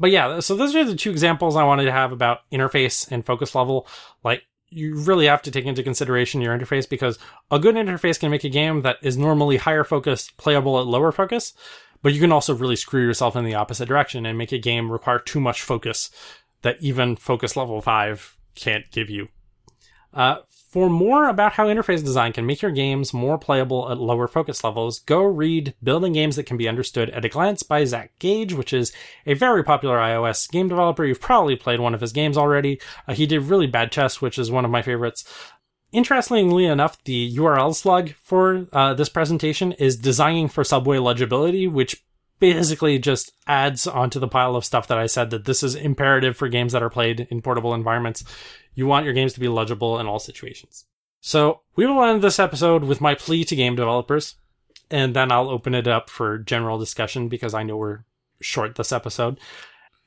But 0.00 0.10
yeah, 0.10 0.40
so 0.40 0.56
those 0.56 0.74
are 0.74 0.84
the 0.84 0.96
two 0.96 1.12
examples 1.12 1.54
I 1.54 1.62
wanted 1.62 1.84
to 1.84 1.92
have 1.92 2.10
about 2.10 2.40
interface 2.50 3.08
and 3.08 3.24
focus 3.24 3.54
level. 3.54 3.86
Like, 4.24 4.42
you 4.72 4.96
really 4.96 5.26
have 5.26 5.42
to 5.42 5.50
take 5.50 5.66
into 5.66 5.82
consideration 5.82 6.40
your 6.40 6.56
interface 6.56 6.88
because 6.88 7.18
a 7.50 7.58
good 7.58 7.74
interface 7.74 8.18
can 8.18 8.30
make 8.30 8.44
a 8.44 8.48
game 8.48 8.82
that 8.82 8.96
is 9.02 9.16
normally 9.16 9.56
higher 9.56 9.84
focus 9.84 10.30
playable 10.36 10.78
at 10.78 10.86
lower 10.86 11.12
focus, 11.12 11.52
but 12.02 12.12
you 12.12 12.20
can 12.20 12.32
also 12.32 12.54
really 12.54 12.76
screw 12.76 13.02
yourself 13.02 13.36
in 13.36 13.44
the 13.44 13.54
opposite 13.54 13.86
direction 13.86 14.26
and 14.26 14.38
make 14.38 14.52
a 14.52 14.58
game 14.58 14.90
require 14.90 15.18
too 15.18 15.40
much 15.40 15.62
focus 15.62 16.10
that 16.62 16.76
even 16.80 17.16
focus 17.16 17.56
level 17.56 17.80
5 17.80 18.36
can't 18.54 18.90
give 18.90 19.10
you. 19.10 19.28
Uh, 20.14 20.38
for 20.72 20.88
more 20.88 21.28
about 21.28 21.52
how 21.52 21.66
interface 21.66 22.02
design 22.02 22.32
can 22.32 22.46
make 22.46 22.62
your 22.62 22.70
games 22.70 23.12
more 23.12 23.36
playable 23.36 23.92
at 23.92 23.98
lower 23.98 24.26
focus 24.26 24.64
levels, 24.64 25.00
go 25.00 25.22
read 25.22 25.74
Building 25.82 26.14
Games 26.14 26.36
That 26.36 26.46
Can 26.46 26.56
Be 26.56 26.66
Understood 26.66 27.10
at 27.10 27.26
a 27.26 27.28
Glance 27.28 27.62
by 27.62 27.84
Zach 27.84 28.18
Gage, 28.18 28.54
which 28.54 28.72
is 28.72 28.90
a 29.26 29.34
very 29.34 29.62
popular 29.62 29.98
iOS 29.98 30.50
game 30.50 30.68
developer. 30.68 31.04
You've 31.04 31.20
probably 31.20 31.56
played 31.56 31.80
one 31.80 31.92
of 31.92 32.00
his 32.00 32.12
games 32.12 32.38
already. 32.38 32.80
Uh, 33.06 33.12
he 33.12 33.26
did 33.26 33.42
really 33.42 33.66
bad 33.66 33.92
chess, 33.92 34.22
which 34.22 34.38
is 34.38 34.50
one 34.50 34.64
of 34.64 34.70
my 34.70 34.80
favorites. 34.80 35.30
Interestingly 35.92 36.64
enough, 36.64 36.96
the 37.04 37.36
URL 37.36 37.74
slug 37.74 38.14
for 38.22 38.66
uh, 38.72 38.94
this 38.94 39.10
presentation 39.10 39.72
is 39.72 39.98
designing 39.98 40.48
for 40.48 40.64
subway 40.64 40.96
legibility, 40.96 41.66
which 41.68 42.02
basically 42.42 42.98
just 42.98 43.30
adds 43.46 43.86
onto 43.86 44.18
the 44.18 44.26
pile 44.26 44.56
of 44.56 44.64
stuff 44.64 44.88
that 44.88 44.98
I 44.98 45.06
said 45.06 45.30
that 45.30 45.44
this 45.44 45.62
is 45.62 45.76
imperative 45.76 46.36
for 46.36 46.48
games 46.48 46.72
that 46.72 46.82
are 46.82 46.90
played 46.90 47.28
in 47.30 47.40
portable 47.40 47.72
environments. 47.72 48.24
You 48.74 48.88
want 48.88 49.04
your 49.04 49.14
games 49.14 49.32
to 49.34 49.40
be 49.40 49.46
legible 49.46 50.00
in 50.00 50.08
all 50.08 50.18
situations. 50.18 50.84
So 51.20 51.60
we 51.76 51.86
will 51.86 52.02
end 52.02 52.20
this 52.20 52.40
episode 52.40 52.82
with 52.82 53.00
my 53.00 53.14
plea 53.14 53.44
to 53.44 53.54
game 53.54 53.76
developers, 53.76 54.34
and 54.90 55.14
then 55.14 55.30
I'll 55.30 55.48
open 55.48 55.72
it 55.72 55.86
up 55.86 56.10
for 56.10 56.36
general 56.36 56.80
discussion 56.80 57.28
because 57.28 57.54
I 57.54 57.62
know 57.62 57.76
we're 57.76 58.00
short 58.40 58.74
this 58.74 58.90
episode. 58.90 59.38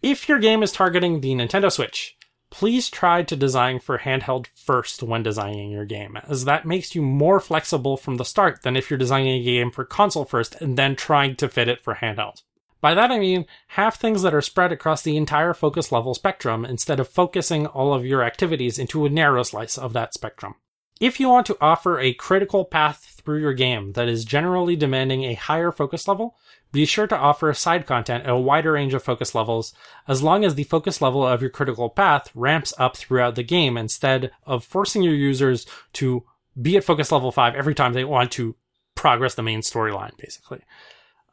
If 0.01 0.27
your 0.27 0.39
game 0.39 0.61
is 0.61 0.73
targeting 0.73 1.21
the 1.21 1.31
Nintendo 1.35 1.71
Switch, 1.71 2.17
please 2.57 2.89
try 2.89 3.21
to 3.21 3.35
design 3.35 3.77
for 3.77 3.97
handheld 3.97 4.47
first 4.55 5.03
when 5.03 5.21
designing 5.21 5.69
your 5.69 5.83
game, 5.83 6.17
as 6.29 6.45
that 6.45 6.65
makes 6.65 6.95
you 6.95 7.01
more 7.01 7.41
flexible 7.41 7.97
from 7.97 8.15
the 8.15 8.23
start 8.23 8.61
than 8.61 8.77
if 8.77 8.89
you're 8.89 8.97
designing 8.97 9.41
a 9.41 9.43
game 9.43 9.69
for 9.69 9.83
console 9.83 10.23
first 10.23 10.55
and 10.61 10.77
then 10.77 10.95
trying 10.95 11.35
to 11.35 11.49
fit 11.49 11.67
it 11.67 11.83
for 11.83 11.95
handheld. 11.95 12.43
By 12.79 12.93
that 12.93 13.11
I 13.11 13.19
mean, 13.19 13.45
have 13.67 13.95
things 13.95 14.21
that 14.21 14.33
are 14.33 14.41
spread 14.41 14.71
across 14.71 15.01
the 15.01 15.17
entire 15.17 15.53
focus 15.53 15.91
level 15.91 16.13
spectrum 16.13 16.63
instead 16.63 16.97
of 16.97 17.09
focusing 17.09 17.67
all 17.67 17.93
of 17.93 18.05
your 18.05 18.23
activities 18.23 18.79
into 18.79 19.05
a 19.05 19.09
narrow 19.09 19.43
slice 19.43 19.77
of 19.77 19.91
that 19.91 20.13
spectrum. 20.13 20.55
If 21.01 21.19
you 21.19 21.27
want 21.27 21.47
to 21.47 21.57
offer 21.59 21.99
a 21.99 22.13
critical 22.13 22.63
path 22.63 23.19
through 23.21 23.41
your 23.41 23.53
game 23.53 23.91
that 23.93 24.07
is 24.07 24.23
generally 24.23 24.77
demanding 24.77 25.25
a 25.25 25.33
higher 25.33 25.73
focus 25.73 26.07
level, 26.07 26.37
be 26.75 26.85
sure 26.85 27.07
to 27.07 27.17
offer 27.17 27.53
side 27.53 27.85
content 27.85 28.25
at 28.25 28.29
a 28.29 28.37
wider 28.37 28.73
range 28.73 28.93
of 28.93 29.03
focus 29.03 29.33
levels, 29.33 29.73
as 30.07 30.21
long 30.21 30.45
as 30.45 30.55
the 30.55 30.63
focus 30.63 31.01
level 31.01 31.25
of 31.25 31.41
your 31.41 31.49
critical 31.49 31.89
path 31.89 32.29
ramps 32.35 32.73
up 32.77 32.95
throughout 32.95 33.35
the 33.35 33.43
game 33.43 33.77
instead 33.77 34.31
of 34.45 34.63
forcing 34.63 35.01
your 35.01 35.15
users 35.15 35.65
to 35.93 36.23
be 36.61 36.77
at 36.77 36.83
focus 36.83 37.11
level 37.11 37.31
5 37.31 37.55
every 37.55 37.75
time 37.75 37.93
they 37.93 38.05
want 38.05 38.31
to 38.33 38.55
progress 38.93 39.35
the 39.35 39.43
main 39.43 39.61
storyline, 39.61 40.15
basically. 40.17 40.61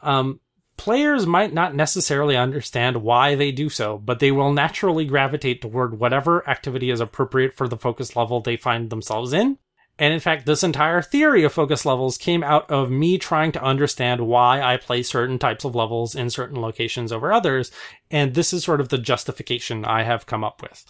Um, 0.00 0.40
Players 0.76 1.26
might 1.26 1.52
not 1.52 1.76
necessarily 1.76 2.36
understand 2.36 3.02
why 3.02 3.34
they 3.34 3.52
do 3.52 3.68
so, 3.68 3.98
but 3.98 4.18
they 4.18 4.32
will 4.32 4.52
naturally 4.52 5.04
gravitate 5.04 5.62
toward 5.62 5.98
whatever 5.98 6.48
activity 6.48 6.90
is 6.90 7.00
appropriate 7.00 7.54
for 7.54 7.68
the 7.68 7.76
focus 7.76 8.16
level 8.16 8.40
they 8.40 8.56
find 8.56 8.90
themselves 8.90 9.32
in. 9.32 9.58
And 10.02 10.12
in 10.12 10.18
fact, 10.18 10.46
this 10.46 10.64
entire 10.64 11.00
theory 11.00 11.44
of 11.44 11.52
focus 11.52 11.86
levels 11.86 12.18
came 12.18 12.42
out 12.42 12.68
of 12.68 12.90
me 12.90 13.18
trying 13.18 13.52
to 13.52 13.62
understand 13.62 14.20
why 14.26 14.60
I 14.60 14.76
play 14.76 15.04
certain 15.04 15.38
types 15.38 15.64
of 15.64 15.76
levels 15.76 16.16
in 16.16 16.28
certain 16.28 16.60
locations 16.60 17.12
over 17.12 17.32
others. 17.32 17.70
And 18.10 18.34
this 18.34 18.52
is 18.52 18.64
sort 18.64 18.80
of 18.80 18.88
the 18.88 18.98
justification 18.98 19.84
I 19.84 20.02
have 20.02 20.26
come 20.26 20.42
up 20.42 20.60
with. 20.60 20.84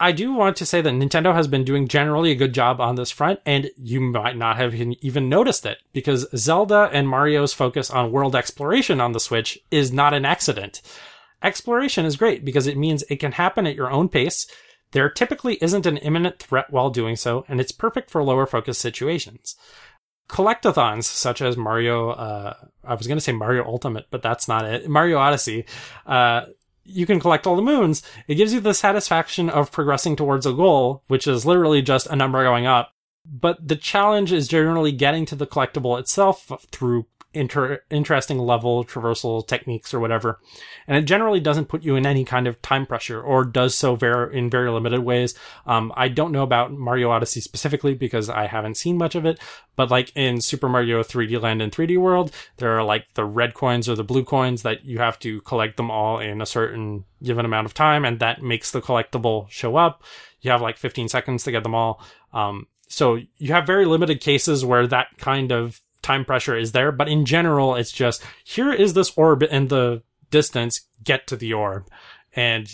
I 0.00 0.12
do 0.12 0.32
want 0.32 0.56
to 0.56 0.64
say 0.64 0.80
that 0.80 0.94
Nintendo 0.94 1.34
has 1.34 1.46
been 1.46 1.64
doing 1.64 1.88
generally 1.88 2.30
a 2.30 2.36
good 2.36 2.54
job 2.54 2.80
on 2.80 2.94
this 2.94 3.10
front, 3.10 3.38
and 3.44 3.70
you 3.76 4.00
might 4.00 4.38
not 4.38 4.56
have 4.56 4.74
even 4.74 5.28
noticed 5.28 5.66
it 5.66 5.80
because 5.92 6.26
Zelda 6.34 6.88
and 6.90 7.06
Mario's 7.06 7.52
focus 7.52 7.90
on 7.90 8.12
world 8.12 8.34
exploration 8.34 8.98
on 8.98 9.12
the 9.12 9.20
Switch 9.20 9.58
is 9.70 9.92
not 9.92 10.14
an 10.14 10.24
accident. 10.24 10.80
Exploration 11.42 12.06
is 12.06 12.16
great 12.16 12.46
because 12.46 12.66
it 12.66 12.78
means 12.78 13.04
it 13.10 13.16
can 13.16 13.32
happen 13.32 13.66
at 13.66 13.76
your 13.76 13.90
own 13.90 14.08
pace. 14.08 14.46
There 14.94 15.10
typically 15.10 15.58
isn't 15.60 15.86
an 15.86 15.96
imminent 15.96 16.38
threat 16.38 16.70
while 16.70 16.88
doing 16.88 17.16
so, 17.16 17.44
and 17.48 17.60
it's 17.60 17.72
perfect 17.72 18.12
for 18.12 18.22
lower 18.22 18.46
focus 18.46 18.78
situations. 18.78 19.56
Collectathons, 20.28 21.02
such 21.02 21.42
as 21.42 21.56
Mario, 21.56 22.10
uh, 22.10 22.54
I 22.84 22.94
was 22.94 23.08
going 23.08 23.16
to 23.16 23.20
say 23.20 23.32
Mario 23.32 23.64
Ultimate, 23.64 24.06
but 24.12 24.22
that's 24.22 24.46
not 24.46 24.64
it. 24.64 24.88
Mario 24.88 25.18
Odyssey, 25.18 25.64
uh, 26.06 26.42
you 26.84 27.06
can 27.06 27.18
collect 27.18 27.44
all 27.44 27.56
the 27.56 27.62
moons. 27.62 28.04
It 28.28 28.36
gives 28.36 28.54
you 28.54 28.60
the 28.60 28.72
satisfaction 28.72 29.50
of 29.50 29.72
progressing 29.72 30.14
towards 30.14 30.46
a 30.46 30.52
goal, 30.52 31.02
which 31.08 31.26
is 31.26 31.44
literally 31.44 31.82
just 31.82 32.06
a 32.06 32.14
number 32.14 32.44
going 32.44 32.66
up. 32.66 32.92
But 33.26 33.66
the 33.66 33.76
challenge 33.76 34.30
is 34.30 34.46
generally 34.46 34.92
getting 34.92 35.26
to 35.26 35.34
the 35.34 35.46
collectible 35.46 35.98
itself 35.98 36.52
through 36.70 37.06
inter- 37.34 37.80
interesting 37.90 38.38
level 38.38 38.84
traversal 38.84 39.46
techniques 39.46 39.92
or 39.92 40.00
whatever. 40.00 40.40
And 40.86 40.96
it 40.96 41.02
generally 41.02 41.40
doesn't 41.40 41.66
put 41.66 41.82
you 41.82 41.96
in 41.96 42.06
any 42.06 42.24
kind 42.24 42.46
of 42.46 42.60
time 42.62 42.86
pressure 42.86 43.20
or 43.20 43.44
does 43.44 43.74
so 43.74 43.96
very, 43.96 44.36
in 44.36 44.50
very 44.50 44.70
limited 44.70 45.00
ways. 45.00 45.34
Um, 45.66 45.92
I 45.96 46.08
don't 46.08 46.32
know 46.32 46.42
about 46.42 46.72
Mario 46.72 47.10
Odyssey 47.10 47.40
specifically 47.40 47.94
because 47.94 48.28
I 48.28 48.46
haven't 48.46 48.76
seen 48.76 48.96
much 48.96 49.14
of 49.14 49.26
it, 49.26 49.38
but 49.76 49.90
like 49.90 50.12
in 50.14 50.40
Super 50.40 50.68
Mario 50.68 51.02
3D 51.02 51.40
Land 51.40 51.62
and 51.62 51.72
3D 51.72 51.98
World, 51.98 52.30
there 52.58 52.78
are 52.78 52.84
like 52.84 53.06
the 53.14 53.24
red 53.24 53.54
coins 53.54 53.88
or 53.88 53.94
the 53.94 54.04
blue 54.04 54.24
coins 54.24 54.62
that 54.62 54.84
you 54.84 54.98
have 54.98 55.18
to 55.20 55.40
collect 55.42 55.76
them 55.76 55.90
all 55.90 56.18
in 56.18 56.40
a 56.40 56.46
certain 56.46 57.04
given 57.22 57.44
amount 57.44 57.66
of 57.66 57.74
time 57.74 58.04
and 58.04 58.20
that 58.20 58.42
makes 58.42 58.70
the 58.70 58.82
collectible 58.82 59.48
show 59.50 59.76
up. 59.76 60.02
You 60.40 60.50
have 60.50 60.62
like 60.62 60.76
15 60.76 61.08
seconds 61.08 61.44
to 61.44 61.50
get 61.50 61.62
them 61.62 61.74
all. 61.74 62.02
Um, 62.32 62.66
so 62.88 63.18
you 63.38 63.52
have 63.52 63.66
very 63.66 63.86
limited 63.86 64.20
cases 64.20 64.64
where 64.64 64.86
that 64.86 65.08
kind 65.18 65.52
of 65.52 65.80
time 66.04 66.24
pressure 66.24 66.56
is 66.56 66.72
there, 66.72 66.92
but 66.92 67.08
in 67.08 67.24
general, 67.24 67.74
it's 67.74 67.90
just 67.90 68.22
here 68.44 68.72
is 68.72 68.94
this 68.94 69.12
orb 69.16 69.42
in 69.42 69.68
the 69.68 70.02
distance, 70.30 70.82
get 71.02 71.26
to 71.26 71.36
the 71.36 71.52
orb. 71.52 71.88
And 72.36 72.68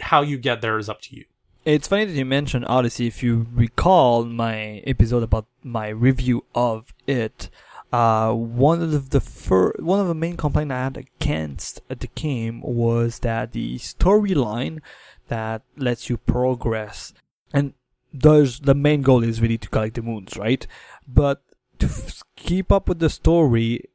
how 0.00 0.22
you 0.22 0.38
get 0.38 0.60
there 0.60 0.78
is 0.78 0.88
up 0.88 1.00
to 1.02 1.16
you. 1.16 1.24
It's 1.64 1.88
funny 1.88 2.04
that 2.04 2.12
you 2.12 2.24
mentioned 2.24 2.64
Odyssey. 2.66 3.06
If 3.06 3.22
you 3.22 3.46
recall 3.52 4.24
my 4.24 4.82
episode 4.86 5.22
about 5.22 5.46
my 5.62 5.88
review 5.88 6.44
of 6.54 6.92
it, 7.06 7.50
uh, 7.92 8.32
one 8.32 8.80
of 8.80 9.10
the, 9.10 9.20
fir- 9.20 9.74
one 9.78 10.00
of 10.00 10.08
the 10.08 10.14
main 10.14 10.36
complaints 10.36 10.72
I 10.72 10.84
had 10.84 10.96
against 10.96 11.80
the 11.88 12.08
game 12.14 12.62
was 12.62 13.18
that 13.20 13.52
the 13.52 13.78
storyline 13.78 14.80
that 15.28 15.62
lets 15.76 16.08
you 16.08 16.16
progress 16.16 17.12
and 17.52 17.74
does 18.16 18.60
the 18.60 18.74
main 18.74 19.02
goal 19.02 19.22
is 19.24 19.40
really 19.40 19.58
to 19.58 19.68
collect 19.68 19.94
the 19.96 20.02
moons, 20.02 20.36
right? 20.36 20.66
But 21.06 21.42
to 21.82 21.86
f- 21.86 22.22
keep 22.36 22.70
up 22.70 22.88
with 22.88 23.00
the 23.00 23.10
story, 23.10 23.88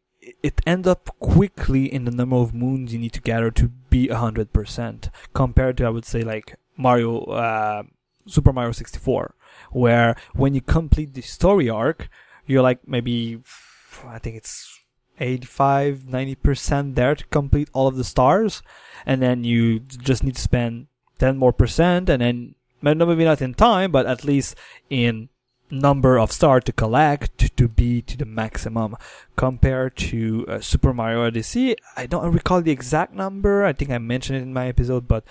it 0.44 0.62
ends 0.66 0.88
up 0.88 1.10
quickly 1.20 1.92
in 1.92 2.04
the 2.04 2.12
number 2.12 2.36
of 2.36 2.54
moons 2.54 2.92
you 2.92 3.00
need 3.00 3.14
to 3.14 3.22
gather 3.22 3.50
to 3.52 3.70
be 3.90 4.08
100% 4.10 5.10
compared 5.34 5.78
to, 5.78 5.86
I 5.86 5.90
would 5.90 6.06
say, 6.06 6.22
like 6.22 6.56
Mario, 6.76 7.22
uh, 7.24 7.84
Super 8.26 8.52
Mario 8.52 8.74
64, 8.74 9.36
where 9.72 10.16
when 10.34 10.54
you 10.54 10.60
complete 10.60 11.14
the 11.14 11.22
story 11.22 11.70
arc, 11.70 12.10
you're 12.46 12.62
like 12.62 12.86
maybe, 12.86 13.42
I 14.06 14.20
think 14.20 14.36
it's 14.36 14.82
85, 15.20 16.00
90% 16.00 16.96
there 16.96 17.16
to 17.16 17.26
complete 17.28 17.70
all 17.72 17.88
of 17.88 17.96
the 17.96 18.04
stars. 18.04 18.62
And 19.06 19.22
then 19.22 19.46
you 19.46 19.80
just 19.80 20.24
need 20.26 20.36
to 20.36 20.42
spend 20.42 20.88
10 21.20 21.38
more 21.38 21.54
percent 21.54 22.10
and 22.10 22.22
then 22.22 22.56
maybe 22.82 23.24
not 23.24 23.42
in 23.42 23.54
time, 23.54 23.92
but 23.92 24.06
at 24.06 24.26
least 24.26 24.56
in 24.90 25.30
number 25.70 26.18
of 26.18 26.32
stars 26.32 26.64
to 26.66 26.72
collect 26.72 27.56
to 27.58 27.68
be 27.68 28.02
to 28.02 28.18
the 28.18 28.26
maximum 28.26 28.96
compared 29.36 29.96
to 29.98 30.46
uh, 30.48 30.60
Super 30.60 30.94
Mario 30.94 31.26
Odyssey. 31.26 31.76
I 31.96 32.06
don't 32.06 32.32
recall 32.32 32.62
the 32.62 32.72
exact 32.72 33.14
number. 33.14 33.66
I 33.66 33.74
think 33.74 33.92
I 33.92 33.98
mentioned 33.98 34.40
it 34.40 34.44
in 34.44 34.54
my 34.54 34.68
episode, 34.68 35.08
but 35.08 35.24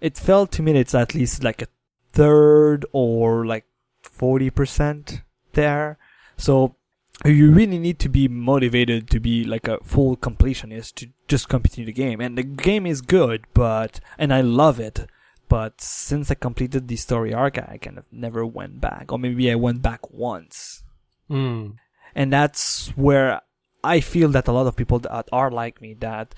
it 0.00 0.16
felt 0.16 0.52
to 0.52 0.62
me 0.62 0.72
it's 0.72 0.94
at 0.94 1.14
least 1.14 1.44
like 1.44 1.62
a 1.62 1.68
third 2.12 2.84
or 2.92 3.46
like 3.46 3.64
40% 4.02 5.22
there. 5.52 5.98
So 6.36 6.76
you 7.24 7.50
really 7.50 7.78
need 7.78 7.98
to 8.00 8.08
be 8.08 8.28
motivated 8.28 9.08
to 9.10 9.20
be 9.20 9.44
like 9.44 9.68
a 9.68 9.78
full 9.82 10.16
completionist 10.16 10.94
to 10.96 11.08
just 11.28 11.48
continue 11.48 11.86
the 11.86 11.92
game. 11.92 12.20
And 12.20 12.36
the 12.36 12.42
game 12.42 12.86
is 12.86 13.00
good, 13.00 13.46
but, 13.54 14.00
and 14.18 14.34
I 14.34 14.42
love 14.42 14.78
it 14.78 15.06
but 15.48 15.80
since 15.80 16.30
I 16.30 16.34
completed 16.34 16.88
the 16.88 16.96
story 16.96 17.32
arc, 17.32 17.58
I 17.58 17.78
kind 17.80 17.98
of 17.98 18.04
never 18.10 18.44
went 18.44 18.80
back, 18.80 19.12
or 19.12 19.18
maybe 19.18 19.50
I 19.50 19.54
went 19.54 19.82
back 19.82 20.10
once. 20.10 20.82
Mm. 21.30 21.76
And 22.14 22.32
that's 22.32 22.88
where 22.96 23.40
I 23.84 24.00
feel 24.00 24.28
that 24.30 24.48
a 24.48 24.52
lot 24.52 24.66
of 24.66 24.76
people 24.76 24.98
that 25.00 25.28
are 25.32 25.50
like 25.50 25.80
me 25.80 25.94
that 26.00 26.34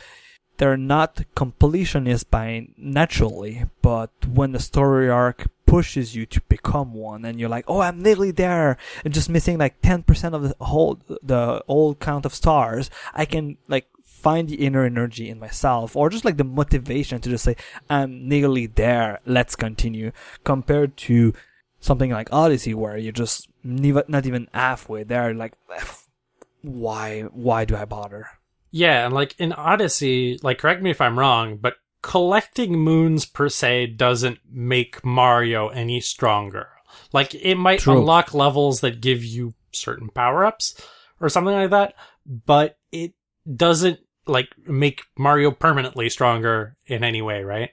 they're 0.59 0.77
not 0.77 1.23
completionists 1.37 2.29
by 2.29 2.69
naturally, 2.77 3.65
but 3.81 4.11
when 4.27 4.53
the 4.53 4.59
story 4.59 5.09
arc 5.09 5.49
pushes 5.67 6.17
you 6.17 6.27
to 6.27 6.41
become 6.49 6.95
one 6.95 7.25
and 7.25 7.39
you're 7.39 7.49
like, 7.49 7.65
oh, 7.69 7.81
I'm 7.81 8.03
nearly 8.03 8.33
there 8.33 8.77
and 9.05 9.15
just 9.15 9.29
missing 9.29 9.59
like 9.59 9.81
10% 9.83 10.35
of 10.35 10.43
the 10.43 10.65
whole, 10.65 10.99
the 11.23 11.63
old 11.69 12.01
count 12.01 12.27
of 12.27 12.35
stars, 12.35 12.91
I 13.15 13.25
can 13.25 13.57
like 13.69 13.87
find 14.19 14.49
the 14.49 14.57
inner 14.57 14.85
energy 14.85 15.29
in 15.29 15.39
myself 15.39 15.97
or 15.97 16.11
just 16.11 16.25
like 16.25 16.37
the 16.37 16.45
motivation 16.45 17.21
to 17.21 17.31
just 17.31 17.45
say, 17.45 17.57
I'm 17.89 18.29
nearly 18.29 18.67
there. 18.67 19.21
Let's 19.25 19.57
continue 19.57 20.13
compared 20.45 20.97
to 21.09 21.33
something 21.81 22.11
like 22.11 22.33
Odyssey 22.33 22.75
where 22.75 22.97
you're 22.97 23.13
just 23.13 23.49
not 23.63 24.27
even 24.27 24.49
halfway 24.53 25.05
there. 25.05 25.33
Like, 25.35 25.55
why, 26.63 27.23
why 27.23 27.65
do 27.65 27.77
I 27.77 27.85
bother? 27.85 28.29
Yeah. 28.71 29.07
And 29.07 29.15
like 29.15 29.35
in 29.39 29.53
Odyssey, 29.53 30.39
like, 30.43 30.59
correct 30.59 30.83
me 30.83 30.91
if 30.91 31.01
I'm 31.01 31.19
wrong, 31.19 31.57
but 31.57 31.77
collecting 32.03 32.73
moons 32.79 33.25
per 33.25 33.49
se 33.49 33.87
doesn't 33.87 34.39
make 34.51 35.05
Mario 35.05 35.69
any 35.69 36.01
stronger. 36.01 36.69
Like, 37.13 37.35
it 37.35 37.55
might 37.55 37.81
True. 37.81 37.99
unlock 37.99 38.35
levels 38.35 38.81
that 38.81 39.01
give 39.01 39.25
you 39.25 39.55
certain 39.73 40.09
power 40.09 40.45
ups 40.45 40.81
or 41.21 41.29
something 41.29 41.55
like 41.55 41.71
that, 41.71 41.95
but 42.27 42.79
it 42.93 43.15
doesn't 43.57 44.01
like 44.29 44.49
make 44.67 45.03
Mario 45.17 45.51
permanently 45.51 46.09
stronger 46.09 46.77
in 46.87 47.03
any 47.03 47.23
way, 47.23 47.43
right? 47.43 47.71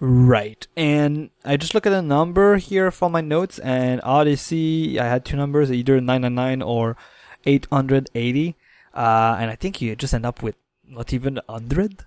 Right. 0.00 0.66
And 0.76 1.30
I 1.44 1.56
just 1.56 1.74
look 1.74 1.86
at 1.86 1.90
the 1.90 2.02
number 2.02 2.56
here 2.56 2.90
from 2.90 3.12
my 3.12 3.20
notes 3.20 3.58
and 3.58 4.00
Odyssey, 4.04 4.98
I 5.00 5.06
had 5.06 5.24
two 5.24 5.36
numbers, 5.36 5.72
either 5.72 6.00
999 6.00 6.62
or 6.62 6.96
880. 7.44 8.56
Uh, 8.94 9.36
and 9.40 9.50
I 9.50 9.56
think 9.56 9.82
you 9.82 9.96
just 9.96 10.14
end 10.14 10.26
up 10.26 10.42
with 10.42 10.54
not 10.86 11.12
even 11.12 11.40
100 11.46 12.04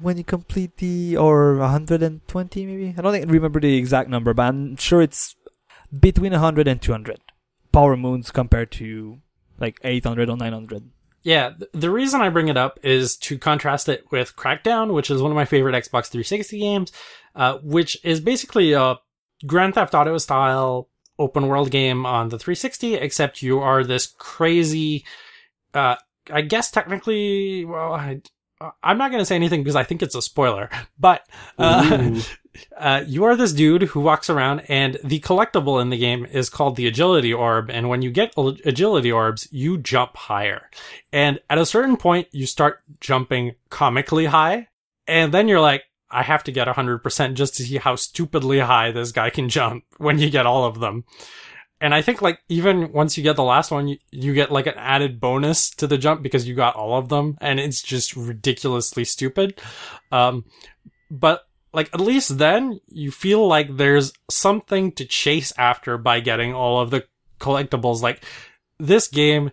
when 0.00 0.16
you 0.16 0.24
complete 0.24 0.78
the, 0.78 1.16
or 1.16 1.56
120 1.58 2.66
maybe? 2.66 2.94
I 2.96 3.02
don't 3.02 3.12
think, 3.12 3.30
remember 3.30 3.60
the 3.60 3.76
exact 3.76 4.08
number, 4.08 4.32
but 4.34 4.42
I'm 4.42 4.76
sure 4.76 5.02
it's 5.02 5.36
between 5.98 6.32
100 6.32 6.66
and 6.66 6.80
200 6.80 7.20
power 7.72 7.96
moons 7.96 8.30
compared 8.30 8.70
to 8.72 9.18
like 9.58 9.78
800 9.82 10.28
or 10.28 10.36
900. 10.36 10.90
Yeah, 11.22 11.52
the 11.72 11.90
reason 11.90 12.20
I 12.20 12.30
bring 12.30 12.48
it 12.48 12.56
up 12.56 12.80
is 12.82 13.16
to 13.18 13.38
contrast 13.38 13.88
it 13.88 14.04
with 14.10 14.34
Crackdown, 14.34 14.92
which 14.92 15.10
is 15.10 15.22
one 15.22 15.30
of 15.30 15.36
my 15.36 15.44
favorite 15.44 15.74
Xbox 15.74 16.08
360 16.08 16.58
games, 16.58 16.92
uh, 17.36 17.58
which 17.62 17.96
is 18.04 18.20
basically 18.20 18.72
a 18.72 18.96
Grand 19.46 19.74
Theft 19.74 19.94
Auto 19.94 20.18
style 20.18 20.88
open 21.18 21.46
world 21.46 21.70
game 21.70 22.04
on 22.06 22.28
the 22.28 22.38
360, 22.38 22.94
except 22.94 23.42
you 23.42 23.60
are 23.60 23.84
this 23.84 24.06
crazy, 24.18 25.04
uh, 25.74 25.96
I 26.30 26.40
guess 26.42 26.70
technically, 26.70 27.64
well, 27.64 27.92
I, 27.92 28.20
I'm 28.82 28.98
not 28.98 29.10
going 29.10 29.20
to 29.20 29.26
say 29.26 29.36
anything 29.36 29.62
because 29.62 29.76
I 29.76 29.84
think 29.84 30.02
it's 30.02 30.14
a 30.14 30.22
spoiler, 30.22 30.70
but, 30.98 31.24
uh, 31.58 32.20
uh, 32.76 33.04
you 33.06 33.24
are 33.24 33.36
this 33.36 33.52
dude 33.52 33.82
who 33.82 34.00
walks 34.00 34.28
around 34.28 34.60
and 34.68 34.98
the 35.02 35.20
collectible 35.20 35.80
in 35.80 35.90
the 35.90 35.96
game 35.96 36.26
is 36.26 36.50
called 36.50 36.76
the 36.76 36.86
agility 36.86 37.32
orb. 37.32 37.70
And 37.70 37.88
when 37.88 38.02
you 38.02 38.10
get 38.10 38.34
agility 38.64 39.10
orbs, 39.10 39.48
you 39.50 39.78
jump 39.78 40.16
higher. 40.16 40.70
And 41.12 41.40
at 41.48 41.58
a 41.58 41.66
certain 41.66 41.96
point, 41.96 42.28
you 42.32 42.46
start 42.46 42.80
jumping 43.00 43.54
comically 43.70 44.26
high. 44.26 44.68
And 45.06 45.32
then 45.32 45.48
you're 45.48 45.60
like, 45.60 45.84
I 46.10 46.22
have 46.22 46.44
to 46.44 46.52
get 46.52 46.68
100% 46.68 47.34
just 47.34 47.56
to 47.56 47.62
see 47.62 47.78
how 47.78 47.96
stupidly 47.96 48.58
high 48.58 48.90
this 48.90 49.12
guy 49.12 49.30
can 49.30 49.48
jump 49.48 49.84
when 49.96 50.18
you 50.18 50.30
get 50.30 50.46
all 50.46 50.64
of 50.64 50.78
them. 50.78 51.04
And 51.80 51.92
I 51.92 52.00
think 52.00 52.22
like 52.22 52.38
even 52.48 52.92
once 52.92 53.16
you 53.16 53.24
get 53.24 53.34
the 53.34 53.42
last 53.42 53.72
one, 53.72 53.88
you, 53.88 53.98
you 54.12 54.34
get 54.34 54.52
like 54.52 54.68
an 54.68 54.74
added 54.76 55.20
bonus 55.20 55.70
to 55.70 55.88
the 55.88 55.98
jump 55.98 56.22
because 56.22 56.46
you 56.46 56.54
got 56.54 56.76
all 56.76 56.96
of 56.96 57.08
them 57.08 57.36
and 57.40 57.58
it's 57.58 57.82
just 57.82 58.14
ridiculously 58.14 59.04
stupid. 59.04 59.60
Um, 60.12 60.44
but 61.10 61.44
like 61.72 61.92
at 61.94 62.00
least 62.00 62.38
then 62.38 62.80
you 62.88 63.10
feel 63.10 63.46
like 63.46 63.76
there's 63.76 64.12
something 64.30 64.92
to 64.92 65.04
chase 65.04 65.52
after 65.56 65.98
by 65.98 66.20
getting 66.20 66.54
all 66.54 66.80
of 66.80 66.90
the 66.90 67.06
collectibles. 67.40 68.02
Like 68.02 68.24
this 68.78 69.08
game 69.08 69.50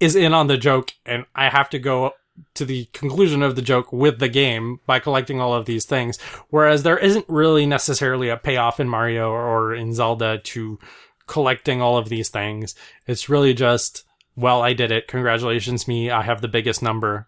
is 0.00 0.16
in 0.16 0.34
on 0.34 0.46
the 0.46 0.56
joke, 0.56 0.92
and 1.04 1.26
I 1.34 1.48
have 1.48 1.70
to 1.70 1.78
go 1.78 2.12
to 2.54 2.64
the 2.64 2.84
conclusion 2.92 3.42
of 3.42 3.56
the 3.56 3.62
joke 3.62 3.92
with 3.92 4.18
the 4.18 4.28
game 4.28 4.80
by 4.86 4.98
collecting 4.98 5.40
all 5.40 5.54
of 5.54 5.66
these 5.66 5.86
things. 5.86 6.20
Whereas 6.50 6.82
there 6.82 6.98
isn't 6.98 7.24
really 7.28 7.66
necessarily 7.66 8.28
a 8.28 8.36
payoff 8.36 8.78
in 8.78 8.88
Mario 8.88 9.30
or 9.30 9.74
in 9.74 9.94
Zelda 9.94 10.38
to 10.38 10.78
collecting 11.26 11.80
all 11.80 11.96
of 11.96 12.08
these 12.08 12.28
things. 12.28 12.74
It's 13.06 13.28
really 13.28 13.54
just, 13.54 14.04
well, 14.36 14.62
I 14.62 14.74
did 14.74 14.92
it. 14.92 15.08
Congratulations, 15.08 15.88
me. 15.88 16.10
I 16.10 16.22
have 16.22 16.40
the 16.40 16.48
biggest 16.48 16.82
number. 16.82 17.26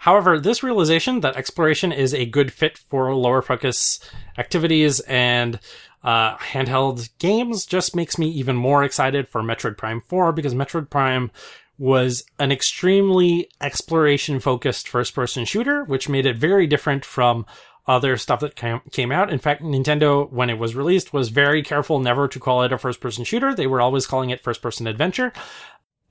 However, 0.00 0.38
this 0.38 0.62
realization 0.62 1.20
that 1.20 1.36
exploration 1.36 1.92
is 1.92 2.14
a 2.14 2.26
good 2.26 2.52
fit 2.52 2.78
for 2.78 3.14
lower 3.14 3.42
focus 3.42 4.00
activities 4.38 5.00
and 5.00 5.58
uh, 6.04 6.36
handheld 6.36 7.08
games 7.18 7.66
just 7.66 7.96
makes 7.96 8.16
me 8.18 8.28
even 8.28 8.54
more 8.56 8.84
excited 8.84 9.28
for 9.28 9.42
Metroid 9.42 9.76
Prime 9.76 10.00
4 10.00 10.32
because 10.32 10.54
Metroid 10.54 10.88
Prime 10.88 11.30
was 11.78 12.24
an 12.38 12.52
extremely 12.52 13.50
exploration 13.60 14.40
focused 14.40 14.88
first 14.88 15.14
person 15.14 15.44
shooter, 15.44 15.84
which 15.84 16.08
made 16.08 16.24
it 16.24 16.36
very 16.36 16.66
different 16.66 17.04
from 17.04 17.44
other 17.86 18.16
stuff 18.16 18.40
that 18.40 18.56
came, 18.56 19.12
out. 19.12 19.30
In 19.30 19.38
fact, 19.38 19.62
Nintendo, 19.62 20.30
when 20.30 20.50
it 20.50 20.58
was 20.58 20.74
released, 20.74 21.12
was 21.12 21.28
very 21.28 21.62
careful 21.62 22.00
never 22.00 22.26
to 22.28 22.40
call 22.40 22.62
it 22.62 22.72
a 22.72 22.78
first 22.78 23.00
person 23.00 23.24
shooter. 23.24 23.54
They 23.54 23.66
were 23.66 23.80
always 23.80 24.06
calling 24.06 24.30
it 24.30 24.42
first 24.42 24.60
person 24.60 24.86
adventure. 24.86 25.32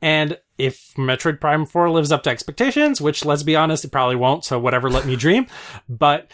And 0.02 0.38
if 0.58 0.94
Metroid 0.98 1.42
Prime 1.42 1.66
4 1.66 1.90
lives 1.90 2.12
up 2.12 2.24
to 2.24 2.30
expectations, 2.30 3.02
which 3.02 3.26
let's 3.26 3.44
be 3.44 3.56
honest, 3.56 3.86
it 3.86 3.92
probably 3.92 4.16
won't, 4.16 4.46
so 4.46 4.60
whatever, 4.60 4.90
let 4.90 5.06
me 5.06 5.16
dream. 5.16 5.48
But 5.90 6.32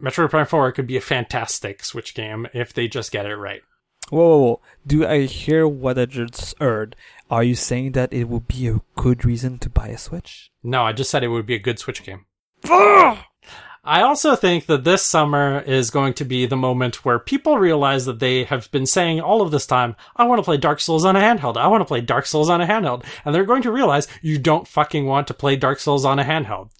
Metroid 0.00 0.30
Prime 0.30 0.46
4 0.46 0.72
could 0.72 0.86
be 0.86 0.96
a 0.96 1.02
fantastic 1.02 1.84
Switch 1.84 2.14
game 2.14 2.46
if 2.54 2.72
they 2.72 2.88
just 2.88 3.12
get 3.12 3.26
it 3.26 3.36
right. 3.36 3.62
Whoa, 4.10 4.26
whoa, 4.26 4.38
whoa. 4.38 4.60
Do 4.86 5.06
I 5.06 5.26
hear 5.26 5.68
what 5.68 5.98
I 5.98 6.06
just 6.06 6.58
heard? 6.58 6.96
Are 7.30 7.44
you 7.44 7.54
saying 7.54 7.92
that 7.92 8.12
it 8.12 8.24
would 8.24 8.48
be 8.48 8.68
a 8.68 8.80
good 8.96 9.24
reason 9.24 9.58
to 9.58 9.68
buy 9.68 9.88
a 9.88 9.98
Switch? 9.98 10.50
No, 10.62 10.82
I 10.82 10.92
just 10.92 11.10
said 11.10 11.22
it 11.22 11.28
would 11.28 11.46
be 11.46 11.54
a 11.54 11.58
good 11.58 11.78
Switch 11.78 12.02
game. 12.02 12.24
I 13.84 14.02
also 14.02 14.36
think 14.36 14.66
that 14.66 14.84
this 14.84 15.02
summer 15.02 15.60
is 15.60 15.90
going 15.90 16.14
to 16.14 16.24
be 16.24 16.46
the 16.46 16.56
moment 16.56 17.04
where 17.04 17.18
people 17.18 17.58
realize 17.58 18.06
that 18.06 18.18
they 18.18 18.44
have 18.44 18.70
been 18.70 18.86
saying 18.86 19.20
all 19.20 19.40
of 19.40 19.50
this 19.50 19.66
time, 19.66 19.96
I 20.16 20.24
want 20.24 20.40
to 20.40 20.44
play 20.44 20.56
Dark 20.56 20.80
Souls 20.80 21.04
on 21.04 21.16
a 21.16 21.20
handheld. 21.20 21.56
I 21.56 21.68
want 21.68 21.80
to 21.80 21.86
play 21.86 22.00
Dark 22.00 22.26
Souls 22.26 22.50
on 22.50 22.60
a 22.60 22.66
handheld. 22.66 23.04
And 23.24 23.34
they're 23.34 23.44
going 23.44 23.62
to 23.62 23.72
realize 23.72 24.08
you 24.20 24.38
don't 24.38 24.68
fucking 24.68 25.06
want 25.06 25.28
to 25.28 25.34
play 25.34 25.56
Dark 25.56 25.78
Souls 25.78 26.04
on 26.04 26.18
a 26.18 26.24
handheld 26.24 26.70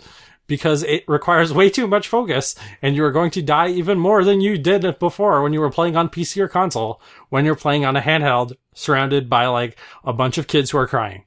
because 0.49 0.83
it 0.83 1.05
requires 1.07 1.53
way 1.53 1.71
too 1.71 1.87
much 1.87 2.09
focus 2.09 2.57
and 2.83 2.97
you 2.97 3.05
are 3.05 3.13
going 3.13 3.31
to 3.31 3.43
die 3.43 3.69
even 3.69 3.99
more 3.99 4.25
than 4.25 4.41
you 4.41 4.59
did 4.59 4.99
before 4.99 5.43
when 5.43 5.53
you 5.53 5.61
were 5.61 5.71
playing 5.71 5.95
on 5.95 6.09
PC 6.09 6.39
or 6.43 6.49
console 6.49 7.01
when 7.29 7.45
you're 7.45 7.55
playing 7.55 7.85
on 7.85 7.97
a 7.97 8.01
handheld 8.01 8.55
surrounded 8.75 9.29
by 9.29 9.47
like 9.47 9.79
a 10.05 10.13
bunch 10.13 10.39
of 10.39 10.47
kids 10.47 10.71
who 10.71 10.79
are 10.79 10.89
crying. 10.89 11.25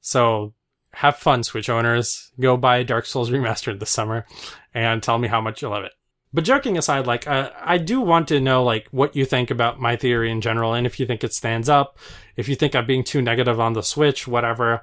So 0.00 0.52
have 0.92 1.16
fun, 1.16 1.44
Switch 1.44 1.70
owners. 1.70 2.32
Go 2.40 2.56
buy 2.56 2.82
Dark 2.82 3.06
Souls 3.06 3.30
Remastered 3.30 3.78
this 3.78 3.90
summer 3.90 4.26
and 4.74 5.02
tell 5.02 5.18
me 5.18 5.28
how 5.28 5.40
much 5.40 5.62
you 5.62 5.68
love 5.68 5.84
it. 5.84 5.92
But 6.32 6.44
joking 6.44 6.76
aside, 6.76 7.06
like 7.06 7.26
uh, 7.26 7.50
I 7.60 7.78
do 7.78 8.00
want 8.00 8.28
to 8.28 8.40
know 8.40 8.62
like 8.62 8.86
what 8.90 9.16
you 9.16 9.24
think 9.24 9.50
about 9.50 9.80
my 9.80 9.96
theory 9.96 10.30
in 10.30 10.40
general, 10.40 10.74
and 10.74 10.86
if 10.86 11.00
you 11.00 11.06
think 11.06 11.24
it 11.24 11.32
stands 11.32 11.68
up, 11.68 11.98
if 12.36 12.48
you 12.48 12.54
think 12.54 12.74
I'm 12.74 12.86
being 12.86 13.04
too 13.04 13.22
negative 13.22 13.58
on 13.58 13.72
the 13.72 13.82
Switch, 13.82 14.28
whatever. 14.28 14.82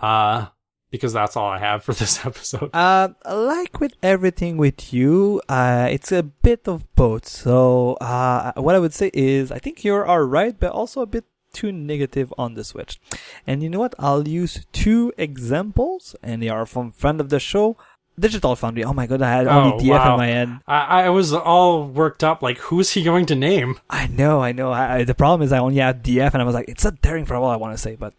Uh, 0.00 0.46
because 0.90 1.12
that's 1.12 1.36
all 1.36 1.48
I 1.48 1.58
have 1.58 1.84
for 1.84 1.92
this 2.00 2.24
episode. 2.26 2.70
Uh, 2.74 3.10
like 3.24 3.80
with 3.80 3.94
everything 4.02 4.56
with 4.56 4.92
you, 4.92 5.40
uh, 5.48 5.88
it's 5.90 6.12
a 6.12 6.22
bit 6.22 6.66
of 6.66 6.92
both. 6.94 7.28
So, 7.28 7.94
uh, 7.94 8.52
what 8.56 8.74
I 8.74 8.78
would 8.78 8.94
say 8.94 9.10
is, 9.14 9.52
I 9.52 9.58
think 9.58 9.84
you're 9.84 10.08
alright, 10.08 10.58
but 10.58 10.72
also 10.72 11.00
a 11.02 11.06
bit 11.06 11.24
too 11.52 11.72
negative 11.72 12.32
on 12.38 12.54
the 12.54 12.64
Switch. 12.64 13.00
And 13.46 13.62
you 13.62 13.68
know 13.68 13.80
what? 13.80 13.94
I'll 13.98 14.26
use 14.26 14.66
two 14.72 15.12
examples, 15.16 16.14
and 16.22 16.42
they 16.42 16.48
are 16.48 16.66
from 16.66 16.92
friend 16.92 17.20
of 17.20 17.28
the 17.28 17.40
show, 17.40 17.76
Digital 18.18 18.54
Foundry. 18.56 18.84
Oh 18.84 18.92
my 18.92 19.06
god, 19.06 19.22
I 19.22 19.30
had 19.30 19.46
only 19.46 19.72
Oh, 19.72 19.78
DF 19.78 19.88
wow. 19.98 20.12
in 20.14 20.18
my 20.18 20.26
head. 20.26 20.58
I, 20.66 21.04
I 21.04 21.08
was 21.10 21.32
all 21.32 21.86
worked 21.86 22.22
up. 22.22 22.42
Like, 22.42 22.58
who's 22.58 22.90
he 22.92 23.02
going 23.02 23.26
to 23.26 23.34
name? 23.34 23.80
I 23.88 24.08
know, 24.08 24.42
I 24.42 24.52
know. 24.52 24.70
I, 24.72 24.96
I- 24.96 25.04
the 25.04 25.14
problem 25.14 25.42
is 25.42 25.52
I 25.52 25.58
only 25.58 25.76
had 25.78 26.04
DF, 26.04 26.32
and 26.34 26.42
I 26.42 26.44
was 26.44 26.54
like, 26.54 26.68
it's 26.68 26.84
not 26.84 27.00
daring 27.00 27.24
for 27.24 27.34
all 27.34 27.48
I 27.50 27.56
want 27.56 27.74
to 27.74 27.78
say, 27.82 27.96
but 27.96 28.12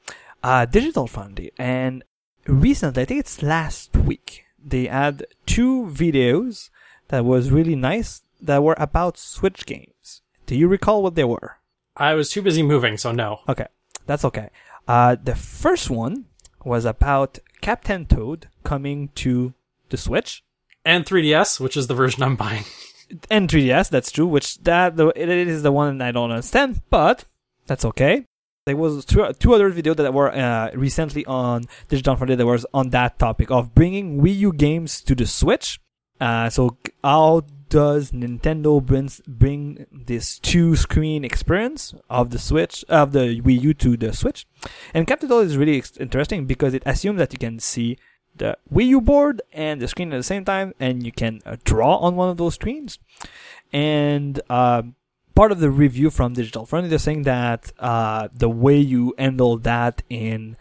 uh, 0.44 0.66
Digital 0.66 1.08
Foundry. 1.08 1.52
And 1.60 2.04
recently, 2.48 3.04
I 3.04 3.06
think 3.06 3.20
it's 3.20 3.44
last 3.44 3.96
week, 3.96 4.46
they 4.64 4.86
had 4.88 5.26
two 5.46 5.86
videos 5.92 6.70
that 7.10 7.24
was 7.26 7.52
really 7.52 7.76
nice 7.76 8.24
that 8.42 8.64
were 8.64 8.76
about 8.80 9.18
Switch 9.20 9.66
games. 9.68 10.22
Do 10.48 10.56
you 10.56 10.68
recall 10.68 11.04
what 11.04 11.14
they 11.16 11.24
were? 11.24 11.58
I 11.96 12.16
was 12.16 12.30
too 12.32 12.42
busy 12.42 12.64
moving, 12.64 12.98
so 12.98 13.12
no. 13.12 13.42
Okay, 13.48 13.68
that's 14.08 14.26
okay. 14.26 14.50
Uh, 14.88 15.16
the 15.22 15.36
first 15.36 15.90
one 15.92 16.26
was 16.66 16.86
about 16.86 17.38
Captain 17.62 18.06
Toad 18.06 18.48
coming 18.64 19.10
to 19.16 19.54
the 19.92 19.98
Switch 19.98 20.44
And 20.84 21.06
3DS, 21.06 21.60
which 21.60 21.78
is 21.78 21.86
the 21.88 21.94
version 21.94 22.24
I'm 22.24 22.36
buying. 22.36 22.66
and 23.30 23.48
3DS. 23.50 23.90
That's 23.90 24.12
true. 24.12 24.26
Which 24.26 24.58
that 24.64 24.96
the 24.98 25.08
it 25.16 25.30
is 25.30 25.62
the 25.64 25.72
one 25.72 26.02
I 26.02 26.12
don't 26.12 26.32
understand, 26.32 26.82
but 26.90 27.26
that's 27.68 27.86
okay. 27.86 28.26
There 28.66 28.78
was 28.78 29.06
two, 29.06 29.26
two 29.40 29.54
other 29.56 29.72
videos 29.72 29.96
that 29.98 30.14
were 30.14 30.32
uh, 30.32 30.70
recently 30.76 31.26
on 31.26 31.64
Digital 31.90 32.16
Foundry 32.16 32.36
that 32.36 32.46
was 32.46 32.66
on 32.74 32.90
that 32.92 33.18
topic 33.18 33.50
of 33.50 33.74
bringing 33.74 34.22
Wii 34.22 34.36
U 34.38 34.54
games 34.54 35.02
to 35.02 35.16
the 35.16 35.26
Switch. 35.26 35.80
Uh, 36.20 36.48
so 36.50 36.78
how 37.04 37.42
does 37.70 38.12
Nintendo 38.12 38.84
brings 38.84 39.20
bring 39.28 39.88
this 39.92 40.38
two 40.38 40.76
screen 40.76 41.26
experience 41.26 41.96
of 42.08 42.30
the 42.30 42.38
Switch 42.38 42.86
of 42.88 43.14
the 43.14 43.42
Wii 43.42 43.62
U 43.62 43.74
to 43.74 43.98
the 43.98 44.14
Switch? 44.14 44.46
And 44.94 45.08
Captain 45.08 45.28
Toad 45.28 45.48
is 45.48 45.58
really 45.58 45.84
interesting 46.00 46.46
because 46.46 46.76
it 46.76 46.84
assumes 46.86 47.18
that 47.18 47.34
you 47.34 47.40
can 47.40 47.58
see 47.60 47.98
the 48.42 48.58
Wii 48.74 48.88
U 48.88 49.02
board 49.02 49.42
and 49.54 49.80
the 49.80 49.88
screen 49.88 50.12
at 50.12 50.18
the 50.18 50.24
same 50.24 50.44
time, 50.44 50.74
and 50.80 51.06
you 51.06 51.12
can 51.12 51.42
uh, 51.46 51.58
draw 51.64 51.98
on 51.98 52.16
one 52.16 52.30
of 52.30 52.38
those 52.38 52.56
screens. 52.56 52.98
And 53.72 54.42
uh, 54.50 54.82
part 55.36 55.52
of 55.52 55.60
the 55.60 55.70
review 55.70 56.10
from 56.10 56.34
Digital 56.34 56.66
Foundry, 56.66 56.90
they're 56.90 57.00
saying 57.00 57.24
that 57.24 57.72
uh, 57.80 58.30
the 58.34 58.50
way 58.50 58.78
you 58.78 59.14
handle 59.18 59.58
that 59.60 60.02
in 60.10 60.58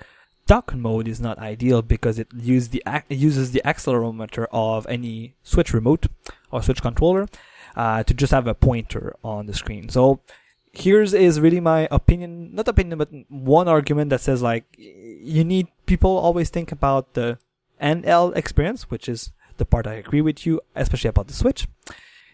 dock 0.47 0.75
mode 0.75 1.09
is 1.09 1.21
not 1.21 1.39
ideal 1.39 1.81
because 1.81 2.19
it 2.19 2.29
use 2.37 2.69
the 2.69 2.83
it 3.09 3.17
uses 3.17 3.53
the 3.53 3.63
accelerometer 3.65 4.47
of 4.53 4.87
any 4.87 5.35
Switch 5.43 5.73
remote 5.73 6.07
or 6.53 6.63
Switch 6.63 6.83
controller 6.83 7.29
uh, 7.77 8.03
to 8.03 8.13
just 8.13 8.33
have 8.33 8.47
a 8.47 8.55
pointer 8.55 9.17
on 9.25 9.47
the 9.47 9.55
screen. 9.55 9.89
So 9.89 10.21
here's 10.73 11.15
is 11.15 11.41
really 11.41 11.61
my 11.61 11.89
opinion, 11.91 12.55
not 12.55 12.69
opinion, 12.69 12.99
but 12.99 13.09
one 13.29 13.69
argument 13.69 14.11
that 14.11 14.21
says 14.21 14.43
like 14.43 14.65
you 14.77 15.45
need 15.45 15.69
people 15.87 16.19
always 16.19 16.51
think 16.51 16.73
about 16.73 17.15
the 17.15 17.39
NL 17.81 18.37
experience, 18.37 18.91
which 18.91 19.09
is 19.09 19.33
the 19.57 19.65
part 19.65 19.87
I 19.87 19.95
agree 19.95 20.21
with 20.21 20.47
you, 20.47 20.61
especially 20.75 21.09
about 21.09 21.29
the 21.29 21.35
Switch. 21.35 21.67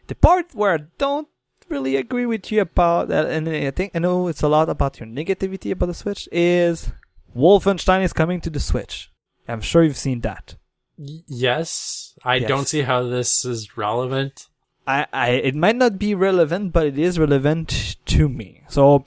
The 0.06 0.14
part 0.14 0.54
where 0.54 0.74
I 0.74 0.78
don't 0.98 1.28
really 1.68 1.96
agree 1.96 2.26
with 2.26 2.52
you 2.52 2.60
about 2.60 3.08
that, 3.08 3.26
and 3.26 3.48
I 3.48 3.70
think 3.72 3.92
I 3.94 3.98
know 3.98 4.28
it's 4.28 4.42
a 4.42 4.48
lot 4.48 4.68
about 4.68 5.00
your 5.00 5.08
negativity 5.08 5.72
about 5.72 5.86
the 5.86 5.94
Switch, 5.94 6.28
is 6.30 6.92
Wolfenstein 7.36 8.02
is 8.04 8.12
coming 8.12 8.40
to 8.42 8.50
the 8.50 8.60
Switch. 8.60 9.10
I'm 9.48 9.60
sure 9.60 9.82
you've 9.82 9.96
seen 9.96 10.20
that. 10.22 10.56
Yes, 10.98 12.14
I 12.24 12.36
Yes. 12.36 12.48
don't 12.48 12.66
see 12.68 12.82
how 12.82 13.02
this 13.02 13.44
is 13.44 13.76
relevant. 13.76 14.46
I, 14.86 15.06
I, 15.12 15.28
it 15.30 15.54
might 15.54 15.76
not 15.76 15.98
be 15.98 16.14
relevant, 16.14 16.72
but 16.72 16.86
it 16.86 16.98
is 16.98 17.18
relevant 17.18 17.96
to 18.06 18.28
me. 18.28 18.62
So, 18.68 19.04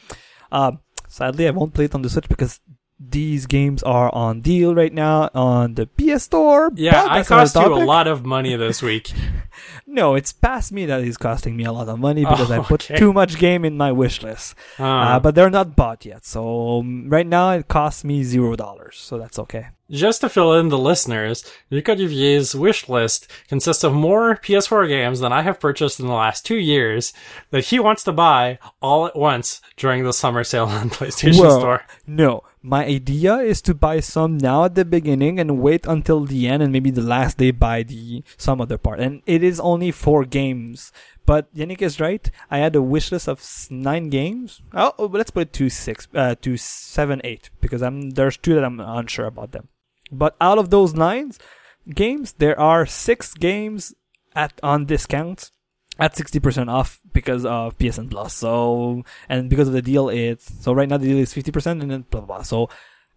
uh, 0.51 0.73
sadly, 1.07 1.47
I 1.47 1.51
won't 1.51 1.73
play 1.73 1.85
it 1.85 1.95
on 1.95 2.01
the 2.01 2.09
Switch 2.09 2.27
because 2.27 2.59
these 2.99 3.45
games 3.45 3.81
are 3.83 4.13
on 4.13 4.41
deal 4.41 4.75
right 4.75 4.93
now 4.93 5.29
on 5.33 5.75
the 5.75 5.87
PS 5.87 6.23
Store. 6.23 6.71
Yeah, 6.75 7.05
I 7.07 7.23
cost 7.23 7.55
you 7.55 7.73
a 7.73 7.85
lot 7.85 8.07
of 8.07 8.25
money 8.25 8.55
this 8.55 8.81
week. 8.81 9.11
No, 9.87 10.15
it's 10.15 10.31
past 10.31 10.71
me 10.71 10.85
that 10.85 11.01
is 11.01 11.17
costing 11.17 11.55
me 11.57 11.63
a 11.65 11.71
lot 11.71 11.89
of 11.89 11.99
money 11.99 12.23
because 12.25 12.51
I 12.51 12.57
Oh, 12.57 12.63
put 12.63 12.83
okay. 12.89 12.97
too 12.99 13.13
much 13.13 13.37
game 13.39 13.65
in 13.65 13.77
my 13.77 13.91
wish 13.91 14.21
list. 14.23 14.55
Uh, 14.79 14.83
Uh, 14.85 15.19
but 15.19 15.35
they're 15.35 15.49
not 15.49 15.75
bought 15.75 16.05
yet. 16.05 16.25
So 16.25 16.79
um, 16.79 17.09
right 17.09 17.27
now 17.27 17.51
it 17.51 17.67
costs 17.67 18.03
me 18.03 18.23
zero 18.23 18.55
dollars. 18.55 18.97
So 18.97 19.17
that's 19.17 19.39
okay. 19.39 19.67
just 19.89 20.21
to 20.21 20.29
fill 20.29 20.53
in 20.53 20.69
the 20.69 20.77
listeners, 20.77 21.43
Luca 21.71 21.95
Duvier's 21.95 22.53
wish 22.53 22.87
list 22.87 23.25
consists 23.49 23.83
of 23.83 23.91
more 23.91 24.35
PS4 24.37 24.87
games 24.87 25.19
than 25.19 25.33
I 25.33 25.41
have 25.41 25.59
purchased 25.59 25.99
in 25.99 26.05
the 26.05 26.13
last 26.13 26.45
two 26.45 26.61
years 26.61 27.11
that 27.49 27.65
he 27.73 27.79
wants 27.79 28.03
to 28.05 28.11
buy 28.13 28.59
all 28.85 29.07
at 29.09 29.15
once 29.17 29.61
during 29.81 30.03
the 30.03 30.13
summer 30.13 30.43
sale 30.43 30.69
on 30.69 30.89
PlayStation 30.97 31.41
Well, 31.41 31.59
Store. 31.59 31.81
No, 32.05 32.43
my 32.61 32.85
idea 32.85 33.37
is 33.41 33.63
to 33.65 33.73
buy 33.73 33.97
some 33.99 34.37
now 34.37 34.65
at 34.69 34.75
the 34.75 34.85
beginning 34.85 35.39
and 35.41 35.57
wait 35.59 35.87
until 35.89 36.21
the 36.23 36.45
end 36.47 36.61
and 36.61 36.71
maybe 36.71 36.91
the 36.93 37.01
last 37.15 37.39
day 37.41 37.49
buy 37.49 37.81
the 37.81 38.21
some 38.37 38.61
other 38.61 38.77
part. 38.77 38.99
And 38.99 39.23
it 39.25 39.41
is 39.41 39.48
only 39.57 39.91
four 39.91 40.25
games. 40.25 40.91
But 41.25 41.53
Yannick 41.55 41.81
is 41.81 42.01
right. 42.01 42.29
I 42.51 42.57
had 42.57 42.75
a 42.75 42.81
wish 42.81 43.13
list 43.13 43.29
of 43.29 43.41
nine 43.69 44.09
games. 44.09 44.61
Oh, 44.73 44.91
oh, 44.99 45.05
let's 45.05 45.31
put 45.31 45.47
it 45.47 45.53
to 45.53 45.69
six, 45.69 46.09
uh, 46.13 46.35
to 46.41 46.57
seven, 46.57 47.21
eight, 47.23 47.49
because 47.61 47.81
I'm 47.81 48.09
there's 48.09 48.35
two 48.35 48.53
that 48.55 48.65
I'm 48.65 48.81
unsure 48.81 49.27
about 49.27 49.53
them. 49.53 49.69
But 50.11 50.35
out 50.41 50.57
of 50.57 50.71
those 50.71 50.93
nine 50.93 51.31
games, 51.87 52.33
there 52.33 52.59
are 52.59 52.85
six 52.85 53.33
games 53.33 53.93
at 54.35 54.59
on 54.61 54.85
discount 54.85 55.51
at 55.99 56.15
60% 56.15 56.69
off 56.69 57.01
because 57.13 57.45
of 57.45 57.77
PSN 57.77 58.09
Plus. 58.09 58.33
So, 58.33 59.03
and 59.27 59.49
because 59.49 59.67
of 59.67 59.73
the 59.73 59.81
deal, 59.81 60.09
it's, 60.09 60.63
so 60.63 60.73
right 60.73 60.87
now 60.87 60.97
the 60.97 61.07
deal 61.07 61.17
is 61.17 61.33
50% 61.33 61.81
and 61.81 61.91
then 61.91 62.05
blah, 62.09 62.21
blah, 62.21 62.37
blah. 62.37 62.43
So 62.43 62.69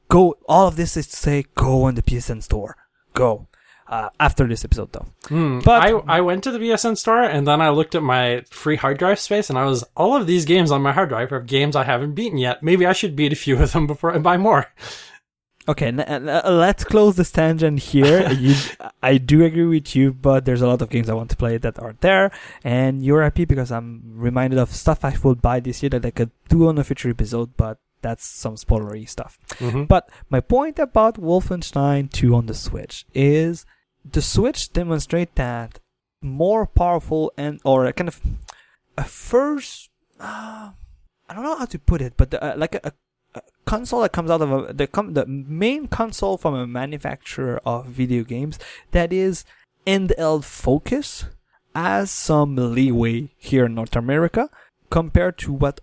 go, 0.08 0.36
all 0.48 0.66
of 0.66 0.76
this 0.76 0.96
is 0.96 1.06
to 1.06 1.16
say 1.16 1.44
go 1.54 1.84
on 1.84 1.94
the 1.94 2.02
PSN 2.02 2.42
store. 2.42 2.76
Go. 3.14 3.48
Uh, 3.92 4.08
after 4.18 4.44
this 4.48 4.64
episode 4.64 4.90
though. 4.92 5.06
Hmm. 5.28 5.58
But- 5.68 5.82
I, 5.86 5.90
I 6.16 6.20
went 6.22 6.42
to 6.44 6.50
the 6.50 6.58
PSN 6.58 6.96
store 6.96 7.22
and 7.34 7.46
then 7.46 7.60
I 7.60 7.68
looked 7.68 7.94
at 7.94 8.02
my 8.02 8.42
free 8.48 8.76
hard 8.76 8.96
drive 8.96 9.20
space 9.20 9.50
and 9.50 9.58
I 9.58 9.66
was, 9.66 9.84
all 9.94 10.16
of 10.16 10.26
these 10.26 10.46
games 10.46 10.70
on 10.70 10.80
my 10.80 10.92
hard 10.92 11.10
drive 11.10 11.30
are 11.30 11.40
games 11.40 11.76
I 11.76 11.84
haven't 11.84 12.14
beaten 12.14 12.38
yet. 12.38 12.62
Maybe 12.62 12.86
I 12.86 12.94
should 12.94 13.14
beat 13.14 13.34
a 13.34 13.36
few 13.44 13.54
of 13.62 13.70
them 13.72 13.86
before 13.86 14.14
I 14.14 14.18
buy 14.18 14.38
more. 14.38 14.62
Okay, 15.68 15.88
n- 15.88 16.00
n- 16.00 16.28
uh, 16.28 16.42
let's 16.50 16.84
close 16.84 17.14
this 17.16 17.30
tangent 17.30 17.78
here. 17.80 18.28
you, 18.46 18.54
I 19.02 19.18
do 19.18 19.44
agree 19.44 19.66
with 19.66 19.94
you, 19.94 20.12
but 20.12 20.44
there's 20.44 20.62
a 20.62 20.66
lot 20.66 20.82
of 20.82 20.88
games 20.90 21.08
I 21.08 21.14
want 21.14 21.30
to 21.30 21.36
play 21.36 21.56
that 21.58 21.78
aren't 21.78 22.00
there, 22.00 22.32
and 22.64 23.04
you're 23.04 23.22
happy 23.22 23.44
because 23.44 23.70
I'm 23.70 24.02
reminded 24.16 24.58
of 24.58 24.70
stuff 24.74 25.04
I 25.04 25.14
will 25.22 25.36
buy 25.36 25.60
this 25.60 25.80
year 25.82 25.90
that 25.90 26.04
I 26.04 26.10
could 26.10 26.30
do 26.48 26.66
on 26.66 26.78
a 26.78 26.84
future 26.84 27.10
episode, 27.10 27.56
but 27.56 27.78
that's 28.00 28.26
some 28.26 28.56
spoilery 28.56 29.08
stuff. 29.08 29.38
Mhm. 29.60 29.86
But 29.86 30.10
my 30.30 30.40
point 30.40 30.80
about 30.80 31.20
Wolfenstein 31.20 32.10
2 32.10 32.34
on 32.34 32.46
the 32.46 32.54
Switch 32.54 33.06
is 33.14 33.64
the 34.10 34.22
Switch 34.22 34.72
demonstrate 34.72 35.34
that 35.36 35.78
more 36.20 36.66
powerful 36.66 37.32
and 37.36 37.60
or 37.64 37.86
a 37.86 37.92
kind 37.92 38.08
of 38.08 38.20
a 38.96 39.04
first 39.04 39.90
uh, 40.20 40.70
I 41.28 41.34
don't 41.34 41.44
know 41.44 41.56
how 41.56 41.64
to 41.64 41.78
put 41.78 42.02
it, 42.02 42.14
but 42.16 42.30
the, 42.30 42.44
uh, 42.44 42.56
like 42.56 42.74
a, 42.74 42.92
a, 43.34 43.42
console 43.64 44.02
that 44.02 44.12
comes 44.12 44.30
out 44.30 44.42
of 44.42 44.52
a, 44.52 44.72
the 44.72 44.86
com- 44.86 45.14
the 45.14 45.24
main 45.26 45.88
console 45.88 46.36
from 46.36 46.54
a 46.54 46.66
manufacturer 46.66 47.60
of 47.64 47.86
video 47.86 48.22
games 48.22 48.58
that 48.90 49.12
is 49.12 49.44
end 49.86 50.12
focus 50.44 51.24
has 51.74 52.10
some 52.10 52.56
leeway 52.56 53.30
here 53.38 53.64
in 53.64 53.74
North 53.74 53.96
America 53.96 54.50
compared 54.90 55.38
to 55.38 55.52
what 55.52 55.80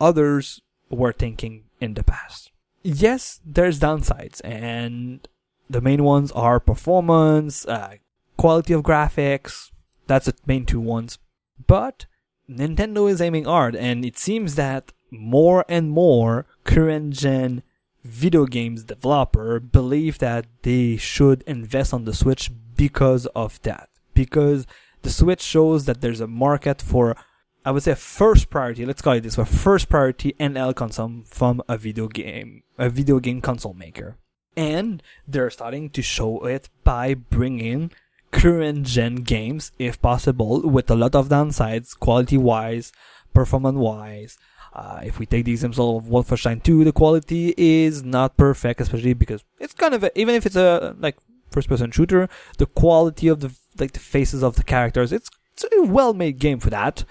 others 0.00 0.60
were 0.90 1.12
thinking 1.12 1.64
in 1.80 1.94
the 1.94 2.02
past. 2.02 2.50
Yes, 2.82 3.40
there's 3.44 3.78
downsides, 3.78 4.40
and 4.42 5.26
the 5.68 5.80
main 5.80 6.02
ones 6.02 6.32
are 6.32 6.60
performance, 6.60 7.66
uh, 7.66 7.96
quality 8.36 8.72
of 8.72 8.82
graphics. 8.82 9.70
That's 10.06 10.26
the 10.26 10.34
main 10.46 10.64
two 10.64 10.80
ones. 10.80 11.18
But 11.66 12.06
Nintendo 12.48 13.10
is 13.10 13.20
aiming 13.20 13.44
hard, 13.44 13.76
and 13.76 14.04
it 14.04 14.16
seems 14.18 14.54
that 14.54 14.92
more 15.10 15.64
and 15.68 15.90
more 15.90 16.46
current 16.64 17.14
gen 17.14 17.62
video 18.04 18.46
games 18.46 18.84
developer 18.84 19.60
believe 19.60 20.18
that 20.18 20.46
they 20.62 20.96
should 20.96 21.42
invest 21.42 21.92
on 21.92 22.04
the 22.04 22.14
Switch 22.14 22.50
because 22.76 23.26
of 23.26 23.60
that. 23.62 23.90
Because 24.14 24.66
the 25.02 25.10
Switch 25.10 25.42
shows 25.42 25.84
that 25.84 26.00
there's 26.00 26.20
a 26.20 26.26
market 26.26 26.80
for, 26.80 27.16
I 27.64 27.70
would 27.70 27.82
say, 27.82 27.94
first 27.94 28.50
priority. 28.50 28.86
Let's 28.86 29.02
call 29.02 29.14
it 29.14 29.22
this: 29.22 29.34
for 29.34 29.44
first 29.44 29.88
priority 29.88 30.34
NL 30.40 30.74
console 30.74 31.22
from 31.26 31.62
a 31.68 31.76
video 31.76 32.08
game, 32.08 32.62
a 32.78 32.88
video 32.88 33.18
game 33.20 33.40
console 33.40 33.74
maker, 33.74 34.16
and 34.58 35.00
they're 35.28 35.50
starting 35.50 35.88
to 35.88 36.02
show 36.02 36.44
it 36.44 36.68
by 36.82 37.14
bringing 37.14 37.92
current 38.32 38.84
gen 38.84 39.14
games, 39.16 39.70
if 39.78 40.02
possible, 40.02 40.62
with 40.62 40.90
a 40.90 40.96
lot 40.96 41.14
of 41.14 41.28
downsides, 41.28 41.96
quality 41.96 42.36
wise, 42.36 42.90
performance 43.32 43.78
wise. 43.78 44.36
Uh, 44.74 45.00
if 45.04 45.20
we 45.20 45.26
take 45.26 45.44
the 45.44 45.52
example 45.52 45.96
of 45.96 46.04
Wolfenstein 46.06 46.60
2, 46.60 46.84
the 46.84 46.92
quality 46.92 47.54
is 47.56 48.02
not 48.02 48.36
perfect, 48.36 48.80
especially 48.80 49.14
because 49.14 49.44
it's 49.60 49.74
kind 49.74 49.94
of 49.94 50.02
a, 50.02 50.18
even 50.18 50.34
if 50.34 50.44
it's 50.44 50.56
a 50.56 50.96
like 50.98 51.16
first 51.52 51.68
person 51.68 51.92
shooter, 51.92 52.28
the 52.58 52.66
quality 52.66 53.28
of 53.28 53.38
the 53.38 53.54
like 53.78 53.92
the 53.92 54.00
faces 54.00 54.42
of 54.42 54.56
the 54.56 54.64
characters, 54.64 55.12
it's, 55.12 55.30
it's 55.52 55.64
a 55.72 55.82
well 55.82 56.14
made 56.14 56.40
game 56.40 56.58
for 56.58 56.70
that, 56.70 57.04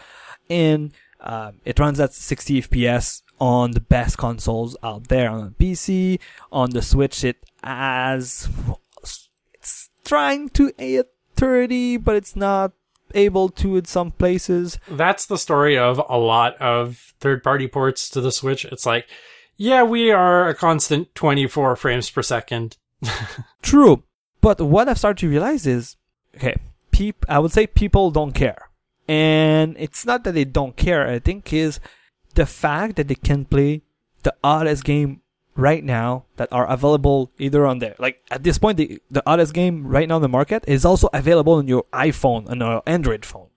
and 0.50 0.92
um, 1.22 1.62
it 1.64 1.80
runs 1.80 2.00
at 2.02 2.14
60 2.14 2.62
FPS 2.64 3.22
on 3.40 3.72
the 3.72 3.80
best 3.80 4.18
consoles 4.18 4.76
out 4.84 5.08
there 5.08 5.30
on 5.30 5.54
the 5.58 5.66
PC. 5.66 6.20
On 6.52 6.70
the 6.70 6.82
Switch, 6.82 7.24
it 7.24 7.38
as 7.64 8.50
it's 9.54 9.90
trying 10.06 10.50
to 10.50 10.72
a 10.80 11.04
30, 11.36 11.98
but 11.98 12.16
it's 12.16 12.36
not 12.36 12.72
able 13.14 13.50
to 13.50 13.78
in 13.78 13.86
some 13.86 14.12
places. 14.12 14.80
That's 14.88 15.26
the 15.26 15.38
story 15.38 15.78
of 15.78 16.02
a 16.10 16.18
lot 16.18 16.56
of 16.58 17.14
third 17.20 17.44
party 17.44 17.68
ports 17.68 18.10
to 18.10 18.22
the 18.22 18.32
Switch. 18.32 18.66
It's 18.66 18.86
like, 18.86 19.08
yeah, 19.56 19.84
we 19.84 20.12
are 20.12 20.48
a 20.48 20.56
constant 20.56 21.14
24 21.16 21.76
frames 21.76 22.10
per 22.10 22.22
second. 22.22 22.78
True. 23.62 24.04
But 24.42 24.62
what 24.62 24.88
I've 24.88 25.00
started 25.00 25.22
to 25.22 25.30
realize 25.30 25.66
is, 25.66 25.98
okay, 26.36 26.58
peop- 26.92 27.26
I 27.28 27.40
would 27.40 27.52
say 27.52 27.68
people 27.68 28.12
don't 28.12 28.34
care. 28.34 28.70
And 29.08 29.76
it's 29.80 30.06
not 30.06 30.24
that 30.26 30.34
they 30.34 30.44
don't 30.44 30.76
care, 30.76 31.08
I 31.08 31.20
think 31.20 31.54
is 31.54 31.80
the 32.38 32.46
fact 32.46 32.96
that 32.96 33.08
they 33.08 33.16
can 33.16 33.46
play 33.46 33.82
the 34.22 34.34
oddest 34.44 34.84
game 34.84 35.22
right 35.56 35.84
now 35.84 36.26
that 36.36 36.48
are 36.52 36.70
available 36.70 37.32
either 37.40 37.66
on 37.66 37.80
there. 37.80 37.96
Like 37.98 38.22
at 38.30 38.44
this 38.44 38.60
point, 38.60 38.78
the, 38.78 39.02
the 39.10 39.24
oddest 39.26 39.54
game 39.54 39.88
right 39.88 40.08
now 40.08 40.18
in 40.18 40.22
the 40.22 40.30
market 40.30 40.64
is 40.68 40.86
also 40.86 41.10
available 41.14 41.54
on 41.54 41.68
your 41.68 41.84
iPhone 41.92 42.48
and 42.48 42.62
your 42.62 42.84
Android 42.86 43.26
phone. 43.26 43.50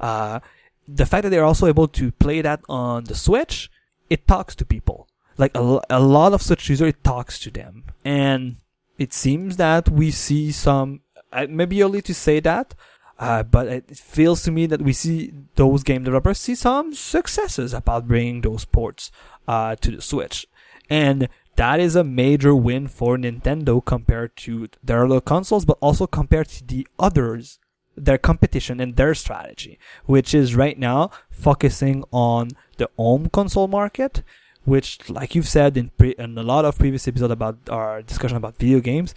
Uh, 0.00 0.40
the 0.88 1.04
fact 1.04 1.24
that 1.24 1.30
they're 1.30 1.44
also 1.44 1.66
able 1.66 1.88
to 1.88 2.10
play 2.12 2.40
that 2.40 2.60
on 2.70 3.04
the 3.04 3.14
Switch, 3.14 3.70
it 4.08 4.26
talks 4.26 4.54
to 4.56 4.64
people. 4.64 5.08
Like 5.36 5.54
a, 5.54 5.80
a 5.90 6.00
lot 6.00 6.32
of 6.32 6.40
Switch 6.40 6.70
users, 6.70 6.88
it 6.88 7.04
talks 7.04 7.38
to 7.40 7.50
them. 7.50 7.84
And 8.02 8.56
it 8.96 9.12
seems 9.12 9.58
that 9.58 9.90
we 9.90 10.10
see 10.10 10.52
some, 10.52 11.02
uh, 11.32 11.46
maybe 11.50 11.82
early 11.82 12.00
to 12.02 12.14
say 12.14 12.40
that, 12.40 12.74
uh, 13.22 13.44
but 13.44 13.68
it 13.68 13.96
feels 13.96 14.42
to 14.42 14.50
me 14.50 14.66
that 14.66 14.82
we 14.82 14.92
see 14.92 15.32
those 15.54 15.84
game 15.84 16.02
developers 16.02 16.38
see 16.38 16.56
some 16.56 16.92
successes 16.92 17.72
about 17.72 18.08
bringing 18.08 18.40
those 18.40 18.64
ports 18.64 19.12
uh, 19.46 19.76
to 19.76 19.92
the 19.92 20.02
Switch. 20.02 20.44
And 20.90 21.28
that 21.54 21.78
is 21.78 21.94
a 21.94 22.02
major 22.02 22.52
win 22.52 22.88
for 22.88 23.16
Nintendo 23.16 23.84
compared 23.84 24.34
to 24.38 24.68
their 24.82 25.04
other 25.04 25.20
consoles, 25.20 25.64
but 25.64 25.78
also 25.80 26.08
compared 26.08 26.48
to 26.48 26.64
the 26.64 26.84
others, 26.98 27.60
their 27.96 28.18
competition 28.18 28.80
and 28.80 28.96
their 28.96 29.14
strategy, 29.14 29.78
which 30.04 30.34
is 30.34 30.56
right 30.56 30.76
now 30.76 31.12
focusing 31.30 32.02
on 32.10 32.48
the 32.78 32.90
home 32.96 33.28
console 33.28 33.68
market, 33.68 34.24
which, 34.64 35.08
like 35.08 35.36
you've 35.36 35.48
said 35.48 35.76
in, 35.76 35.90
pre- 35.90 36.16
in 36.18 36.36
a 36.36 36.42
lot 36.42 36.64
of 36.64 36.76
previous 36.76 37.06
episodes 37.06 37.32
about 37.32 37.56
our 37.68 38.02
discussion 38.02 38.36
about 38.36 38.56
video 38.56 38.80
games, 38.80 39.14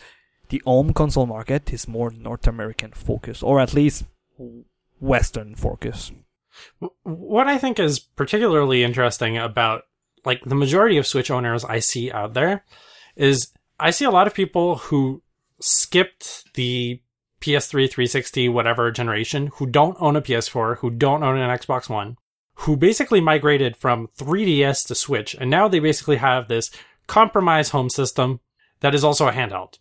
the 0.49 0.61
home 0.65 0.93
console 0.93 1.25
market 1.25 1.73
is 1.73 1.87
more 1.87 2.11
North 2.11 2.47
American 2.47 2.91
focus, 2.91 3.41
or 3.43 3.59
at 3.59 3.73
least 3.73 4.05
Western 4.99 5.55
focus. 5.55 6.11
What 7.03 7.47
I 7.47 7.57
think 7.57 7.79
is 7.79 7.99
particularly 7.99 8.83
interesting 8.83 9.37
about 9.37 9.83
like 10.23 10.43
the 10.45 10.55
majority 10.55 10.97
of 10.97 11.07
Switch 11.07 11.29
owners 11.29 11.63
I 11.65 11.79
see 11.79 12.11
out 12.11 12.33
there 12.33 12.63
is 13.15 13.51
I 13.79 13.91
see 13.91 14.05
a 14.05 14.11
lot 14.11 14.27
of 14.27 14.33
people 14.33 14.75
who 14.77 15.21
skipped 15.59 16.53
the 16.53 17.01
PS3, 17.41 17.89
360, 17.89 18.49
whatever 18.49 18.91
generation, 18.91 19.51
who 19.55 19.65
don't 19.65 19.97
own 19.99 20.15
a 20.15 20.21
PS4, 20.21 20.77
who 20.79 20.89
don't 20.89 21.23
own 21.23 21.37
an 21.37 21.55
Xbox 21.55 21.89
One, 21.89 22.17
who 22.55 22.75
basically 22.77 23.21
migrated 23.21 23.77
from 23.77 24.09
3DS 24.17 24.87
to 24.87 24.95
Switch, 24.95 25.35
and 25.35 25.49
now 25.49 25.67
they 25.67 25.79
basically 25.79 26.15
have 26.17 26.47
this 26.47 26.71
compromise 27.07 27.69
home 27.69 27.89
system 27.89 28.39
that 28.79 28.95
is 28.95 29.03
also 29.03 29.27
a 29.27 29.31
handheld. 29.31 29.77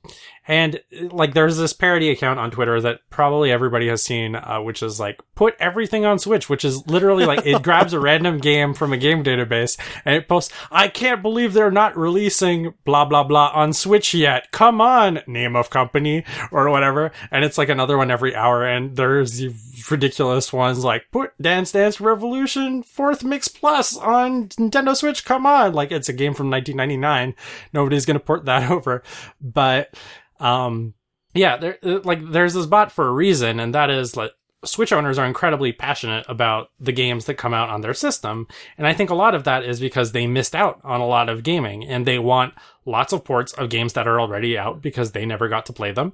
And 0.47 0.80
like, 1.11 1.32
there's 1.32 1.57
this 1.57 1.72
parody 1.72 2.11
account 2.11 2.38
on 2.38 2.51
Twitter 2.51 2.80
that 2.80 3.01
probably 3.09 3.51
everybody 3.51 3.88
has 3.88 4.03
seen, 4.03 4.36
uh, 4.36 4.61
which 4.61 4.82
is 4.82 5.01
like, 5.01 5.20
put 5.34 5.55
everything 5.59 6.05
on 6.05 6.18
Switch, 6.18 6.51
which 6.51 6.64
is 6.64 6.86
literally 6.86 7.24
like, 7.24 7.47
it 7.47 7.62
grabs 7.62 7.92
a 7.92 8.01
random 8.01 8.38
game 8.38 8.74
from 8.74 8.92
a 8.92 8.99
game 8.99 9.24
database 9.24 9.78
and 10.05 10.14
it 10.14 10.28
posts, 10.28 10.53
I 10.70 10.88
can't 10.88 11.22
believe 11.22 11.53
they're 11.53 11.70
not 11.70 11.97
releasing 11.97 12.74
blah, 12.84 13.07
blah, 13.07 13.24
blah 13.24 13.53
on 13.55 13.72
Switch 13.72 14.12
yet. 14.12 14.53
Come 14.53 14.80
on, 14.80 15.20
name 15.26 15.57
of 15.57 15.70
company 15.70 16.24
or 16.53 16.68
whatever. 16.68 17.11
And 17.30 17.45
it's 17.45 17.57
like 17.57 17.70
another 17.70 17.97
one 17.97 18.11
every 18.11 18.34
hour. 18.34 18.66
And 18.66 18.97
there's 18.97 19.42
ridiculous 19.90 20.53
ones 20.53 20.84
like, 20.84 21.07
put 21.11 21.32
Dance 21.40 21.72
Dance 21.72 22.01
Revolution 22.01 22.82
fourth 22.82 23.24
mix 23.24 23.49
plus 23.49 23.97
on 23.97 24.49
Nintendo 24.49 24.95
Switch. 24.95 25.24
Come 25.24 25.47
on. 25.47 25.72
Like, 25.72 25.90
it's 25.90 26.09
a 26.09 26.12
game 26.12 26.34
from 26.34 26.51
1999. 26.51 27.34
Nobody's 27.72 28.05
going 28.05 28.18
to 28.18 28.24
port 28.24 28.45
that 28.45 28.70
over. 28.70 29.03
But, 29.40 29.95
um, 30.41 30.95
yeah, 31.35 31.57
there, 31.57 31.78
like, 31.82 32.20
there's 32.30 32.55
this 32.55 32.66
bot 32.66 32.93
for 32.93 33.07
a 33.07 33.12
reason, 33.12 33.61
and 33.61 33.74
that 33.74 33.91
is 33.91 34.16
like, 34.16 34.32
Switch 34.66 34.93
owners 34.93 35.18
are 35.18 35.26
incredibly 35.26 35.72
passionate 35.72 36.24
about 36.28 36.68
the 36.80 36.93
games 36.93 37.26
that 37.26 37.35
come 37.35 37.55
out 37.55 37.68
on 37.68 37.80
their 37.80 37.95
system. 37.95 38.47
And 38.78 38.87
I 38.87 38.95
think 38.95 39.11
a 39.11 39.14
lot 39.14 39.35
of 39.35 39.45
that 39.45 39.64
is 39.64 39.80
because 39.80 40.12
they 40.12 40.26
missed 40.26 40.55
out 40.55 40.80
on 40.85 41.01
a 41.01 41.07
lot 41.07 41.28
of 41.28 41.43
gaming 41.43 41.85
and 41.85 42.07
they 42.07 42.18
want 42.18 42.55
lots 42.87 43.12
of 43.12 43.24
ports 43.24 43.53
of 43.53 43.68
games 43.68 43.93
that 43.93 44.09
are 44.09 44.20
already 44.20 44.57
out 44.57 44.82
because 44.82 45.12
they 45.12 45.26
never 45.26 45.49
got 45.49 45.66
to 45.66 45.72
play 45.72 45.93
them. 45.93 46.12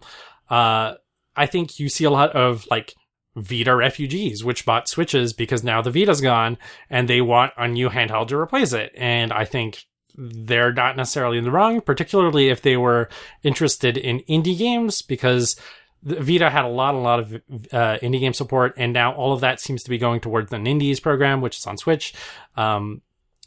Uh, 0.49 0.95
I 1.37 1.47
think 1.47 1.79
you 1.79 1.89
see 1.89 2.05
a 2.05 2.11
lot 2.11 2.35
of 2.35 2.67
like 2.71 2.95
Vita 3.37 3.75
refugees, 3.75 4.43
which 4.43 4.67
bought 4.67 4.89
Switches 4.89 5.33
because 5.33 5.63
now 5.63 5.81
the 5.81 5.91
Vita's 5.91 6.21
gone 6.21 6.59
and 6.89 7.09
they 7.09 7.21
want 7.21 7.53
a 7.57 7.69
new 7.69 7.89
handheld 7.89 8.29
to 8.29 8.37
replace 8.37 8.73
it. 8.73 8.93
And 8.97 9.33
I 9.33 9.45
think 9.45 9.85
they're 10.17 10.73
not 10.73 10.97
necessarily 10.97 11.39
in 11.39 11.45
the 11.45 11.51
wrong, 11.51 11.81
particularly 11.81 12.49
if 12.49 12.63
they 12.63 12.77
were 12.77 13.09
interested 13.43 13.97
in 13.97 14.21
indie 14.21 14.57
games 14.57 15.03
because 15.03 15.57
the 16.03 16.21
Vita 16.21 16.49
had 16.49 16.65
a 16.65 16.69
lot, 16.69 16.95
a 16.95 16.99
lot 16.99 17.21
of 17.21 17.35
uh, 17.35 17.99
indie 18.03 18.21
game 18.21 18.33
support, 18.33 18.75
and 18.77 18.93
now 18.93 19.13
all 19.13 19.33
of 19.33 19.41
that 19.43 19.61
seems 19.61 19.83
to 19.83 19.91
be 19.91 19.99
going 19.99 20.21
towards 20.21 20.51
Nindies 20.51 21.03
program, 21.03 21.41
which 21.41 21.59
is 21.59 21.67
on 21.67 21.77
Switch. 21.77 22.15
Um, 22.57 23.03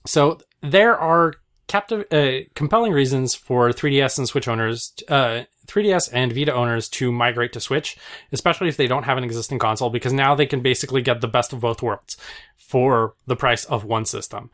so 0.05 0.39
there 0.61 0.97
are 0.97 1.34
uh, 1.74 2.32
compelling 2.53 2.91
reasons 2.93 3.34
for 3.34 3.70
3DS 3.70 4.20
and 4.20 4.28
Switch 4.28 4.47
owners, 4.47 4.93
uh, 5.07 5.43
3DS 5.68 6.09
and 6.14 6.32
Vita 6.32 6.53
owners 6.53 6.89
to 6.89 7.11
migrate 7.11 7.53
to 7.53 7.59
Switch, 7.59 7.97
especially 8.32 8.68
if 8.68 8.78
they 8.78 8.88
don't 8.88 9.03
have 9.03 9.18
an 9.18 9.24
existing 9.24 9.57
console, 9.59 9.89
because 9.89 10.14
now 10.14 10.36
they 10.36 10.45
can 10.45 10.61
basically 10.61 11.01
get 11.01 11.22
the 11.22 11.28
best 11.28 11.53
of 11.53 11.61
both 11.61 11.82
worlds 11.82 12.18
for 12.57 13.16
the 13.26 13.36
price 13.36 13.66
of 13.66 13.84
one 13.84 14.05
system, 14.05 14.51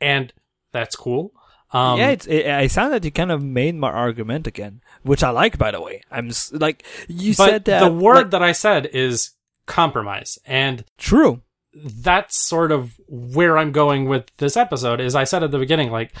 and 0.00 0.32
that's 0.72 0.96
cool. 0.96 1.32
Um, 1.70 1.98
yeah, 1.98 2.08
it's, 2.08 2.26
it, 2.26 2.46
I 2.46 2.66
sound 2.66 2.92
that 2.94 3.04
you 3.04 3.10
kind 3.10 3.30
of 3.30 3.42
made 3.42 3.74
my 3.74 3.90
argument 3.90 4.46
again, 4.46 4.80
which 5.02 5.22
I 5.22 5.30
like, 5.30 5.58
by 5.58 5.70
the 5.70 5.80
way. 5.80 6.02
I'm 6.10 6.30
like 6.52 6.84
you 7.08 7.34
said 7.34 7.66
that 7.66 7.80
the 7.80 7.92
word 7.92 8.14
like, 8.14 8.30
that 8.30 8.42
I 8.42 8.52
said 8.52 8.86
is 8.86 9.32
compromise, 9.66 10.38
and 10.46 10.84
true. 10.96 11.42
that's 11.74 12.40
sort 12.40 12.72
of 12.72 12.98
where 13.06 13.58
I'm 13.58 13.72
going 13.72 14.08
with 14.08 14.34
this 14.38 14.56
episode. 14.56 15.00
Is 15.00 15.14
I 15.14 15.24
said 15.24 15.42
at 15.42 15.50
the 15.50 15.58
beginning, 15.58 15.90
like, 15.90 16.14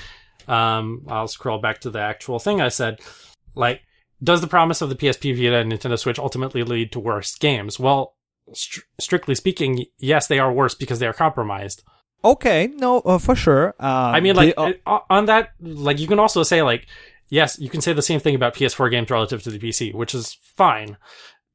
um, 0.46 1.06
I'll 1.08 1.28
scroll 1.28 1.58
back 1.58 1.80
to 1.80 1.90
the 1.90 2.00
actual 2.00 2.38
thing 2.38 2.60
I 2.60 2.68
said, 2.68 3.00
like, 3.54 3.80
does 4.22 4.40
the 4.40 4.46
promise 4.48 4.82
of 4.82 4.88
the 4.88 4.96
PSP 4.96 5.34
Vita 5.34 5.56
and 5.56 5.72
Nintendo 5.72 5.98
Switch 5.98 6.18
ultimately 6.18 6.62
lead 6.62 6.92
to 6.92 7.00
worse 7.00 7.34
games? 7.36 7.78
Well, 7.78 8.16
str- 8.52 8.80
strictly 8.98 9.34
speaking, 9.34 9.86
yes, 9.98 10.26
they 10.26 10.38
are 10.38 10.52
worse 10.52 10.74
because 10.74 10.98
they 10.98 11.06
are 11.06 11.12
compromised. 11.12 11.82
Okay, 12.24 12.68
no, 12.76 13.00
uh, 13.00 13.18
for 13.18 13.36
sure. 13.36 13.68
Um, 13.78 14.14
I 14.14 14.20
mean, 14.20 14.34
like, 14.36 14.56
they- 14.56 14.80
uh, 14.86 15.00
on 15.08 15.26
that, 15.26 15.50
like, 15.60 15.98
you 16.00 16.08
can 16.08 16.18
also 16.18 16.42
say, 16.42 16.62
like, 16.62 16.86
yes, 17.28 17.58
you 17.58 17.70
can 17.70 17.80
say 17.80 17.92
the 17.92 18.02
same 18.02 18.20
thing 18.20 18.34
about 18.34 18.54
PS4 18.54 18.90
games 18.90 19.10
relative 19.10 19.42
to 19.44 19.50
the 19.50 19.58
PC, 19.58 19.92
which 19.94 20.14
is 20.14 20.36
fine. 20.56 20.96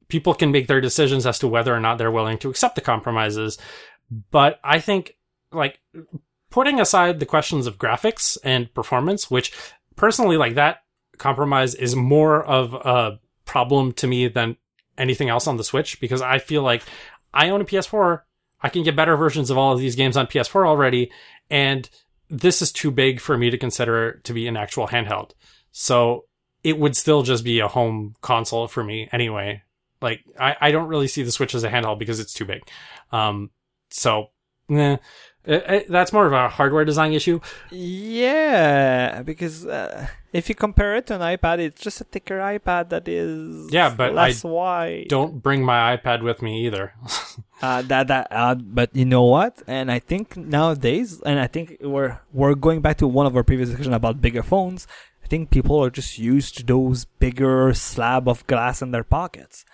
People 0.08 0.34
can 0.34 0.50
make 0.50 0.66
their 0.66 0.80
decisions 0.80 1.26
as 1.26 1.38
to 1.40 1.48
whether 1.48 1.74
or 1.74 1.80
not 1.80 1.98
they're 1.98 2.10
willing 2.10 2.38
to 2.38 2.50
accept 2.50 2.74
the 2.76 2.80
compromises. 2.80 3.58
But 4.30 4.58
I 4.64 4.78
think, 4.80 5.16
like, 5.52 5.80
putting 6.50 6.80
aside 6.80 7.20
the 7.20 7.26
questions 7.26 7.66
of 7.66 7.78
graphics 7.78 8.38
and 8.44 8.72
performance, 8.74 9.30
which 9.30 9.52
personally, 9.96 10.36
like, 10.36 10.54
that 10.54 10.78
compromise 11.18 11.74
is 11.74 11.94
more 11.94 12.42
of 12.42 12.74
a 12.74 13.18
problem 13.44 13.92
to 13.92 14.06
me 14.06 14.28
than 14.28 14.56
anything 14.96 15.28
else 15.28 15.46
on 15.46 15.56
the 15.56 15.64
Switch 15.64 16.00
because 16.00 16.22
I 16.22 16.38
feel 16.38 16.62
like 16.62 16.82
I 17.32 17.50
own 17.50 17.60
a 17.60 17.64
PS4. 17.64 18.22
I 18.64 18.70
can 18.70 18.82
get 18.82 18.96
better 18.96 19.14
versions 19.14 19.50
of 19.50 19.58
all 19.58 19.74
of 19.74 19.78
these 19.78 19.94
games 19.94 20.16
on 20.16 20.26
PS4 20.26 20.66
already. 20.66 21.12
And 21.50 21.88
this 22.30 22.62
is 22.62 22.72
too 22.72 22.90
big 22.90 23.20
for 23.20 23.36
me 23.36 23.50
to 23.50 23.58
consider 23.58 24.22
to 24.24 24.32
be 24.32 24.48
an 24.48 24.56
actual 24.56 24.88
handheld. 24.88 25.32
So 25.70 26.24
it 26.62 26.78
would 26.78 26.96
still 26.96 27.22
just 27.22 27.44
be 27.44 27.60
a 27.60 27.68
home 27.68 28.14
console 28.22 28.66
for 28.66 28.82
me 28.82 29.06
anyway. 29.12 29.62
Like 30.00 30.24
I, 30.40 30.56
I 30.58 30.70
don't 30.70 30.88
really 30.88 31.08
see 31.08 31.22
the 31.22 31.30
Switch 31.30 31.54
as 31.54 31.62
a 31.62 31.68
handheld 31.68 31.98
because 31.98 32.20
it's 32.20 32.32
too 32.32 32.46
big. 32.46 32.62
Um, 33.12 33.50
so 33.90 34.30
eh, 35.46 35.60
eh, 35.64 35.82
that's 35.88 36.12
more 36.12 36.26
of 36.26 36.32
a 36.32 36.48
hardware 36.48 36.84
design 36.84 37.12
issue. 37.12 37.40
yeah, 37.70 39.22
because 39.22 39.66
uh, 39.66 40.06
if 40.32 40.48
you 40.48 40.54
compare 40.54 40.96
it 40.96 41.06
to 41.06 41.14
an 41.14 41.20
iPad, 41.20 41.60
it's 41.60 41.80
just 41.80 42.00
a 42.00 42.04
thicker 42.04 42.38
iPad 42.38 42.88
that 42.90 43.06
is 43.06 43.72
Yeah, 43.72 43.94
but 43.94 44.10
I 44.10 44.14
less 44.14 44.44
wide. 44.44 45.06
Don't 45.08 45.42
bring 45.42 45.64
my 45.64 45.96
iPad 45.96 46.22
with 46.22 46.42
me 46.42 46.66
either. 46.66 46.94
Uh, 47.62 47.80
that 47.80 48.08
that 48.08 48.26
uh, 48.30 48.54
but 48.54 48.94
you 48.94 49.06
know 49.06 49.22
what? 49.22 49.62
And 49.66 49.90
I 49.90 49.98
think 49.98 50.36
nowadays, 50.36 51.22
and 51.24 51.38
I 51.38 51.46
think 51.46 51.78
we're 51.80 52.20
we're 52.30 52.54
going 52.54 52.82
back 52.82 52.98
to 52.98 53.06
one 53.06 53.24
of 53.24 53.34
our 53.36 53.42
previous 53.42 53.70
discussion 53.70 53.94
about 53.94 54.20
bigger 54.20 54.42
phones. 54.42 54.86
I 55.22 55.28
think 55.28 55.48
people 55.48 55.82
are 55.82 55.88
just 55.88 56.18
used 56.18 56.58
to 56.58 56.62
those 56.62 57.06
bigger 57.06 57.72
slab 57.72 58.28
of 58.28 58.46
glass 58.48 58.82
in 58.82 58.90
their 58.90 59.04
pockets, 59.04 59.64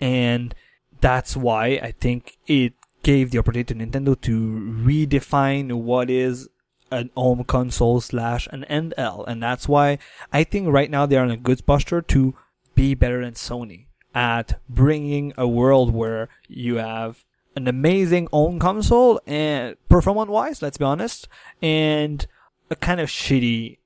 and 0.00 0.54
that's 1.00 1.34
why 1.34 1.80
I 1.82 1.92
think 1.92 2.36
it 2.46 2.74
gave 3.02 3.30
the 3.30 3.38
opportunity 3.38 3.74
to 3.74 3.86
Nintendo 3.86 4.20
to 4.20 4.40
redefine 4.84 5.72
what 5.72 6.10
is 6.10 6.48
an 6.90 7.10
home 7.16 7.44
console 7.44 8.00
slash 8.00 8.48
an 8.50 8.64
NL, 8.68 9.26
and 9.26 9.42
that's 9.42 9.68
why 9.68 9.98
I 10.32 10.44
think 10.44 10.68
right 10.68 10.90
now 10.90 11.06
they're 11.06 11.24
in 11.24 11.30
a 11.30 11.36
good 11.36 11.64
posture 11.64 12.02
to 12.02 12.34
be 12.74 12.94
better 12.94 13.24
than 13.24 13.34
Sony 13.34 13.86
at 14.14 14.60
bringing 14.68 15.32
a 15.38 15.46
world 15.46 15.94
where 15.94 16.28
you 16.48 16.76
have 16.76 17.24
an 17.56 17.68
amazing 17.68 18.28
own 18.32 18.58
console 18.58 19.20
and 19.26 19.76
performance 19.88 20.30
wise, 20.30 20.62
let's 20.62 20.78
be 20.78 20.84
honest, 20.84 21.28
and 21.62 22.26
a 22.70 22.76
kind 22.76 23.00
of 23.00 23.08
shitty 23.08 23.78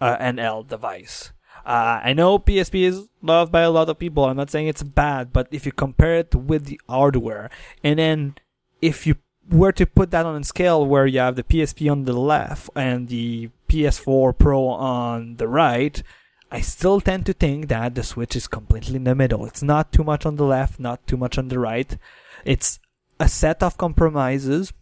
uh, 0.00 0.16
NL 0.18 0.66
device. 0.66 1.32
Uh, 1.64 2.00
I 2.02 2.12
know 2.12 2.38
PSP 2.38 2.82
is 2.82 3.08
loved 3.22 3.52
by 3.52 3.60
a 3.60 3.70
lot 3.70 3.88
of 3.88 3.98
people. 3.98 4.24
I'm 4.24 4.36
not 4.36 4.50
saying 4.50 4.66
it's 4.66 4.82
bad, 4.82 5.32
but 5.32 5.46
if 5.52 5.64
you 5.64 5.72
compare 5.72 6.16
it 6.16 6.34
with 6.34 6.66
the 6.66 6.80
hardware, 6.88 7.50
and 7.84 7.98
then 7.98 8.34
if 8.82 9.06
you 9.06 9.14
were 9.48 9.72
to 9.72 9.86
put 9.86 10.10
that 10.10 10.26
on 10.26 10.40
a 10.40 10.44
scale 10.44 10.84
where 10.84 11.06
you 11.06 11.20
have 11.20 11.36
the 11.36 11.42
PSP 11.44 11.90
on 11.90 12.04
the 12.04 12.12
left 12.12 12.68
and 12.74 13.08
the 13.08 13.48
PS4 13.68 14.36
Pro 14.36 14.66
on 14.66 15.36
the 15.36 15.48
right, 15.48 16.02
I 16.50 16.60
still 16.60 17.00
tend 17.00 17.24
to 17.26 17.32
think 17.32 17.68
that 17.68 17.94
the 17.94 18.02
Switch 18.02 18.36
is 18.36 18.46
completely 18.46 18.96
in 18.96 19.04
the 19.04 19.14
middle. 19.14 19.46
It's 19.46 19.62
not 19.62 19.92
too 19.92 20.04
much 20.04 20.26
on 20.26 20.36
the 20.36 20.44
left, 20.44 20.78
not 20.78 21.06
too 21.06 21.16
much 21.16 21.38
on 21.38 21.48
the 21.48 21.58
right. 21.58 21.96
It's 22.44 22.78
a 23.18 23.28
set 23.28 23.62
of 23.62 23.78
compromises 23.78 24.72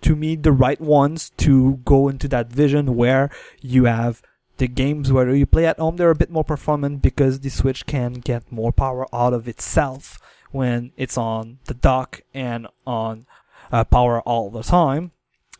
to 0.00 0.16
meet 0.16 0.42
the 0.42 0.52
right 0.52 0.80
ones 0.80 1.30
to 1.36 1.80
go 1.84 2.08
into 2.08 2.26
that 2.28 2.48
vision 2.48 2.96
where 2.96 3.30
you 3.60 3.84
have 3.84 4.22
the 4.56 4.66
games 4.66 5.12
where 5.12 5.34
you 5.34 5.46
play 5.46 5.66
at 5.66 5.78
home 5.78 5.96
they're 5.96 6.10
a 6.10 6.14
bit 6.14 6.30
more 6.30 6.44
performant 6.44 7.02
because 7.02 7.40
the 7.40 7.48
switch 7.48 7.86
can 7.86 8.14
get 8.14 8.50
more 8.50 8.72
power 8.72 9.06
out 9.14 9.32
of 9.32 9.48
itself 9.48 10.18
when 10.50 10.92
it's 10.96 11.16
on 11.16 11.58
the 11.64 11.74
dock 11.74 12.20
and 12.34 12.66
on 12.86 13.26
uh, 13.72 13.84
power 13.84 14.20
all 14.22 14.50
the 14.50 14.62
time 14.62 15.10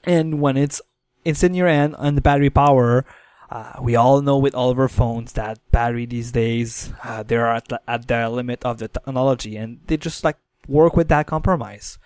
and 0.05 0.41
when 0.41 0.57
it's 0.57 0.81
it's 1.25 1.43
in 1.43 1.55
your 1.55 1.69
hand 1.69 1.95
and 1.99 2.17
the 2.17 2.21
battery 2.21 2.51
power 2.51 3.05
uh, 3.51 3.75
we 3.83 3.97
all 3.97 4.23
know 4.23 4.39
with 4.39 4.55
all 4.55 4.71
of 4.71 4.79
our 4.79 4.89
phones 4.89 5.33
that 5.33 5.59
battery 5.71 6.07
these 6.07 6.33
days 6.33 6.93
uh, 7.05 7.23
they're 7.23 7.49
at 7.49 7.69
the, 7.69 7.81
at 7.89 8.07
the 8.07 8.29
limit 8.29 8.65
of 8.65 8.79
the 8.79 8.89
technology 8.89 9.57
and 9.57 9.81
they 9.87 9.97
just 9.97 10.25
like 10.25 10.37
work 10.69 10.97
with 10.97 11.09
that 11.09 11.27
compromise 11.27 11.99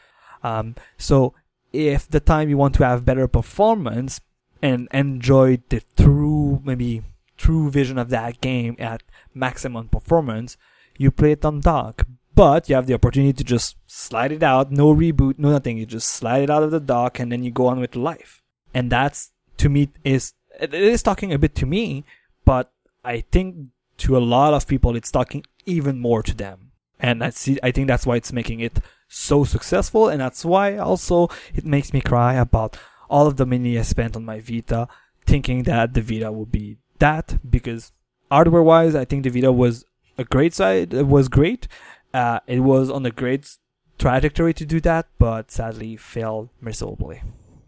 um, 0.43 0.75
so 0.97 1.35
if 1.73 2.09
the 2.09 2.21
time 2.21 2.49
you 2.49 2.57
want 2.57 2.75
to 2.75 2.85
have 2.85 3.05
better 3.05 3.29
performance 3.29 4.21
and 4.63 4.89
enjoy 4.93 5.59
the 5.69 5.83
true 5.97 6.61
maybe 6.65 7.03
true 7.37 7.71
vision 7.71 7.99
of 7.99 8.09
that 8.11 8.41
game 8.41 8.77
at 8.79 9.03
maximum 9.35 9.89
performance, 9.89 10.57
you 10.97 11.11
play 11.11 11.33
it 11.33 11.45
on 11.45 11.61
dock. 11.61 12.07
But 12.37 12.69
you 12.69 12.77
have 12.77 12.87
the 12.87 12.95
opportunity 12.95 13.33
to 13.33 13.43
just 13.43 13.77
slide 13.87 14.31
it 14.31 14.43
out, 14.43 14.71
no 14.71 14.95
reboot, 14.95 15.39
no 15.39 15.51
nothing. 15.51 15.79
You 15.79 15.87
just 15.87 16.09
slide 16.09 16.43
it 16.43 16.51
out 16.51 16.63
of 16.63 16.71
the 16.71 16.79
dock 16.79 17.19
and 17.19 17.33
then 17.33 17.43
you 17.43 17.51
go 17.51 17.67
on 17.67 17.81
with 17.81 17.97
life. 17.97 18.43
And 18.75 18.93
that's 18.93 19.33
to 19.57 19.71
me 19.71 19.89
is 20.05 20.35
it 20.61 20.75
is 20.75 21.03
talking 21.03 21.33
a 21.33 21.39
bit 21.39 21.55
to 21.57 21.67
me, 21.67 22.05
but 22.45 22.71
I 23.03 23.23
think 23.33 23.69
to 23.99 24.19
a 24.19 24.27
lot 24.35 24.53
of 24.53 24.67
people 24.67 24.95
it's 24.95 25.11
talking 25.11 25.45
even 25.65 25.99
more 25.99 26.23
to 26.23 26.35
them. 26.35 26.73
And 27.01 27.25
I 27.25 27.31
see 27.31 27.59
I 27.63 27.71
think 27.71 27.89
that's 27.89 28.07
why 28.07 28.17
it's 28.17 28.35
making 28.35 28.61
it 28.61 28.81
so 29.09 29.45
successful 29.45 30.09
and 30.09 30.21
that's 30.21 30.45
why 30.45 30.77
also 30.77 31.29
it 31.55 31.65
makes 31.65 31.95
me 31.95 32.03
cry 32.03 32.35
about 32.35 32.77
all 33.09 33.27
of 33.27 33.37
the 33.37 33.47
money 33.47 33.79
I 33.79 33.83
spent 33.83 34.15
on 34.15 34.27
my 34.27 34.41
Vita 34.41 34.89
thinking 35.25 35.63
that 35.63 35.95
the 35.95 36.03
Vita 36.03 36.31
would 36.31 36.53
be 36.53 36.77
that 36.99 37.39
because 37.49 37.93
hardware 38.31 38.63
wise 38.63 38.95
I 38.95 39.07
think 39.07 39.23
the 39.23 39.31
Vita 39.31 39.53
was 39.53 39.85
a 40.19 40.25
great 40.25 40.55
side 40.55 40.93
it 40.93 41.07
was 41.07 41.29
great 41.29 41.69
uh, 42.17 42.41
it 42.47 42.61
was 42.61 42.91
on 42.91 43.05
a 43.07 43.11
great 43.11 43.45
trajectory 43.99 44.55
to 44.55 44.65
do 44.65 44.81
that 44.81 45.07
but 45.19 45.51
sadly 45.51 45.97
failed 45.97 46.49
miserably 46.61 47.19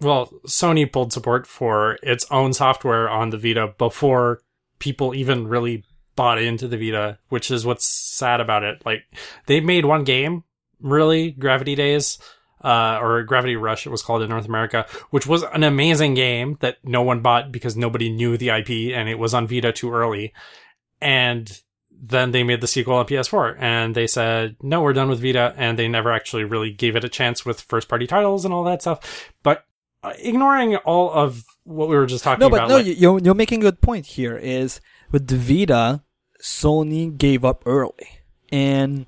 Well, 0.00 0.30
Sony 0.46 0.90
pulled 0.90 1.12
support 1.12 1.46
for 1.46 1.98
its 2.02 2.24
own 2.30 2.52
software 2.52 3.08
on 3.10 3.30
the 3.30 3.38
Vita 3.38 3.74
before 3.78 4.40
people 4.78 5.14
even 5.14 5.48
really 5.48 5.84
bought 6.14 6.38
into 6.38 6.68
the 6.68 6.76
Vita, 6.76 7.18
which 7.30 7.50
is 7.50 7.66
what's 7.66 7.86
sad 7.86 8.40
about 8.40 8.62
it. 8.62 8.76
Like 8.86 9.02
they 9.46 9.60
made 9.60 9.84
one 9.84 10.04
game, 10.04 10.44
really, 10.80 11.32
Gravity 11.32 11.74
Daze, 11.74 12.18
uh, 12.62 12.98
or 13.00 13.22
Gravity 13.22 13.56
Rush, 13.56 13.86
it 13.86 13.90
was 13.90 14.02
called 14.02 14.22
in 14.22 14.28
North 14.28 14.46
America, 14.46 14.86
which 15.10 15.26
was 15.26 15.42
an 15.42 15.64
amazing 15.64 16.14
game 16.14 16.58
that 16.60 16.78
no 16.84 17.02
one 17.02 17.20
bought 17.20 17.52
because 17.52 17.76
nobody 17.76 18.10
knew 18.10 18.36
the 18.36 18.50
IP 18.50 18.70
and 18.96 19.08
it 19.08 19.18
was 19.18 19.34
on 19.34 19.46
Vita 19.46 19.72
too 19.72 19.92
early. 19.92 20.32
And 21.00 21.50
then 22.00 22.30
they 22.30 22.42
made 22.44 22.60
the 22.60 22.66
sequel 22.66 22.94
on 22.94 23.06
PS4 23.06 23.56
and 23.58 23.94
they 23.94 24.06
said, 24.06 24.56
no, 24.62 24.80
we're 24.82 24.92
done 24.92 25.08
with 25.08 25.20
Vita. 25.20 25.52
And 25.56 25.78
they 25.78 25.88
never 25.88 26.12
actually 26.12 26.44
really 26.44 26.70
gave 26.70 26.94
it 26.96 27.04
a 27.04 27.08
chance 27.08 27.44
with 27.44 27.60
first 27.60 27.88
party 27.88 28.06
titles 28.06 28.44
and 28.44 28.54
all 28.54 28.64
that 28.64 28.82
stuff. 28.82 29.32
But 29.42 29.64
uh, 30.02 30.12
ignoring 30.18 30.76
all 30.76 31.10
of 31.10 31.44
what 31.64 31.88
we 31.88 31.96
were 31.96 32.06
just 32.06 32.22
talking 32.24 32.42
about, 32.44 32.46
no 32.46 32.50
but 32.50 32.56
about, 32.56 32.68
no 32.68 32.76
like- 32.76 32.86
you- 32.86 32.92
you're, 32.94 33.18
you're 33.18 33.34
making 33.34 33.60
a 33.60 33.62
good 33.62 33.80
point 33.80 34.06
here 34.06 34.36
is 34.36 34.80
with 35.10 35.26
the 35.26 35.36
Vita 35.36 36.02
Sony 36.40 37.16
gave 37.18 37.44
up 37.44 37.62
early 37.66 38.20
and 38.50 39.06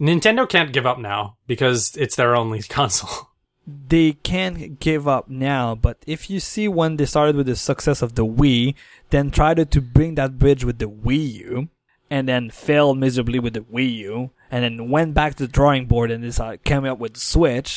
Nintendo 0.00 0.48
can't 0.48 0.72
give 0.72 0.86
up 0.86 0.98
now 0.98 1.36
because 1.46 1.96
it's 1.96 2.16
their 2.16 2.34
only 2.36 2.62
console. 2.78 3.30
they 3.66 4.12
can't 4.12 4.78
give 4.80 5.08
up 5.08 5.28
now, 5.28 5.74
but 5.74 5.98
if 6.06 6.30
you 6.30 6.38
see 6.40 6.68
when 6.68 6.96
they 6.96 7.06
started 7.06 7.34
with 7.36 7.46
the 7.46 7.56
success 7.56 8.02
of 8.02 8.14
the 8.14 8.24
Wii, 8.24 8.74
then 9.10 9.30
tried 9.30 9.70
to 9.70 9.80
bring 9.80 10.14
that 10.14 10.38
bridge 10.38 10.64
with 10.64 10.78
the 10.78 10.88
Wii 10.88 11.32
U, 11.34 11.68
and 12.14 12.28
then 12.28 12.48
failed 12.48 12.96
miserably 12.96 13.40
with 13.40 13.54
the 13.54 13.60
Wii 13.74 13.92
U, 14.10 14.30
and 14.48 14.62
then 14.62 14.88
went 14.88 15.14
back 15.14 15.34
to 15.34 15.46
the 15.46 15.52
drawing 15.58 15.86
board 15.86 16.12
and 16.12 16.22
decided 16.22 16.60
uh, 16.60 16.62
came 16.70 16.84
up 16.84 16.98
with 17.00 17.16
Switch. 17.16 17.72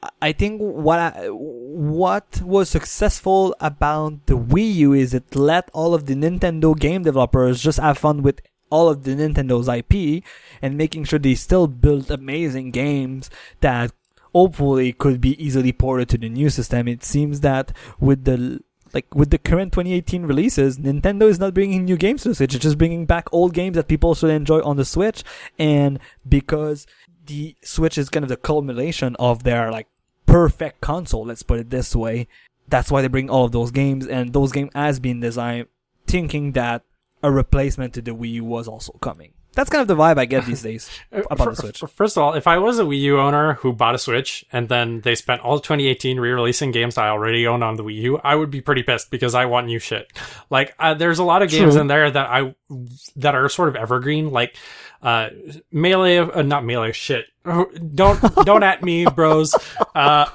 I- 0.00 0.10
I 0.28 0.32
think 0.40 0.60
what 0.60 0.98
I, 1.00 1.26
what 1.26 2.40
was 2.54 2.70
successful 2.70 3.42
about 3.60 4.26
the 4.26 4.38
Wii 4.38 4.74
U 4.86 4.92
is 4.92 5.12
it 5.12 5.34
let 5.34 5.68
all 5.72 5.92
of 5.92 6.06
the 6.06 6.14
Nintendo 6.14 6.78
game 6.78 7.02
developers 7.02 7.60
just 7.60 7.80
have 7.80 7.98
fun 7.98 8.22
with 8.22 8.38
all 8.70 8.88
of 8.88 9.02
the 9.02 9.16
Nintendo's 9.16 9.68
IP 9.68 10.22
and 10.62 10.78
making 10.78 11.02
sure 11.04 11.18
they 11.18 11.34
still 11.34 11.66
built 11.66 12.10
amazing 12.10 12.70
games 12.70 13.28
that 13.60 13.90
hopefully 14.32 14.92
could 14.92 15.20
be 15.20 15.34
easily 15.44 15.72
ported 15.72 16.08
to 16.10 16.18
the 16.18 16.28
new 16.28 16.48
system. 16.48 16.86
It 16.86 17.02
seems 17.02 17.40
that 17.40 17.72
with 17.98 18.22
the 18.24 18.60
like 18.92 19.14
with 19.14 19.30
the 19.30 19.38
current 19.38 19.72
2018 19.72 20.24
releases, 20.24 20.78
Nintendo 20.78 21.28
is 21.28 21.38
not 21.38 21.54
bringing 21.54 21.84
new 21.84 21.96
games 21.96 22.22
to 22.22 22.30
the 22.30 22.34
Switch. 22.34 22.54
It's 22.54 22.62
just 22.62 22.78
bringing 22.78 23.06
back 23.06 23.28
old 23.32 23.54
games 23.54 23.76
that 23.76 23.88
people 23.88 24.14
should 24.14 24.30
enjoy 24.30 24.60
on 24.62 24.76
the 24.76 24.84
Switch. 24.84 25.22
And 25.58 25.98
because 26.28 26.86
the 27.26 27.56
Switch 27.62 27.98
is 27.98 28.08
kind 28.08 28.24
of 28.24 28.28
the 28.28 28.36
culmination 28.36 29.16
of 29.18 29.44
their 29.44 29.70
like 29.70 29.88
perfect 30.26 30.80
console, 30.80 31.26
let's 31.26 31.42
put 31.42 31.60
it 31.60 31.70
this 31.70 31.94
way, 31.94 32.28
that's 32.68 32.90
why 32.90 33.02
they 33.02 33.08
bring 33.08 33.30
all 33.30 33.44
of 33.44 33.52
those 33.52 33.70
games. 33.70 34.06
And 34.06 34.32
those 34.32 34.52
games 34.52 34.70
has 34.74 35.00
been 35.00 35.20
designed 35.20 35.66
thinking 36.06 36.52
that 36.52 36.82
a 37.22 37.30
replacement 37.30 37.94
to 37.94 38.02
the 38.02 38.12
Wii 38.12 38.32
U 38.32 38.44
was 38.44 38.66
also 38.66 38.92
coming. 38.94 39.32
That's 39.54 39.68
kind 39.68 39.82
of 39.82 39.88
the 39.88 39.96
vibe 39.96 40.18
I 40.18 40.26
get 40.26 40.46
these 40.46 40.62
days 40.70 40.88
about 41.12 41.50
the 41.50 41.56
Switch. 41.56 41.82
First 41.94 42.16
of 42.16 42.22
all, 42.22 42.34
if 42.34 42.46
I 42.46 42.58
was 42.58 42.78
a 42.78 42.84
Wii 42.84 43.00
U 43.00 43.18
owner 43.20 43.54
who 43.54 43.72
bought 43.72 43.94
a 43.94 43.98
Switch 43.98 44.44
and 44.52 44.68
then 44.68 45.00
they 45.00 45.14
spent 45.14 45.40
all 45.42 45.58
2018 45.58 46.20
re-releasing 46.20 46.70
games 46.70 46.96
I 46.96 47.08
already 47.08 47.46
own 47.46 47.62
on 47.62 47.76
the 47.76 47.82
Wii 47.84 47.94
U, 47.96 48.18
I 48.22 48.34
would 48.36 48.50
be 48.50 48.60
pretty 48.60 48.82
pissed 48.84 49.10
because 49.10 49.34
I 49.34 49.46
want 49.46 49.66
new 49.66 49.78
shit. 49.78 50.12
Like, 50.50 50.74
uh, 50.78 50.94
there's 50.94 51.18
a 51.18 51.24
lot 51.24 51.42
of 51.42 51.50
games 51.50 51.72
True. 51.74 51.80
in 51.80 51.86
there 51.88 52.10
that 52.10 52.28
I 52.30 52.54
that 53.16 53.34
are 53.34 53.48
sort 53.48 53.68
of 53.68 53.76
evergreen, 53.76 54.30
like 54.30 54.56
uh, 55.02 55.30
melee, 55.72 56.18
uh, 56.18 56.42
not 56.42 56.64
melee, 56.64 56.92
shit. 56.92 57.26
Don't 57.44 58.20
don't 58.44 58.62
at 58.62 58.82
me, 58.84 59.04
bros. 59.06 59.54
Uh, 59.94 60.26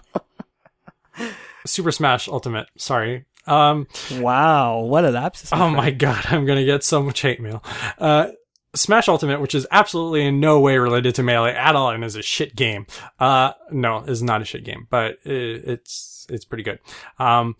Super 1.65 1.91
Smash 1.91 2.27
Ultimate. 2.27 2.67
Sorry. 2.77 3.25
Um, 3.47 3.87
Wow, 4.13 4.79
what 4.81 5.05
a 5.05 5.11
lapsus. 5.11 5.49
Oh 5.53 5.69
my 5.69 5.91
god, 5.91 6.25
I'm 6.29 6.45
gonna 6.45 6.65
get 6.65 6.83
so 6.83 7.01
much 7.01 7.21
hate 7.21 7.39
mail. 7.39 7.63
Uh, 7.97 8.27
Smash 8.75 9.07
Ultimate, 9.07 9.41
which 9.41 9.55
is 9.55 9.65
absolutely 9.71 10.25
in 10.25 10.39
no 10.39 10.59
way 10.59 10.77
related 10.77 11.15
to 11.15 11.23
Melee 11.23 11.53
at 11.53 11.75
all 11.75 11.89
and 11.89 12.03
is 12.03 12.15
a 12.15 12.21
shit 12.21 12.55
game. 12.55 12.85
Uh, 13.19 13.53
no, 13.71 13.99
is 14.03 14.21
not 14.21 14.41
a 14.41 14.45
shit 14.45 14.63
game, 14.63 14.87
but 14.89 15.17
it's, 15.23 16.27
it's 16.29 16.45
pretty 16.45 16.63
good. 16.63 16.79
Um, 17.17 17.55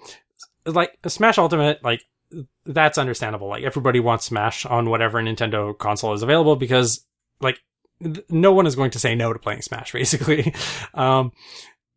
like 0.66 0.98
Smash 1.08 1.38
Ultimate, 1.38 1.84
like, 1.84 2.04
that's 2.66 2.98
understandable. 2.98 3.48
Like 3.48 3.64
everybody 3.64 4.00
wants 4.00 4.26
Smash 4.26 4.66
on 4.66 4.90
whatever 4.90 5.22
Nintendo 5.22 5.78
console 5.78 6.14
is 6.14 6.24
available 6.24 6.56
because, 6.56 7.06
like, 7.40 7.60
no 8.30 8.52
one 8.52 8.68
is 8.68 8.76
going 8.76 8.92
to 8.92 9.00
say 9.00 9.16
no 9.16 9.32
to 9.32 9.40
playing 9.40 9.62
Smash, 9.62 9.92
basically. 9.94 10.54
um, 10.94 11.32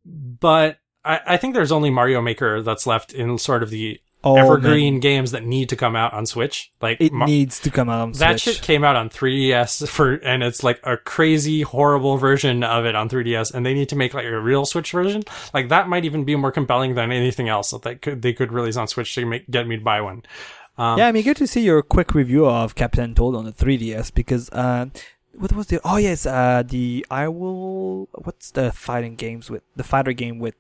but 0.04 0.78
I, 1.04 1.20
I 1.26 1.36
think 1.36 1.54
there's 1.54 1.72
only 1.72 1.90
Mario 1.90 2.20
Maker 2.20 2.62
that's 2.62 2.86
left 2.86 3.12
in 3.12 3.38
sort 3.38 3.62
of 3.62 3.70
the 3.70 4.00
Oh, 4.28 4.34
man. 4.36 4.44
evergreen 4.44 5.00
games 5.00 5.30
that 5.32 5.44
need 5.44 5.68
to 5.70 5.76
come 5.76 5.96
out 5.96 6.12
on 6.12 6.26
Switch. 6.26 6.70
Like 6.80 7.00
It 7.00 7.12
needs 7.12 7.60
to 7.60 7.70
come 7.70 7.88
out 7.88 8.00
on 8.00 8.14
Switch. 8.14 8.20
that 8.20 8.40
Switch. 8.40 8.56
shit 8.56 8.64
came 8.64 8.84
out 8.84 8.96
on 8.96 9.08
3DS 9.10 9.88
for, 9.88 10.14
and 10.14 10.42
it's 10.42 10.62
like 10.62 10.80
a 10.84 10.96
crazy, 10.96 11.62
horrible 11.62 12.16
version 12.16 12.62
of 12.64 12.84
it 12.84 12.94
on 12.94 13.08
3DS, 13.08 13.54
and 13.54 13.64
they 13.64 13.74
need 13.74 13.88
to 13.90 13.96
make 13.96 14.14
like 14.14 14.24
a 14.26 14.40
real 14.40 14.64
Switch 14.64 14.92
version. 14.92 15.22
Like 15.52 15.68
that 15.70 15.88
might 15.88 16.04
even 16.04 16.24
be 16.24 16.36
more 16.36 16.52
compelling 16.52 16.94
than 16.94 17.12
anything 17.12 17.48
else 17.48 17.70
that 17.70 17.82
they 17.82 17.94
could 17.96 18.22
they 18.22 18.32
could 18.32 18.52
release 18.52 18.76
on 18.76 18.88
Switch 18.88 19.14
to 19.14 19.24
make 19.26 19.50
get 19.50 19.66
me 19.66 19.76
to 19.78 19.82
buy 19.84 20.00
one. 20.00 20.22
Um, 20.76 20.96
yeah, 20.98 21.08
I'm 21.08 21.16
eager 21.16 21.34
to 21.34 21.46
see 21.46 21.62
your 21.62 21.82
quick 21.82 22.14
review 22.14 22.46
of 22.46 22.76
Captain 22.76 23.12
Toad 23.14 23.34
on 23.34 23.44
the 23.44 23.52
3DS 23.52 24.14
because 24.14 24.48
uh, 24.50 24.86
what 25.34 25.52
was 25.52 25.66
the? 25.66 25.80
Oh 25.84 25.96
yes, 25.96 26.24
uh, 26.26 26.62
the 26.66 27.04
I 27.10 27.26
will. 27.28 28.08
What's 28.12 28.52
the 28.52 28.70
fighting 28.72 29.16
games 29.16 29.50
with 29.50 29.62
the 29.74 29.82
fighter 29.84 30.12
game 30.12 30.38
with 30.38 30.54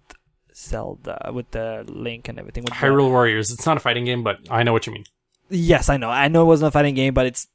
Zelda 0.58 1.30
with 1.32 1.50
the 1.52 1.84
Link 1.88 2.28
and 2.28 2.38
everything? 2.38 2.64
With 2.64 2.72
the- 2.74 2.78
Hyrule 2.78 3.10
Warriors. 3.10 3.50
It's 3.50 3.64
not 3.66 3.76
a 3.76 3.80
fighting 3.80 4.04
game, 4.04 4.22
but 4.22 4.38
I 4.50 4.62
know 4.62 4.72
what 4.72 4.86
you 4.86 4.92
mean. 4.92 5.04
yes, 5.50 5.88
I 5.88 5.96
know. 5.96 6.10
I 6.10 6.28
know 6.28 6.42
it 6.42 6.46
wasn't 6.46 6.68
a 6.68 6.70
fighting 6.72 6.94
game, 6.94 7.14
but 7.14 7.26
it's 7.26 7.46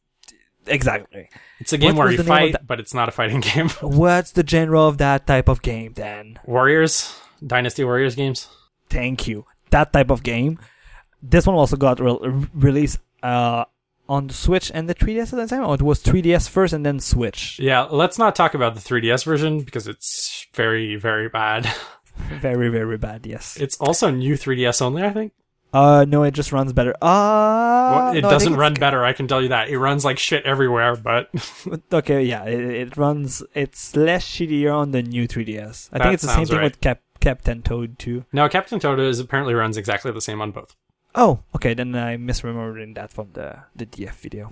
exactly. 0.66 1.30
It's 1.60 1.74
a 1.74 1.78
game 1.78 1.96
What 1.96 2.04
where 2.06 2.12
you 2.12 2.18
the 2.18 2.24
fight, 2.24 2.56
but 2.66 2.80
it's 2.80 2.94
not 2.94 3.10
a 3.10 3.12
fighting 3.12 3.42
game. 3.54 3.70
What's 3.82 4.32
the 4.32 4.46
genre 4.48 4.82
of 4.82 4.98
that 5.00 5.28
type 5.28 5.50
of 5.50 5.62
game 5.62 5.94
then? 5.94 6.40
Warriors, 6.46 7.14
Dynasty 7.46 7.84
Warriors 7.84 8.16
games. 8.16 8.48
Thank 8.90 9.28
you. 9.28 9.46
That 9.72 9.92
type 9.94 10.10
of 10.12 10.24
game. 10.24 10.60
This 11.22 11.48
one 11.48 11.56
also 11.56 11.76
got 11.78 12.00
re- 12.00 12.18
re- 12.22 12.48
released 12.54 13.00
uh, 13.24 13.66
on 14.10 14.28
the 14.28 14.34
Switch 14.34 14.72
and 14.74 14.90
the 14.90 14.94
3DS 14.96 15.32
at 15.34 15.38
the 15.38 15.48
same 15.48 15.60
time. 15.62 15.70
Or 15.70 15.76
it 15.76 15.82
was 15.82 16.04
3DS 16.04 16.50
first 16.50 16.74
and 16.74 16.86
then 16.86 17.00
Switch. 17.00 17.58
Yeah, 17.60 17.84
let's 17.90 18.20
not 18.20 18.36
talk 18.36 18.54
about 18.54 18.76
the 18.76 18.82
3DS 18.82 19.24
version 19.26 19.62
because 19.62 19.88
it's 19.88 20.46
very, 20.54 20.96
very 20.96 21.30
bad. 21.30 21.70
Very, 22.42 22.70
very 22.70 22.98
bad. 22.98 23.26
Yes. 23.26 23.58
It's 23.60 23.78
also 23.78 24.10
new 24.12 24.36
3DS 24.36 24.82
only, 24.82 25.04
I 25.04 25.12
think. 25.12 25.34
Uh, 25.74 26.06
no, 26.08 26.22
it 26.24 26.36
just 26.36 26.52
runs 26.52 26.72
better. 26.72 26.94
Uh, 27.02 27.92
Well, 27.96 28.14
it 28.16 28.22
no, 28.22 28.30
doesn't 28.30 28.56
run 28.56 28.76
better, 28.76 29.04
I 29.04 29.14
can 29.14 29.28
tell 29.28 29.42
you 29.42 29.48
that. 29.50 29.70
It 29.70 29.80
runs 29.80 30.06
like 30.06 30.20
shit 30.20 30.46
everywhere, 30.46 30.96
but 30.96 31.30
Okay, 31.94 32.24
yeah, 32.24 32.44
it, 32.46 32.60
it 32.62 32.98
runs. 32.98 33.42
It's 33.56 33.96
less 33.96 34.24
shittier 34.24 34.72
on 34.76 34.92
the 34.92 35.02
new 35.02 35.28
3DS. 35.28 35.90
I 35.92 35.98
That 35.98 36.04
think 36.04 36.14
it's 36.14 36.24
the 36.24 36.30
same 36.36 36.46
thing 36.46 36.58
right. 36.58 36.64
with 36.66 36.80
Cap 36.82 37.02
Captain 37.20 37.62
Toad 37.64 37.98
too. 37.98 38.26
now 38.34 38.48
Captain 38.50 38.80
Toad 38.80 39.00
is 39.00 39.20
apparently 39.20 39.54
runs 39.54 39.78
exactly 39.78 40.12
the 40.12 40.22
same 40.22 40.42
on 40.42 40.52
both. 40.52 40.76
Oh, 41.16 41.40
okay, 41.56 41.74
then 41.74 41.96
I 41.96 42.18
misremembering 42.18 42.94
that 42.96 43.12
from 43.12 43.30
the 43.34 43.60
the 43.76 43.86
DF 43.88 44.14
video. 44.16 44.52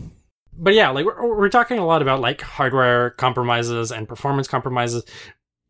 But 0.57 0.73
yeah, 0.73 0.89
like 0.89 1.05
we're, 1.05 1.35
we're 1.37 1.49
talking 1.49 1.77
a 1.79 1.85
lot 1.85 2.01
about 2.01 2.19
like 2.21 2.41
hardware 2.41 3.09
compromises 3.11 3.91
and 3.91 4.07
performance 4.07 4.47
compromises. 4.47 5.03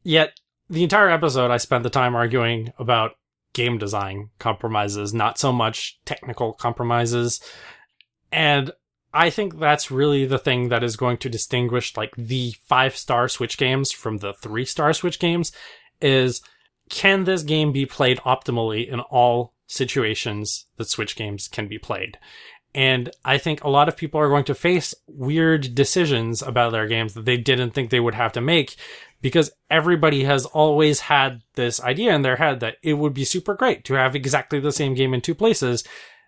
Yet 0.04 0.39
the 0.72 0.84
entire 0.84 1.09
episode 1.09 1.51
I 1.51 1.57
spent 1.57 1.84
the 1.84 1.89
time 1.89 2.15
arguing 2.15 2.72
about 2.80 3.11
game 3.53 3.78
design 3.78 4.30
compromises, 4.39 5.13
not 5.13 5.38
so 5.38 5.51
much 5.51 5.99
technical 6.05 6.53
compromises. 6.53 7.41
And 8.32 8.72
I 9.13 9.30
think 9.30 9.59
that's 9.59 9.91
really 9.91 10.26
the 10.26 10.39
thing 10.39 10.69
that 10.69 10.84
is 10.84 10.95
going 10.95 11.17
to 11.17 11.30
distinguish 11.30 11.97
like 11.97 12.15
the 12.15 12.55
five 12.63 12.95
star 12.95 13.28
Switch 13.28 13.57
games 13.57 13.91
from 13.91 14.17
the 14.17 14.34
three 14.34 14.63
star 14.63 14.93
Switch 14.93 15.19
games 15.19 15.51
is 15.99 16.41
can 16.89 17.26
this 17.26 17.43
game 17.43 17.74
be 17.74 17.86
played 17.86 18.19
optimally 18.19 18.88
in 18.88 19.01
all 19.01 19.53
situations 19.67 20.65
that 20.78 20.89
Switch 20.89 21.17
games 21.17 21.49
can 21.49 21.67
be 21.67 21.78
played? 21.78 22.17
And 22.74 23.09
I 23.26 23.38
think 23.38 23.63
a 23.63 23.69
lot 23.69 23.89
of 23.89 23.97
people 23.97 24.22
are 24.22 24.30
going 24.30 24.45
to 24.45 24.55
face 24.55 24.95
weird 25.05 25.76
decisions 25.76 26.41
about 26.41 26.72
their 26.72 26.88
games 26.88 27.13
that 27.15 27.26
they 27.26 27.36
didn't 27.36 27.72
think 27.72 27.89
they 27.89 27.99
would 27.99 28.15
have 28.15 28.32
to 28.34 28.41
make 28.41 28.78
because 29.22 29.51
everybody 29.69 30.24
has 30.24 30.45
always 30.45 31.01
had 31.01 31.41
this 31.53 31.82
idea 31.82 32.13
in 32.13 32.24
their 32.24 32.38
head 32.38 32.59
that 32.59 32.78
it 32.82 32.93
would 32.93 33.13
be 33.13 33.24
super 33.24 33.53
great 33.53 33.84
to 33.86 33.93
have 33.93 34.15
exactly 34.15 34.59
the 34.59 34.72
same 34.72 34.93
game 34.93 35.13
in 35.13 35.22
two 35.22 35.36
places. 35.36 35.84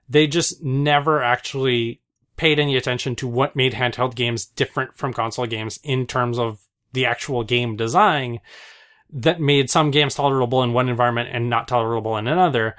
They 0.07 0.27
just 0.27 0.63
never 0.63 1.21
actually 1.21 2.01
paid 2.35 2.59
any 2.59 2.75
attention 2.75 3.15
to 3.15 3.27
what 3.27 3.55
made 3.55 3.73
handheld 3.73 4.15
games 4.15 4.45
different 4.45 4.95
from 4.95 5.13
console 5.13 5.45
games 5.45 5.79
in 5.83 6.07
terms 6.07 6.37
of 6.37 6.59
the 6.93 7.05
actual 7.05 7.43
game 7.43 7.75
design 7.75 8.39
that 9.11 9.39
made 9.39 9.69
some 9.69 9.91
games 9.91 10.15
tolerable 10.15 10.63
in 10.63 10.73
one 10.73 10.89
environment 10.89 11.29
and 11.31 11.49
not 11.49 11.67
tolerable 11.67 12.17
in 12.17 12.27
another. 12.27 12.75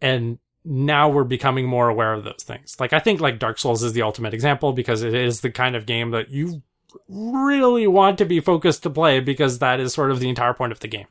And 0.00 0.38
now 0.64 1.08
we're 1.08 1.24
becoming 1.24 1.66
more 1.66 1.88
aware 1.88 2.12
of 2.12 2.24
those 2.24 2.42
things. 2.42 2.76
Like 2.78 2.92
I 2.92 3.00
think 3.00 3.20
like 3.20 3.38
Dark 3.38 3.58
Souls 3.58 3.82
is 3.82 3.92
the 3.92 4.02
ultimate 4.02 4.34
example 4.34 4.72
because 4.72 5.02
it 5.02 5.14
is 5.14 5.40
the 5.40 5.50
kind 5.50 5.76
of 5.76 5.86
game 5.86 6.10
that 6.12 6.30
you 6.30 6.62
really 7.08 7.86
want 7.86 8.18
to 8.18 8.24
be 8.24 8.40
focused 8.40 8.82
to 8.84 8.90
play 8.90 9.20
because 9.20 9.58
that 9.58 9.80
is 9.80 9.92
sort 9.92 10.10
of 10.10 10.20
the 10.20 10.28
entire 10.28 10.54
point 10.54 10.72
of 10.72 10.80
the 10.80 10.88
game. 10.88 11.06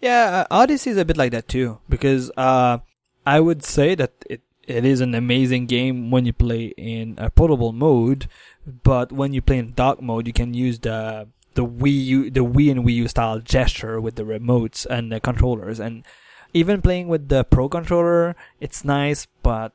Yeah, 0.00 0.44
uh, 0.50 0.54
Odyssey 0.62 0.90
is 0.90 0.98
a 0.98 1.04
bit 1.04 1.16
like 1.16 1.32
that 1.32 1.48
too 1.48 1.78
because 1.88 2.30
uh, 2.36 2.78
I 3.26 3.40
would 3.40 3.64
say 3.64 3.94
that 3.94 4.12
it 4.28 4.42
it 4.66 4.84
is 4.84 5.00
an 5.00 5.14
amazing 5.14 5.66
game 5.66 6.10
when 6.10 6.24
you 6.24 6.32
play 6.32 6.72
in 6.76 7.14
a 7.18 7.30
portable 7.30 7.72
mode, 7.72 8.28
but 8.66 9.12
when 9.12 9.32
you 9.32 9.42
play 9.42 9.58
in 9.58 9.72
dock 9.74 10.00
mode, 10.00 10.26
you 10.26 10.32
can 10.32 10.54
use 10.54 10.78
the 10.80 11.28
the 11.54 11.64
Wii 11.64 12.04
U, 12.04 12.30
the 12.30 12.44
Wii 12.44 12.70
and 12.70 12.84
Wii 12.84 12.94
U 12.94 13.08
style 13.08 13.38
gesture 13.40 14.00
with 14.00 14.16
the 14.16 14.24
remotes 14.24 14.86
and 14.86 15.12
the 15.12 15.20
controllers, 15.20 15.80
and 15.80 16.04
even 16.52 16.82
playing 16.82 17.08
with 17.08 17.28
the 17.28 17.44
Pro 17.44 17.68
controller, 17.68 18.36
it's 18.60 18.84
nice. 18.84 19.26
But 19.42 19.72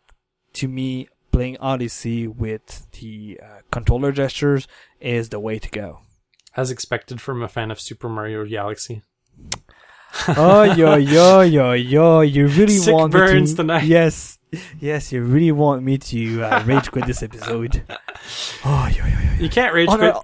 to 0.53 0.67
me, 0.67 1.07
playing 1.39 1.55
Odyssey 1.61 2.27
with 2.27 2.91
the 2.99 3.39
uh, 3.41 3.59
controller 3.71 4.11
gestures 4.11 4.67
is 4.99 5.29
the 5.29 5.39
way 5.39 5.57
to 5.57 5.69
go. 5.69 5.99
As 6.57 6.69
expected 6.69 7.21
from 7.21 7.41
a 7.41 7.47
fan 7.47 7.71
of 7.71 7.79
Super 7.79 8.09
Mario 8.09 8.43
Galaxy. 8.45 9.03
oh 10.35 10.63
yo 10.63 10.95
yo 10.95 11.39
yo 11.39 11.71
yo! 11.71 12.19
You 12.19 12.47
really 12.47 12.75
Sick 12.75 12.93
want 12.93 13.13
burns 13.13 13.51
me 13.51 13.55
to? 13.55 13.61
tonight. 13.61 13.83
Yes, 13.85 14.37
yes. 14.81 15.13
You 15.13 15.23
really 15.23 15.53
want 15.53 15.81
me 15.81 15.97
to 16.11 16.43
uh, 16.43 16.61
rage 16.65 16.91
quit 16.91 17.05
this 17.05 17.23
episode? 17.23 17.83
Oh 18.65 18.91
yo 18.93 19.05
yo 19.05 19.13
yo! 19.13 19.31
yo. 19.37 19.39
You 19.39 19.49
can't 19.49 19.73
rage 19.73 19.87
On 19.87 19.97
quit. 19.97 20.13
our, 20.13 20.23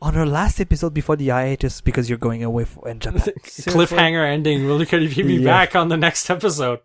on 0.00 0.16
our 0.16 0.24
last 0.24 0.58
episode 0.58 0.94
before 0.94 1.16
the 1.16 1.28
hiatus 1.28 1.82
because 1.82 2.08
you're 2.08 2.16
going 2.28 2.42
away 2.42 2.64
for 2.64 2.88
in 2.88 2.98
Japan. 2.98 3.20
Cliffhanger 3.44 4.24
ending. 4.26 4.64
Will 4.66 4.82
you 4.82 4.98
you 5.00 5.24
be 5.24 5.34
Yeah. 5.34 5.44
back 5.50 5.76
on 5.76 5.88
the 5.90 5.98
next 5.98 6.30
episode? 6.30 6.80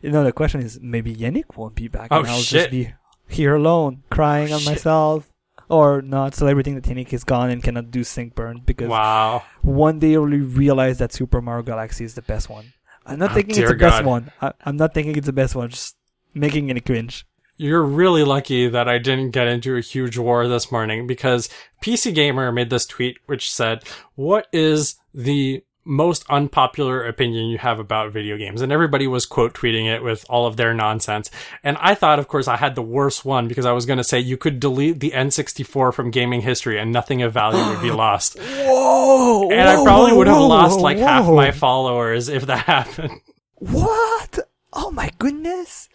You 0.00 0.10
know, 0.10 0.24
the 0.24 0.32
question 0.32 0.62
is 0.62 0.80
maybe 0.80 1.14
Yannick 1.14 1.56
won't 1.58 1.74
be 1.74 1.88
back, 1.88 2.08
Oh, 2.10 2.20
and 2.20 2.28
I'll 2.28 2.38
shit. 2.40 2.60
just 2.60 2.70
be 2.70 2.94
here 3.28 3.54
alone, 3.54 4.02
crying 4.10 4.50
oh, 4.52 4.54
on 4.54 4.60
Shit. 4.60 4.72
myself. 4.72 5.28
or 5.68 6.02
not 6.02 6.34
celebrating 6.34 6.74
that 6.74 6.84
Yannick 6.84 7.12
is 7.14 7.24
gone 7.24 7.48
and 7.48 7.62
cannot 7.62 7.90
do 7.90 8.04
sync 8.04 8.34
burn 8.34 8.60
because 8.66 8.88
Wow. 8.88 9.42
one 9.62 9.98
day 10.00 10.10
you'll 10.10 10.26
realize 10.26 10.98
that 10.98 11.12
Super 11.14 11.40
Mario 11.40 11.62
Galaxy 11.62 12.04
is 12.04 12.12
the 12.14 12.20
best 12.22 12.50
one. 12.50 12.74
I'm 13.06 13.18
not 13.18 13.30
Oh, 13.30 13.34
thinking 13.34 13.56
it's 13.58 13.70
the 13.70 13.76
best 13.76 14.04
one. 14.04 14.30
I, 14.42 14.52
I'm 14.66 14.76
not 14.76 14.92
thinking 14.92 15.16
it's 15.16 15.26
the 15.26 15.32
best 15.32 15.54
one. 15.54 15.70
Just 15.70 15.96
making 16.34 16.68
it 16.68 16.84
cringe. 16.84 17.24
You're 17.56 17.82
really 17.84 18.22
lucky 18.24 18.68
that 18.68 18.86
I 18.88 18.98
didn't 18.98 19.30
get 19.30 19.46
into 19.46 19.76
a 19.76 19.80
huge 19.80 20.18
war 20.18 20.46
this 20.46 20.70
morning 20.70 21.06
because 21.06 21.48
PC 21.82 22.14
Gamer 22.14 22.52
made 22.52 22.68
this 22.70 22.84
tweet 22.86 23.16
which 23.26 23.50
said, 23.50 23.84
What 24.14 24.48
is 24.52 24.96
the 25.14 25.62
most 25.84 26.24
unpopular 26.30 27.04
opinion 27.04 27.46
you 27.46 27.58
have 27.58 27.78
about 27.78 28.12
video 28.12 28.36
games? 28.36 28.60
And 28.62 28.70
everybody 28.72 29.06
was 29.06 29.26
quote 29.26 29.52
tweeting 29.54 29.86
it 29.92 30.02
with 30.02 30.24
all 30.28 30.46
of 30.46 30.56
their 30.56 30.72
nonsense. 30.74 31.30
And 31.64 31.76
I 31.80 31.94
thought, 31.94 32.18
of 32.18 32.28
course, 32.28 32.46
I 32.48 32.56
had 32.56 32.74
the 32.74 32.82
worst 32.82 33.24
one 33.24 33.48
because 33.48 33.66
I 33.66 33.72
was 33.72 33.86
going 33.86 33.96
to 33.98 34.04
say 34.04 34.18
you 34.20 34.36
could 34.36 34.60
delete 34.60 35.00
the 35.00 35.10
N64 35.10 35.92
from 35.92 36.10
gaming 36.10 36.40
history 36.42 36.78
and 36.78 36.92
nothing 36.92 37.22
of 37.22 37.32
value 37.32 37.62
would 37.68 37.82
be 37.82 37.90
lost. 38.04 38.38
Whoa! 38.38 39.50
And 39.50 39.68
I 39.68 39.82
probably 39.82 40.12
would 40.16 40.26
have 40.28 40.40
lost 40.40 40.78
like 40.80 40.98
half 40.98 41.26
my 41.26 41.50
followers 41.50 42.28
if 42.28 42.46
that 42.46 42.64
happened. 42.66 43.20
What? 43.56 44.38
Oh 44.72 44.90
my 44.90 45.10
goodness! 45.18 45.88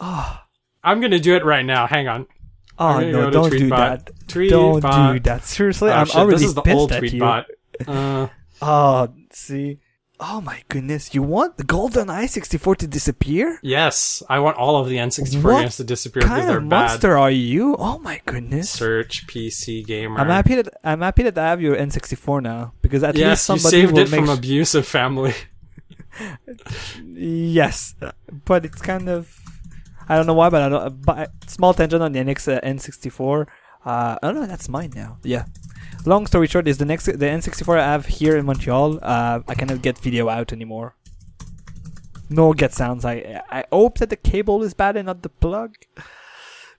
I'm 0.00 1.00
going 1.00 1.10
to 1.12 1.18
do 1.20 1.36
it 1.36 1.44
right 1.44 1.64
now. 1.64 1.86
Hang 1.86 2.08
on. 2.08 2.26
Oh 2.78 2.98
no! 3.00 3.30
Don't 3.30 3.50
do 3.50 3.68
Tweetbot. 3.68 4.04
that! 4.04 4.10
Tweetbot. 4.26 4.50
Don't 4.50 5.14
do 5.14 5.20
that! 5.20 5.44
Seriously, 5.44 5.90
Oh, 5.90 5.94
I'm 5.94 6.06
shit, 6.06 6.16
already 6.16 6.38
this 6.38 6.46
is 6.48 6.54
the 6.54 6.62
pissed 6.62 6.76
old 6.76 6.92
at 6.92 7.02
you. 7.02 7.10
Tweetbot. 7.20 7.44
Uh, 7.86 8.28
Oh, 8.62 9.08
see. 9.32 9.80
Oh 10.24 10.40
my 10.40 10.62
goodness! 10.68 11.16
You 11.16 11.22
want 11.22 11.56
the 11.56 11.64
Golden 11.64 12.08
Eye 12.08 12.26
64 12.26 12.76
to 12.76 12.86
disappear? 12.86 13.58
Yes, 13.60 14.22
I 14.30 14.38
want 14.38 14.56
all 14.56 14.76
of 14.76 14.88
the 14.88 14.96
N64 14.98 15.42
What 15.42 15.60
games 15.62 15.76
to 15.78 15.84
disappear 15.84 16.22
because 16.22 16.38
kind 16.38 16.48
they're 16.48 16.58
of 16.58 16.68
bad. 16.68 16.76
monster 16.92 17.18
are 17.18 17.30
you? 17.30 17.74
Oh 17.76 17.98
my 17.98 18.20
goodness! 18.24 18.70
Search 18.70 19.26
PC 19.26 19.84
gamer. 19.84 20.20
I'm 20.20 20.28
happy 20.28 20.54
that 20.54 20.68
I'm 20.84 21.00
happy 21.00 21.24
that 21.24 21.36
I 21.36 21.48
have 21.48 21.60
your 21.60 21.74
N64 21.74 22.40
now 22.40 22.72
because 22.82 23.02
at 23.02 23.16
least 23.16 23.20
yes, 23.26 23.48
you 23.48 23.58
somebody 23.58 23.80
saved 23.82 23.92
will 23.94 23.98
it 23.98 24.10
make 24.12 24.20
from 24.20 24.28
sh- 24.36 24.38
abusive 24.38 24.86
family. 24.86 25.34
Yes, 27.14 27.94
but 28.44 28.64
it's 28.64 28.82
kind 28.82 29.08
of 29.08 29.34
I 30.08 30.16
don't 30.16 30.26
know 30.26 30.34
why, 30.34 30.50
but 30.50 30.62
I 30.62 30.68
don't. 30.68 31.02
But 31.04 31.30
small 31.46 31.74
tangent 31.74 32.02
on 32.02 32.12
the 32.12 32.20
NX 32.20 32.58
uh, 32.58 32.60
N64. 32.60 33.46
Uh, 33.84 34.18
oh 34.22 34.30
no, 34.30 34.46
that's 34.46 34.68
mine 34.68 34.92
now. 34.94 35.18
Yeah. 35.22 35.46
Long 36.04 36.26
story 36.26 36.48
short, 36.48 36.66
is 36.66 36.78
the 36.78 36.84
next 36.84 37.06
the 37.06 37.26
N64 37.26 37.78
I 37.78 37.84
have 37.84 38.06
here 38.06 38.36
in 38.36 38.44
Montreal. 38.44 38.98
Uh, 39.02 39.40
I 39.46 39.54
cannot 39.54 39.82
get 39.82 39.98
video 39.98 40.28
out 40.28 40.52
anymore. 40.52 40.96
No 42.28 42.52
get 42.52 42.72
sounds. 42.72 43.04
I 43.04 43.42
I 43.50 43.64
hope 43.70 43.98
that 43.98 44.10
the 44.10 44.16
cable 44.16 44.62
is 44.62 44.74
bad 44.74 44.96
and 44.96 45.06
not 45.06 45.22
the 45.22 45.28
plug. 45.28 45.76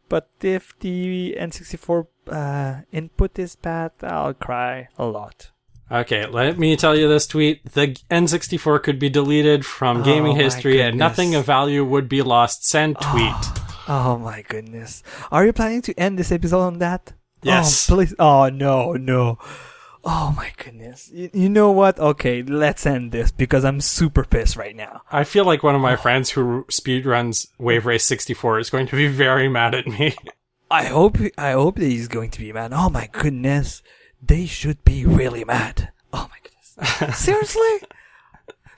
But 0.09 0.29
if 0.41 0.77
the 0.79 1.35
N64 1.39 2.07
uh, 2.27 2.81
input 2.91 3.39
is 3.39 3.55
bad, 3.55 3.91
I'll 4.01 4.33
cry 4.33 4.89
a 4.97 5.05
lot. 5.05 5.51
Okay, 5.91 6.25
let 6.25 6.59
me 6.59 6.75
tell 6.75 6.95
you 6.95 7.07
this 7.07 7.27
tweet. 7.27 7.63
The 7.71 7.95
N64 8.11 8.83
could 8.83 8.99
be 8.99 9.09
deleted 9.09 9.65
from 9.65 10.01
Oh 10.01 10.03
gaming 10.03 10.35
history 10.35 10.81
and 10.81 10.97
nothing 10.97 11.35
of 11.35 11.45
value 11.45 11.85
would 11.85 12.09
be 12.09 12.21
lost. 12.21 12.65
Send 12.65 12.97
tweet. 12.99 13.33
Oh 13.87 14.17
my 14.17 14.43
goodness. 14.47 15.03
Are 15.31 15.45
you 15.45 15.53
planning 15.53 15.81
to 15.83 15.93
end 15.99 16.19
this 16.19 16.31
episode 16.31 16.61
on 16.61 16.79
that? 16.79 17.13
Oh, 17.43 17.49
yes. 17.49 17.89
Oh, 17.89 17.95
please. 17.95 18.15
Oh, 18.19 18.49
no, 18.49 18.93
no. 18.93 19.37
Oh 20.05 20.33
my 20.35 20.51
goodness. 20.57 21.09
You, 21.13 21.29
you 21.33 21.49
know 21.49 21.71
what? 21.71 21.97
Okay, 21.97 22.43
let's 22.43 22.85
end 22.85 23.11
this 23.11 23.31
because 23.31 23.63
I'm 23.63 23.79
super 23.79 24.25
pissed 24.25 24.57
right 24.57 24.75
now. 24.75 25.01
I 25.11 25.23
feel 25.23 25.45
like 25.45 25.63
one 25.63 25.75
of 25.75 25.81
my 25.81 25.95
friends 25.95 26.31
who 26.31 26.65
speedruns 26.65 27.47
Wave 27.57 27.85
Race 27.85 28.03
64 28.03 28.59
is 28.59 28.69
going 28.69 28.87
to 28.87 28.97
be 28.97 29.07
very 29.07 29.47
mad 29.47 29.73
at 29.73 29.87
me. 29.87 30.15
I 30.71 30.85
hope 30.85 31.17
I 31.37 31.51
hope 31.51 31.75
that 31.75 31.85
he's 31.85 32.07
going 32.07 32.31
to 32.31 32.39
be 32.39 32.51
mad. 32.51 32.71
Oh 32.73 32.89
my 32.89 33.07
goodness. 33.11 33.81
They 34.21 34.45
should 34.45 34.83
be 34.83 35.05
really 35.05 35.45
mad. 35.45 35.91
Oh 36.11 36.29
my 36.29 36.37
goodness. 36.41 37.17
Seriously? 37.23 37.87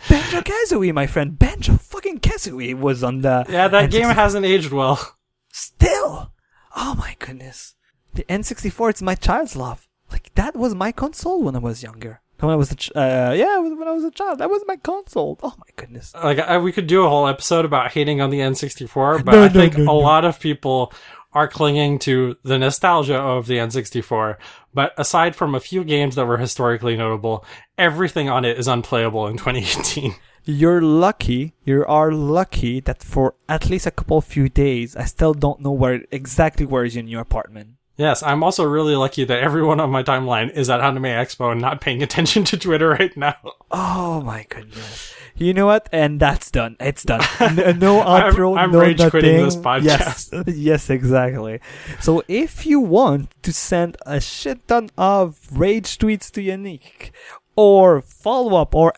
Banjo 0.10 0.42
Kazooie, 0.42 0.94
my 0.94 1.08
friend. 1.08 1.40
Banjo 1.40 1.78
fucking 1.78 2.20
Kazooie 2.20 2.78
was 2.78 3.04
on 3.04 3.22
the 3.22 3.46
yeah, 3.50 3.68
that 3.68 3.90
game 3.90 4.10
N64 4.10 4.16
hasn't 4.16 4.46
aged 4.46 4.72
well. 4.72 5.16
Still! 5.52 6.34
Oh 6.76 6.96
my 6.96 7.16
goodness. 7.18 7.75
The 8.16 8.24
N64, 8.24 8.90
it's 8.90 9.02
my 9.02 9.16
child's 9.16 9.56
love. 9.56 9.88
Like, 10.12 10.32
that 10.36 10.56
was 10.56 10.74
my 10.74 10.92
console 10.92 11.44
when 11.44 11.56
I 11.56 11.60
was 11.60 11.84
younger. 11.84 12.22
When 12.40 12.52
I 12.52 12.56
was 12.56 12.72
a 12.72 12.76
ch- 12.76 12.92
uh, 12.96 13.34
yeah, 13.36 13.58
when 13.60 13.88
I 13.88 13.92
was 13.92 14.04
a 14.04 14.12
child. 14.12 14.40
That 14.40 14.50
was 14.50 14.62
my 14.68 14.76
console. 14.78 15.40
Oh 15.42 15.54
my 15.58 15.68
goodness. 15.76 16.14
like 16.14 16.40
I, 16.40 16.58
we 16.58 16.72
could 16.72 16.88
do 16.88 17.06
a 17.06 17.10
whole 17.10 17.28
episode 17.28 17.66
about 17.66 17.92
hating 17.92 18.20
on 18.22 18.30
the 18.30 18.40
N64, 18.40 19.24
but 19.24 19.32
No, 19.34 19.44
I 19.44 19.48
no, 19.48 19.54
think 19.54 19.78
no, 19.78 19.92
a 19.92 19.94
lot 19.94 20.26
of 20.26 20.40
people 20.40 20.92
are 21.34 21.48
clinging 21.48 22.00
to 22.00 22.36
the 22.44 22.58
nostalgia 22.58 23.18
of 23.18 23.48
the 23.48 23.58
N64. 23.58 24.38
But 24.74 24.94
aside 24.98 25.36
from 25.36 25.56
a 25.56 25.60
few 25.60 25.84
games 25.84 26.16
that 26.16 26.26
were 26.26 26.38
historically 26.38 26.96
notable, 26.98 27.46
everything 27.78 28.30
on 28.30 28.46
it 28.46 28.58
is 28.58 28.68
unplayable 28.68 29.28
in 29.28 29.38
2018. 29.38 30.16
You're 30.46 30.82
lucky, 30.82 31.56
you 31.64 31.84
are 31.88 32.12
lucky 32.12 32.80
that 32.82 33.02
for 33.02 33.36
at 33.50 33.70
least 33.70 33.88
a 33.88 33.92
couple 33.92 34.22
few 34.22 34.48
days, 34.48 34.96
I 34.96 35.06
still 35.06 35.34
don't 35.34 35.60
know 35.62 35.72
where, 35.72 36.04
exactly 36.12 36.66
where 36.66 36.86
is 36.86 36.96
in 36.96 37.08
your 37.08 37.20
new 37.20 37.22
apartment. 37.22 37.70
Yes, 37.98 38.24
I'm 38.24 38.44
also 38.44 38.64
really 38.64 38.96
lucky 38.96 39.24
that 39.26 39.40
everyone 39.40 39.80
on 39.80 39.90
my 39.90 40.04
timeline 40.04 40.52
is 40.52 40.70
at 40.70 40.82
Anime 40.82 41.04
Expo 41.04 41.52
and 41.52 41.62
not 41.62 41.82
paying 41.82 42.02
attention 42.04 42.44
to 42.46 42.58
Twitter 42.58 42.90
right 42.90 43.16
now. 43.18 43.36
Oh 43.72 44.22
my 44.22 44.46
goodness. 44.50 45.14
You 45.38 45.54
know 45.54 45.66
what? 45.66 45.90
And 45.92 46.20
that's 46.20 46.50
done. 46.50 46.78
It's 46.80 47.04
done. 47.04 47.20
No 47.80 48.00
I'm- 48.00 48.34
outro. 48.34 48.58
I'm 48.58 48.72
no 48.72 48.80
rage 48.80 49.00
quitting 49.10 49.42
nothing. 49.42 49.46
this 49.46 49.56
podcast. 49.58 50.32
Yes, 50.32 50.44
yes, 50.56 50.90
exactly. 50.90 51.60
So 52.00 52.24
if 52.30 52.66
you 52.66 52.80
want 52.80 53.32
to 53.44 53.52
send 53.52 53.98
a 54.06 54.22
shit 54.22 54.66
ton 54.68 54.90
of 54.98 55.40
rage 55.52 55.98
tweets 55.98 56.32
to 56.32 56.42
Yannick, 56.42 57.12
or 57.58 58.02
follow 58.02 58.56
up, 58.62 58.74
or 58.76 58.94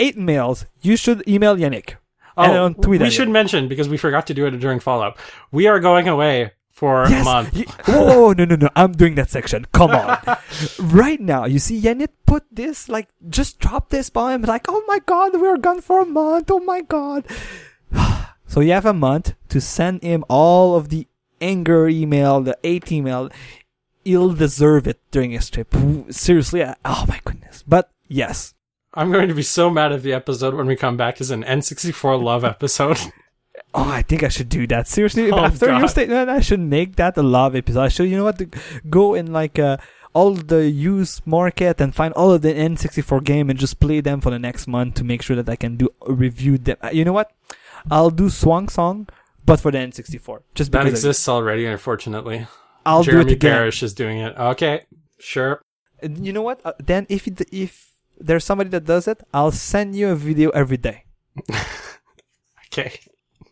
eight 0.00 0.16
mails, 0.16 0.66
you 0.82 0.96
should 0.96 1.26
email 1.28 1.56
Yannick. 1.56 1.94
and 2.36 2.52
Oh, 2.52 2.64
on 2.64 2.74
tweet 2.74 3.00
we 3.00 3.10
should 3.10 3.28
mention 3.28 3.68
because 3.68 3.88
we 3.88 3.96
forgot 3.96 4.26
to 4.26 4.34
do 4.34 4.44
it 4.46 4.50
during 4.58 4.80
follow 4.80 5.06
up. 5.06 5.18
We 5.52 5.68
are 5.68 5.78
going 5.80 6.08
away 6.08 6.50
for 6.76 7.04
a 7.04 7.24
month. 7.24 7.56
y- 7.56 7.64
Whoa, 7.88 8.32
no, 8.36 8.44
no, 8.44 8.54
no. 8.56 8.68
I'm 8.76 8.92
doing 8.92 9.14
that 9.16 9.30
section. 9.30 9.64
Come 9.72 9.92
on. 9.92 10.18
right 10.78 11.18
now, 11.18 11.46
you 11.46 11.58
see, 11.58 11.80
Yannick 11.80 12.12
put 12.26 12.44
this, 12.52 12.88
like, 12.90 13.08
just 13.30 13.58
drop 13.58 13.88
this 13.88 14.10
bomb. 14.10 14.42
Like, 14.42 14.66
oh 14.68 14.84
my 14.86 14.98
god, 15.06 15.40
we're 15.40 15.56
gone 15.56 15.80
for 15.80 16.00
a 16.00 16.06
month. 16.06 16.50
Oh 16.50 16.60
my 16.60 16.82
god. 16.82 17.24
so 18.46 18.60
you 18.60 18.72
have 18.72 18.84
a 18.84 18.92
month 18.92 19.32
to 19.48 19.58
send 19.60 20.02
him 20.02 20.22
all 20.28 20.76
of 20.76 20.90
the 20.90 21.08
anger 21.40 21.88
email, 21.88 22.42
the 22.42 22.58
hate 22.62 22.92
email. 22.92 23.30
He'll 24.04 24.34
deserve 24.34 24.86
it 24.86 25.00
during 25.10 25.30
his 25.32 25.48
trip. 25.48 25.74
Seriously. 26.10 26.62
I- 26.62 26.76
Oh 26.84 27.06
my 27.08 27.20
goodness. 27.24 27.64
But 27.66 27.90
yes. 28.06 28.52
I'm 28.92 29.10
going 29.12 29.28
to 29.28 29.34
be 29.34 29.42
so 29.42 29.70
mad 29.70 29.92
at 29.92 30.02
the 30.02 30.12
episode 30.12 30.52
when 30.54 30.66
we 30.66 30.76
come 30.76 30.96
back 30.98 31.20
is 31.22 31.30
an 31.30 31.42
N64 31.42 32.22
love 32.22 32.44
episode. 32.44 32.98
Oh, 33.78 33.88
I 33.90 34.02
think 34.02 34.22
I 34.22 34.28
should 34.28 34.48
do 34.48 34.66
that. 34.68 34.88
Seriously, 34.88 35.30
Oh, 35.34 35.38
after 35.38 35.66
your 35.66 35.80
God. 35.80 35.86
statement, 35.90 36.30
I 36.30 36.40
should 36.40 36.60
make 36.60 36.96
that 36.96 37.16
a 37.18 37.22
love 37.22 37.54
episode. 37.54 37.82
I 37.82 37.88
should, 37.88 38.08
you 38.08 38.16
know 38.16 38.24
what, 38.24 38.38
to 38.38 38.48
go 38.88 39.12
in 39.14 39.32
like 39.32 39.58
uh, 39.58 39.76
all 40.14 40.32
the 40.32 40.68
used 40.70 41.26
market 41.26 41.78
and 41.80 41.94
find 41.94 42.14
all 42.14 42.32
of 42.32 42.40
the 42.40 42.54
N64 42.54 43.22
game 43.22 43.50
and 43.50 43.58
just 43.58 43.78
play 43.78 44.00
them 44.00 44.22
for 44.22 44.30
the 44.30 44.38
next 44.38 44.66
month 44.66 44.94
to 44.94 45.04
make 45.04 45.20
sure 45.22 45.36
that 45.36 45.48
I 45.48 45.56
can 45.56 45.76
do 45.76 45.90
review 46.06 46.56
them. 46.58 46.78
Uh, 46.82 46.88
You 46.90 47.04
know 47.04 47.12
what? 47.12 47.30
I'll 47.90 48.10
do 48.10 48.30
Swang 48.30 48.68
Song, 48.70 49.08
but 49.44 49.60
for 49.60 49.70
the 49.70 49.78
N64, 49.78 50.40
just 50.54 50.72
that 50.72 50.86
exists 50.86 51.28
already, 51.28 51.66
unfortunately. 51.66 52.46
I'll 52.86 53.02
do 53.04 53.10
Jeremy 53.12 53.32
it 53.32 53.34
again. 53.36 53.52
Parish 53.52 53.82
is 53.82 53.92
doing 53.92 54.18
it. 54.20 54.32
Okay, 54.38 54.86
sure. 55.18 55.60
You 56.02 56.32
know 56.32 56.42
what? 56.42 56.60
Uh, 56.64 56.72
then 56.82 57.06
if 57.10 57.26
it, 57.28 57.42
if 57.52 57.92
there's 58.18 58.44
somebody 58.44 58.70
that 58.70 58.84
does 58.86 59.06
it, 59.06 59.22
I'll 59.34 59.50
send 59.52 59.94
you 59.94 60.08
a 60.08 60.16
video 60.16 60.48
every 60.50 60.78
day. 60.78 61.04
Okay. 62.72 62.98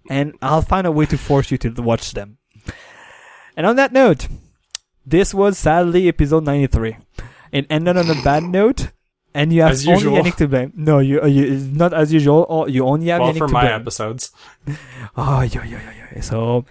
And 0.08 0.34
I'll 0.42 0.62
find 0.62 0.86
a 0.86 0.92
way 0.92 1.06
to 1.06 1.18
force 1.18 1.50
you 1.50 1.58
to 1.58 1.70
watch 1.82 2.12
them. 2.12 2.38
And 3.56 3.66
on 3.66 3.76
that 3.76 3.92
note, 3.92 4.28
this 5.06 5.32
was 5.34 5.58
sadly 5.58 6.08
episode 6.08 6.44
93. 6.44 6.96
It 7.52 7.66
ended 7.70 7.96
on 7.96 8.10
a 8.10 8.22
bad 8.22 8.42
note, 8.42 8.90
and 9.32 9.52
you 9.52 9.62
have 9.62 9.72
As 9.72 9.86
only 9.86 10.00
usual. 10.00 10.16
Yannick 10.22 10.36
to 10.36 10.48
blame. 10.48 10.72
No, 10.74 10.98
you, 10.98 11.20
uh, 11.22 11.26
you 11.26 11.50
not 11.72 11.94
as 11.94 12.12
usual. 12.12 12.46
Oh, 12.48 12.66
you 12.66 12.84
only 12.84 13.08
have 13.08 13.20
Well, 13.20 13.32
Yannick 13.32 13.38
for 13.38 13.46
to 13.46 13.52
my 13.52 13.60
blame. 13.62 13.80
episodes. 13.80 14.30
Oh, 15.16 15.42
yeah, 15.42 15.64
yeah, 15.64 15.80
yeah, 15.82 16.06
yeah. 16.14 16.20
So, 16.20 16.64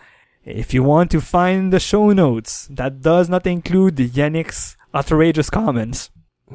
if 0.44 0.74
you 0.74 0.84
want 0.84 1.10
to 1.12 1.22
find 1.22 1.72
the 1.72 1.80
show 1.80 2.12
notes 2.12 2.68
that 2.72 3.02
does 3.02 3.30
not 3.30 3.48
include 3.48 3.96
Yannick's 3.96 4.76
outrageous 4.94 5.50
comments, 5.50 6.10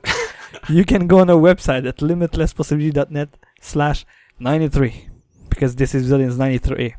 you 0.68 0.84
can 0.84 1.06
go 1.06 1.20
on 1.20 1.30
our 1.30 1.40
website 1.40 1.86
at 1.88 1.98
limitlesspossibility.net 1.98 3.30
slash 3.62 4.04
93 4.38 5.07
because 5.58 5.74
this 5.74 5.92
is 5.92 6.10
is 6.12 6.38
93. 6.38 6.94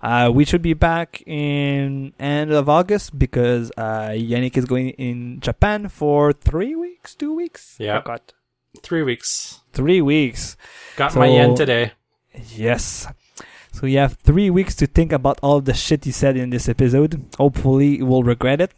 Uh, 0.00 0.30
we 0.32 0.44
should 0.44 0.62
be 0.62 0.74
back 0.74 1.22
in 1.26 2.12
end 2.20 2.52
of 2.52 2.68
August 2.68 3.18
because 3.18 3.72
uh, 3.76 4.10
Yannick 4.10 4.56
is 4.56 4.64
going 4.64 4.90
in 4.90 5.40
Japan 5.40 5.88
for 5.88 6.32
three 6.32 6.76
weeks, 6.76 7.16
two 7.16 7.34
weeks. 7.34 7.76
Yep. 7.80 8.02
Forgot. 8.04 8.32
Three 8.82 9.02
weeks. 9.02 9.60
three 9.72 10.00
weeks. 10.00 10.56
Got 10.96 11.16
my 11.16 11.26
So- 11.26 11.34
yen 11.34 11.54
today. 11.56 11.92
Yes. 12.54 13.08
So 13.72 13.86
you 13.86 13.98
have 13.98 14.14
three 14.14 14.50
weeks 14.50 14.74
to 14.76 14.86
think 14.86 15.10
about 15.12 15.38
all 15.42 15.60
the 15.60 15.74
shit 15.74 16.06
you 16.06 16.12
said 16.12 16.36
in 16.36 16.50
this 16.50 16.68
episode. 16.68 17.12
Hopefully, 17.36 17.96
you 17.98 18.06
will 18.06 18.22
regret 18.22 18.60
it. 18.60 18.72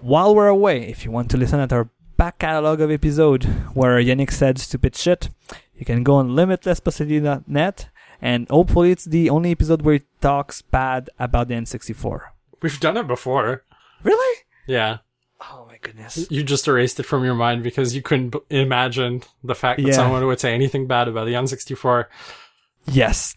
While 0.00 0.34
we're 0.34 0.48
away, 0.48 0.88
if 0.88 1.04
you 1.04 1.10
want 1.10 1.30
to 1.32 1.36
listen 1.36 1.60
at 1.60 1.72
our 1.72 1.90
back 2.16 2.38
catalog 2.38 2.80
of 2.80 2.90
episode 2.90 3.44
where 3.74 4.00
Yannick 4.00 4.30
said 4.32 4.58
stupid 4.58 4.96
shit, 4.96 5.28
you 5.74 5.84
can 5.84 6.02
go 6.02 6.14
on 6.14 6.30
limitlesspossibility.net 6.30 7.88
and 8.22 8.48
hopefully 8.48 8.90
it's 8.90 9.04
the 9.04 9.30
only 9.30 9.50
episode 9.52 9.82
where 9.82 9.94
he 9.94 10.02
talks 10.20 10.62
bad 10.62 11.10
about 11.18 11.48
the 11.48 11.54
N64. 11.54 12.20
We've 12.62 12.80
done 12.80 12.96
it 12.96 13.06
before. 13.06 13.64
Really? 14.02 14.38
Yeah. 14.66 14.98
Oh 15.40 15.64
my 15.68 15.78
goodness. 15.80 16.26
You 16.30 16.42
just 16.42 16.68
erased 16.68 17.00
it 17.00 17.04
from 17.04 17.24
your 17.24 17.34
mind 17.34 17.62
because 17.62 17.94
you 17.96 18.02
couldn't 18.02 18.30
b- 18.30 18.40
imagine 18.50 19.22
the 19.42 19.54
fact 19.54 19.80
that 19.80 19.86
Yeah. 19.88 19.94
someone 19.94 20.26
would 20.26 20.38
say 20.40 20.54
anything 20.54 20.86
bad 20.86 21.08
about 21.08 21.24
the 21.24 21.32
N64. 21.34 22.04
Yes. 22.86 23.34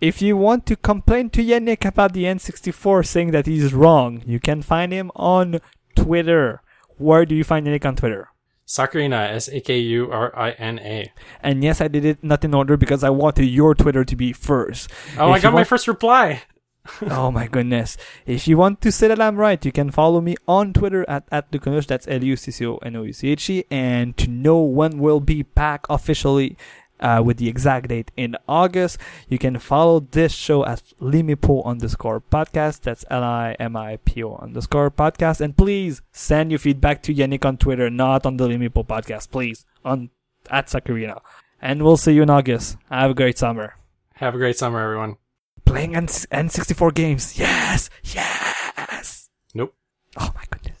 If 0.00 0.22
you 0.22 0.36
want 0.36 0.64
to 0.66 0.76
complain 0.76 1.28
to 1.30 1.44
Yannick 1.44 1.84
about 1.84 2.12
the 2.14 2.24
N64 2.24 3.04
saying 3.06 3.32
that 3.32 3.46
he's 3.46 3.74
wrong, 3.74 4.22
you 4.26 4.40
can 4.40 4.62
find 4.62 4.92
him 4.92 5.10
on 5.16 5.60
Twitter. 5.96 6.62
Where 6.96 7.26
do 7.26 7.34
you 7.34 7.44
find 7.44 7.66
Yannick 7.66 7.84
on 7.84 7.96
Twitter? 7.96 8.28
Sakurina, 8.68 9.32
S 9.32 9.48
A 9.48 9.60
K 9.60 9.78
U 9.78 10.12
R 10.12 10.30
I 10.36 10.50
N 10.52 10.78
A. 10.80 11.10
And 11.42 11.64
yes, 11.64 11.80
I 11.80 11.88
did 11.88 12.04
it 12.04 12.22
not 12.22 12.44
in 12.44 12.52
order 12.52 12.76
because 12.76 13.02
I 13.02 13.08
wanted 13.08 13.46
your 13.46 13.74
Twitter 13.74 14.04
to 14.04 14.14
be 14.14 14.34
first. 14.34 14.90
Oh, 15.16 15.30
If 15.30 15.36
I 15.36 15.40
got 15.40 15.54
my 15.54 15.64
first 15.64 15.88
reply. 15.88 16.42
oh 17.10 17.30
my 17.30 17.46
goodness. 17.46 17.96
If 18.26 18.46
you 18.46 18.56
want 18.56 18.80
to 18.82 18.92
say 18.92 19.08
that 19.08 19.20
I'm 19.20 19.36
right, 19.36 19.62
you 19.64 19.72
can 19.72 19.90
follow 19.90 20.20
me 20.20 20.36
on 20.46 20.72
Twitter 20.72 21.08
at, 21.08 21.24
at 21.30 21.50
Lucanush, 21.50 21.86
that's 21.86 22.08
L-U-C-C-O-N-O-U-C-H-E, 22.08 23.64
and 23.70 24.16
to 24.16 24.28
know 24.28 24.60
when 24.60 24.98
we'll 24.98 25.20
be 25.20 25.42
back 25.42 25.86
officially 25.90 26.56
uh, 27.00 27.22
with 27.24 27.36
the 27.38 27.48
exact 27.48 27.88
date 27.88 28.10
in 28.16 28.36
August, 28.48 28.98
you 29.28 29.38
can 29.38 29.58
follow 29.58 30.00
this 30.00 30.32
show 30.32 30.64
at 30.66 30.82
Limipo 31.00 31.64
underscore 31.64 32.20
podcast, 32.20 32.82
that's 32.82 33.04
L-I-M-I-P-O 33.10 34.36
underscore 34.36 34.90
podcast, 34.90 35.40
and 35.40 35.56
please 35.56 36.02
send 36.12 36.50
your 36.50 36.58
feedback 36.58 37.02
to 37.04 37.14
Yannick 37.14 37.44
on 37.44 37.56
Twitter, 37.56 37.90
not 37.90 38.26
on 38.26 38.36
the 38.36 38.48
Limipo 38.48 38.86
podcast, 38.86 39.30
please, 39.30 39.64
on 39.84 40.10
at 40.50 40.66
Sakurina. 40.66 41.20
And 41.60 41.82
we'll 41.82 41.96
see 41.96 42.12
you 42.12 42.22
in 42.22 42.30
August. 42.30 42.76
Have 42.90 43.10
a 43.10 43.14
great 43.14 43.38
summer. 43.38 43.74
Have 44.14 44.34
a 44.34 44.38
great 44.38 44.56
summer, 44.56 44.80
everyone. 44.82 45.16
Playing 45.64 45.96
N- 45.96 46.06
N64 46.06 46.94
games. 46.94 47.38
Yes! 47.38 47.90
Yes! 48.02 49.28
Nope. 49.54 49.74
Oh 50.16 50.32
my 50.34 50.42
goodness. 50.50 50.77